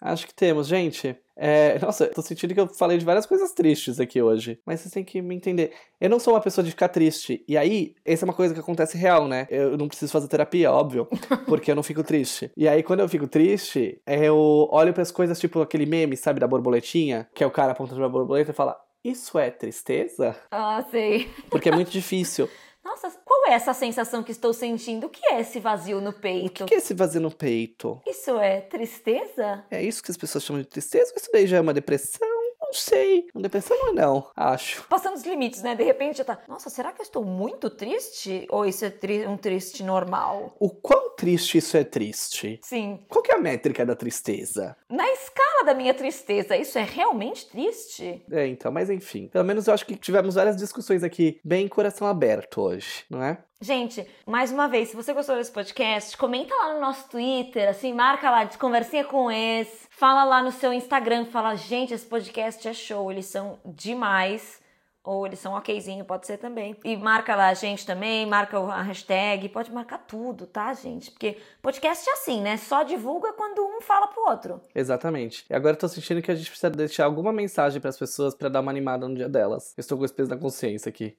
Acho 0.01 0.25
que 0.25 0.33
temos, 0.33 0.67
gente. 0.67 1.15
É, 1.35 1.79
nossa, 1.83 2.07
tô 2.07 2.21
sentindo 2.21 2.53
que 2.53 2.59
eu 2.59 2.67
falei 2.67 2.97
de 2.97 3.05
várias 3.05 3.25
coisas 3.25 3.53
tristes 3.53 3.99
aqui 3.99 4.21
hoje. 4.21 4.59
Mas 4.65 4.81
vocês 4.81 4.93
têm 4.93 5.03
que 5.03 5.21
me 5.21 5.35
entender. 5.35 5.71
Eu 5.99 6.09
não 6.09 6.19
sou 6.19 6.33
uma 6.33 6.41
pessoa 6.41 6.63
de 6.63 6.71
ficar 6.71 6.89
triste. 6.89 7.43
E 7.47 7.57
aí, 7.57 7.95
essa 8.05 8.25
é 8.25 8.27
uma 8.27 8.33
coisa 8.33 8.53
que 8.53 8.59
acontece 8.59 8.97
real, 8.97 9.27
né? 9.27 9.47
Eu 9.49 9.77
não 9.77 9.87
preciso 9.87 10.11
fazer 10.11 10.27
terapia, 10.27 10.71
óbvio. 10.71 11.07
Porque 11.47 11.71
eu 11.71 11.75
não 11.75 11.83
fico 11.83 12.03
triste. 12.03 12.51
E 12.55 12.67
aí, 12.67 12.83
quando 12.83 12.99
eu 12.99 13.09
fico 13.09 13.27
triste, 13.27 14.01
eu 14.05 14.67
olho 14.71 14.93
para 14.93 15.03
as 15.03 15.11
coisas 15.11 15.39
tipo 15.39 15.61
aquele 15.61 15.85
meme, 15.85 16.17
sabe, 16.17 16.39
da 16.39 16.47
borboletinha? 16.47 17.27
Que 17.33 17.43
é 17.43 17.47
o 17.47 17.51
cara 17.51 17.71
apontando 17.71 17.99
pra 17.99 18.09
borboleta 18.09 18.51
e 18.51 18.55
fala: 18.55 18.77
Isso 19.03 19.39
é 19.39 19.49
tristeza? 19.49 20.35
Ah, 20.51 20.85
sei. 20.91 21.29
Porque 21.49 21.69
é 21.69 21.71
muito 21.71 21.91
difícil. 21.91 22.49
Nossa, 22.83 23.11
qual 23.25 23.47
é 23.47 23.53
essa 23.53 23.73
sensação 23.73 24.23
que 24.23 24.31
estou 24.31 24.53
sentindo? 24.53 25.07
O 25.07 25.09
que 25.09 25.25
é 25.27 25.41
esse 25.41 25.59
vazio 25.59 25.99
no 25.99 26.13
peito? 26.13 26.63
O 26.63 26.67
que 26.67 26.75
é 26.75 26.77
esse 26.77 26.93
vazio 26.93 27.21
no 27.21 27.31
peito? 27.31 28.01
Isso 28.07 28.37
é 28.39 28.61
tristeza? 28.61 29.65
É 29.69 29.83
isso 29.83 30.01
que 30.01 30.11
as 30.11 30.17
pessoas 30.17 30.43
chamam 30.43 30.61
de 30.61 30.67
tristeza? 30.67 31.13
Isso 31.15 31.29
daí 31.31 31.45
já 31.45 31.57
é 31.57 31.61
uma 31.61 31.73
depressão? 31.73 32.38
Não 32.69 32.73
sei. 32.73 33.27
Uma 33.33 33.41
depressão 33.41 33.75
não 33.77 33.89
é 33.89 33.93
não, 33.93 34.27
acho. 34.35 34.83
Passando 34.87 35.15
os 35.15 35.23
limites, 35.23 35.63
né? 35.63 35.73
De 35.75 35.83
repente 35.83 36.19
já 36.19 36.23
tá. 36.23 36.37
Nossa, 36.47 36.69
será 36.69 36.91
que 36.91 37.01
eu 37.01 37.03
estou 37.03 37.25
muito 37.25 37.67
triste? 37.67 38.45
Ou 38.51 38.63
isso 38.63 38.85
é 38.85 38.91
tri 38.91 39.25
um 39.25 39.35
triste 39.35 39.81
normal? 39.81 40.55
O 40.59 40.69
quão 40.69 41.15
triste 41.15 41.57
isso 41.57 41.75
é 41.75 41.83
triste? 41.83 42.59
Sim. 42.63 42.99
Qual 43.09 43.23
que 43.23 43.31
é 43.31 43.35
a 43.35 43.39
métrica 43.39 43.83
da 43.83 43.95
tristeza? 43.95 44.77
Na 44.87 45.07
escala 45.09 45.65
da 45.65 45.73
minha 45.73 45.95
tristeza, 45.95 46.55
isso 46.55 46.77
é 46.77 46.83
realmente 46.83 47.47
triste? 47.47 48.23
É, 48.31 48.45
então, 48.45 48.71
mas 48.71 48.89
enfim. 48.91 49.27
Pelo 49.29 49.45
menos 49.45 49.67
eu 49.67 49.73
acho 49.73 49.85
que 49.85 49.95
tivemos 49.95 50.35
várias 50.35 50.55
discussões 50.55 51.03
aqui, 51.03 51.39
bem 51.43 51.67
coração 51.67 52.07
aberto 52.07 52.61
hoje, 52.61 53.03
não 53.09 53.23
é? 53.23 53.39
Gente, 53.61 54.07
mais 54.25 54.53
uma 54.53 54.69
vez, 54.69 54.87
se 54.87 54.95
você 54.95 55.13
gostou 55.13 55.35
desse 55.35 55.51
podcast, 55.51 56.15
comenta 56.15 56.55
lá 56.55 56.73
no 56.75 56.79
nosso 56.79 57.09
Twitter, 57.09 57.67
assim, 57.67 57.91
marca 57.91 58.31
lá, 58.31 58.47
conversinha 58.57 59.03
com 59.03 59.29
esse, 59.29 59.85
fala 59.89 60.23
lá 60.23 60.41
no 60.41 60.49
seu 60.49 60.71
Instagram, 60.71 61.25
fala, 61.25 61.55
gente, 61.55 61.93
esse 61.93 62.05
podcast 62.05 62.65
é 62.65 62.73
show, 62.73 63.11
eles 63.11 63.25
são 63.25 63.59
demais. 63.65 64.61
Ou 65.03 65.25
eles 65.25 65.39
são 65.39 65.55
okzinho, 65.55 66.05
pode 66.05 66.27
ser 66.27 66.37
também. 66.37 66.75
E 66.83 66.95
marca 66.95 67.35
lá 67.35 67.47
a 67.47 67.53
gente 67.53 67.85
também, 67.85 68.25
marca 68.25 68.59
a 68.59 68.81
hashtag, 68.81 69.49
pode 69.49 69.71
marcar 69.71 69.97
tudo, 69.97 70.45
tá, 70.45 70.73
gente? 70.73 71.09
Porque 71.09 71.37
podcast 71.61 72.07
é 72.07 72.13
assim, 72.13 72.41
né? 72.41 72.57
Só 72.57 72.83
divulga 72.83 73.33
quando 73.33 73.65
um 73.65 73.81
fala 73.81 74.07
pro 74.07 74.23
outro. 74.23 74.61
Exatamente. 74.75 75.45
E 75.49 75.55
agora 75.55 75.75
eu 75.75 75.79
tô 75.79 75.87
sentindo 75.87 76.21
que 76.21 76.29
a 76.29 76.35
gente 76.35 76.49
precisa 76.49 76.69
deixar 76.69 77.05
alguma 77.05 77.33
mensagem 77.33 77.79
para 77.79 77.89
as 77.89 77.97
pessoas 77.97 78.35
para 78.35 78.49
dar 78.49 78.59
uma 78.59 78.71
animada 78.71 79.07
no 79.07 79.15
dia 79.15 79.29
delas. 79.29 79.73
Eu 79.75 79.81
estou 79.81 79.97
com 79.97 80.05
esse 80.05 80.13
peso 80.13 80.29
na 80.29 80.37
consciência 80.37 80.89
aqui. 80.89 81.17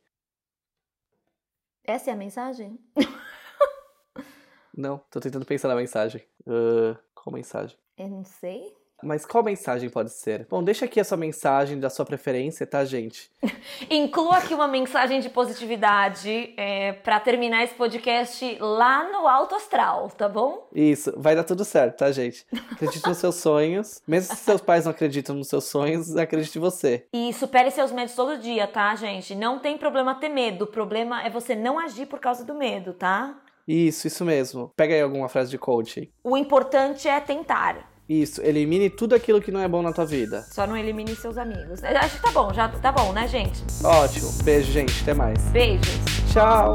Essa 1.84 2.10
é 2.10 2.12
a 2.12 2.16
mensagem? 2.16 2.78
não, 4.76 4.98
tô 5.10 5.20
tentando 5.20 5.46
pensar 5.46 5.68
na 5.68 5.74
mensagem. 5.74 6.22
Uh, 6.46 6.96
qual 7.14 7.34
mensagem? 7.34 7.76
Eu 7.96 8.08
não 8.08 8.24
sei. 8.24 8.79
Mas 9.03 9.24
qual 9.24 9.42
mensagem 9.42 9.88
pode 9.88 10.11
ser? 10.11 10.46
Bom, 10.48 10.62
deixa 10.62 10.84
aqui 10.84 11.01
a 11.01 11.05
sua 11.05 11.16
mensagem 11.16 11.78
da 11.78 11.90
sua 11.90 12.05
preferência, 12.05 12.66
tá, 12.66 12.84
gente? 12.84 13.30
Inclua 13.90 14.38
aqui 14.38 14.55
uma 14.55 14.68
mensagem 14.68 15.20
de 15.20 15.28
positividade 15.28 16.53
é, 16.57 16.92
para 16.92 17.20
terminar 17.20 17.64
esse 17.64 17.74
podcast 17.74 18.57
lá 18.61 19.11
no 19.11 19.26
Alto 19.26 19.55
Astral, 19.55 20.11
tá 20.11 20.28
bom? 20.28 20.66
Isso, 20.74 21.12
vai 21.16 21.34
dar 21.34 21.44
tudo 21.44 21.64
certo, 21.64 21.98
tá, 21.98 22.11
gente? 22.12 22.46
Acredite 22.72 23.07
nos 23.07 23.18
seus 23.18 23.36
sonhos. 23.36 24.03
Mesmo 24.07 24.34
se 24.34 24.42
seus 24.42 24.61
pais 24.61 24.84
não 24.84 24.92
acreditam 24.92 25.34
nos 25.34 25.48
seus 25.48 25.64
sonhos, 25.64 26.16
acredite 26.16 26.59
em 26.59 26.61
você. 26.61 27.07
E 27.12 27.32
supere 27.32 27.70
seus 27.70 27.92
medos 27.92 28.14
todo 28.14 28.38
dia, 28.38 28.66
tá, 28.66 28.94
gente? 28.94 29.34
Não 29.34 29.59
tem 29.59 29.76
problema 29.76 30.14
ter 30.14 30.28
medo. 30.28 30.64
O 30.64 30.68
problema 30.68 31.22
é 31.22 31.30
você 31.30 31.55
não 31.55 31.78
agir 31.78 32.07
por 32.07 32.20
causa 32.20 32.44
do 32.44 32.55
medo, 32.55 32.92
tá? 32.92 33.36
Isso, 33.66 34.07
isso 34.07 34.24
mesmo. 34.24 34.72
Pega 34.76 34.94
aí 34.94 35.01
alguma 35.01 35.28
frase 35.28 35.51
de 35.51 35.59
coaching. 35.59 36.09
O 36.24 36.36
importante 36.36 37.07
é 37.07 37.20
tentar. 37.20 37.89
Isso, 38.11 38.42
elimine 38.42 38.90
tudo 38.90 39.14
aquilo 39.14 39.40
que 39.40 39.52
não 39.52 39.61
é 39.61 39.68
bom 39.68 39.82
na 39.82 39.92
tua 39.92 40.04
vida. 40.04 40.44
Só 40.50 40.66
não 40.66 40.76
elimine 40.76 41.14
seus 41.14 41.38
amigos. 41.38 41.80
Acho 41.84 42.16
que 42.16 42.22
tá 42.22 42.32
bom, 42.32 42.52
já 42.52 42.68
tá 42.68 42.90
bom, 42.90 43.12
né, 43.12 43.28
gente? 43.28 43.62
Ótimo. 43.84 44.32
Beijo, 44.42 44.72
gente. 44.72 45.00
Até 45.02 45.14
mais. 45.14 45.40
Beijos. 45.52 46.00
Tchau. 46.32 46.74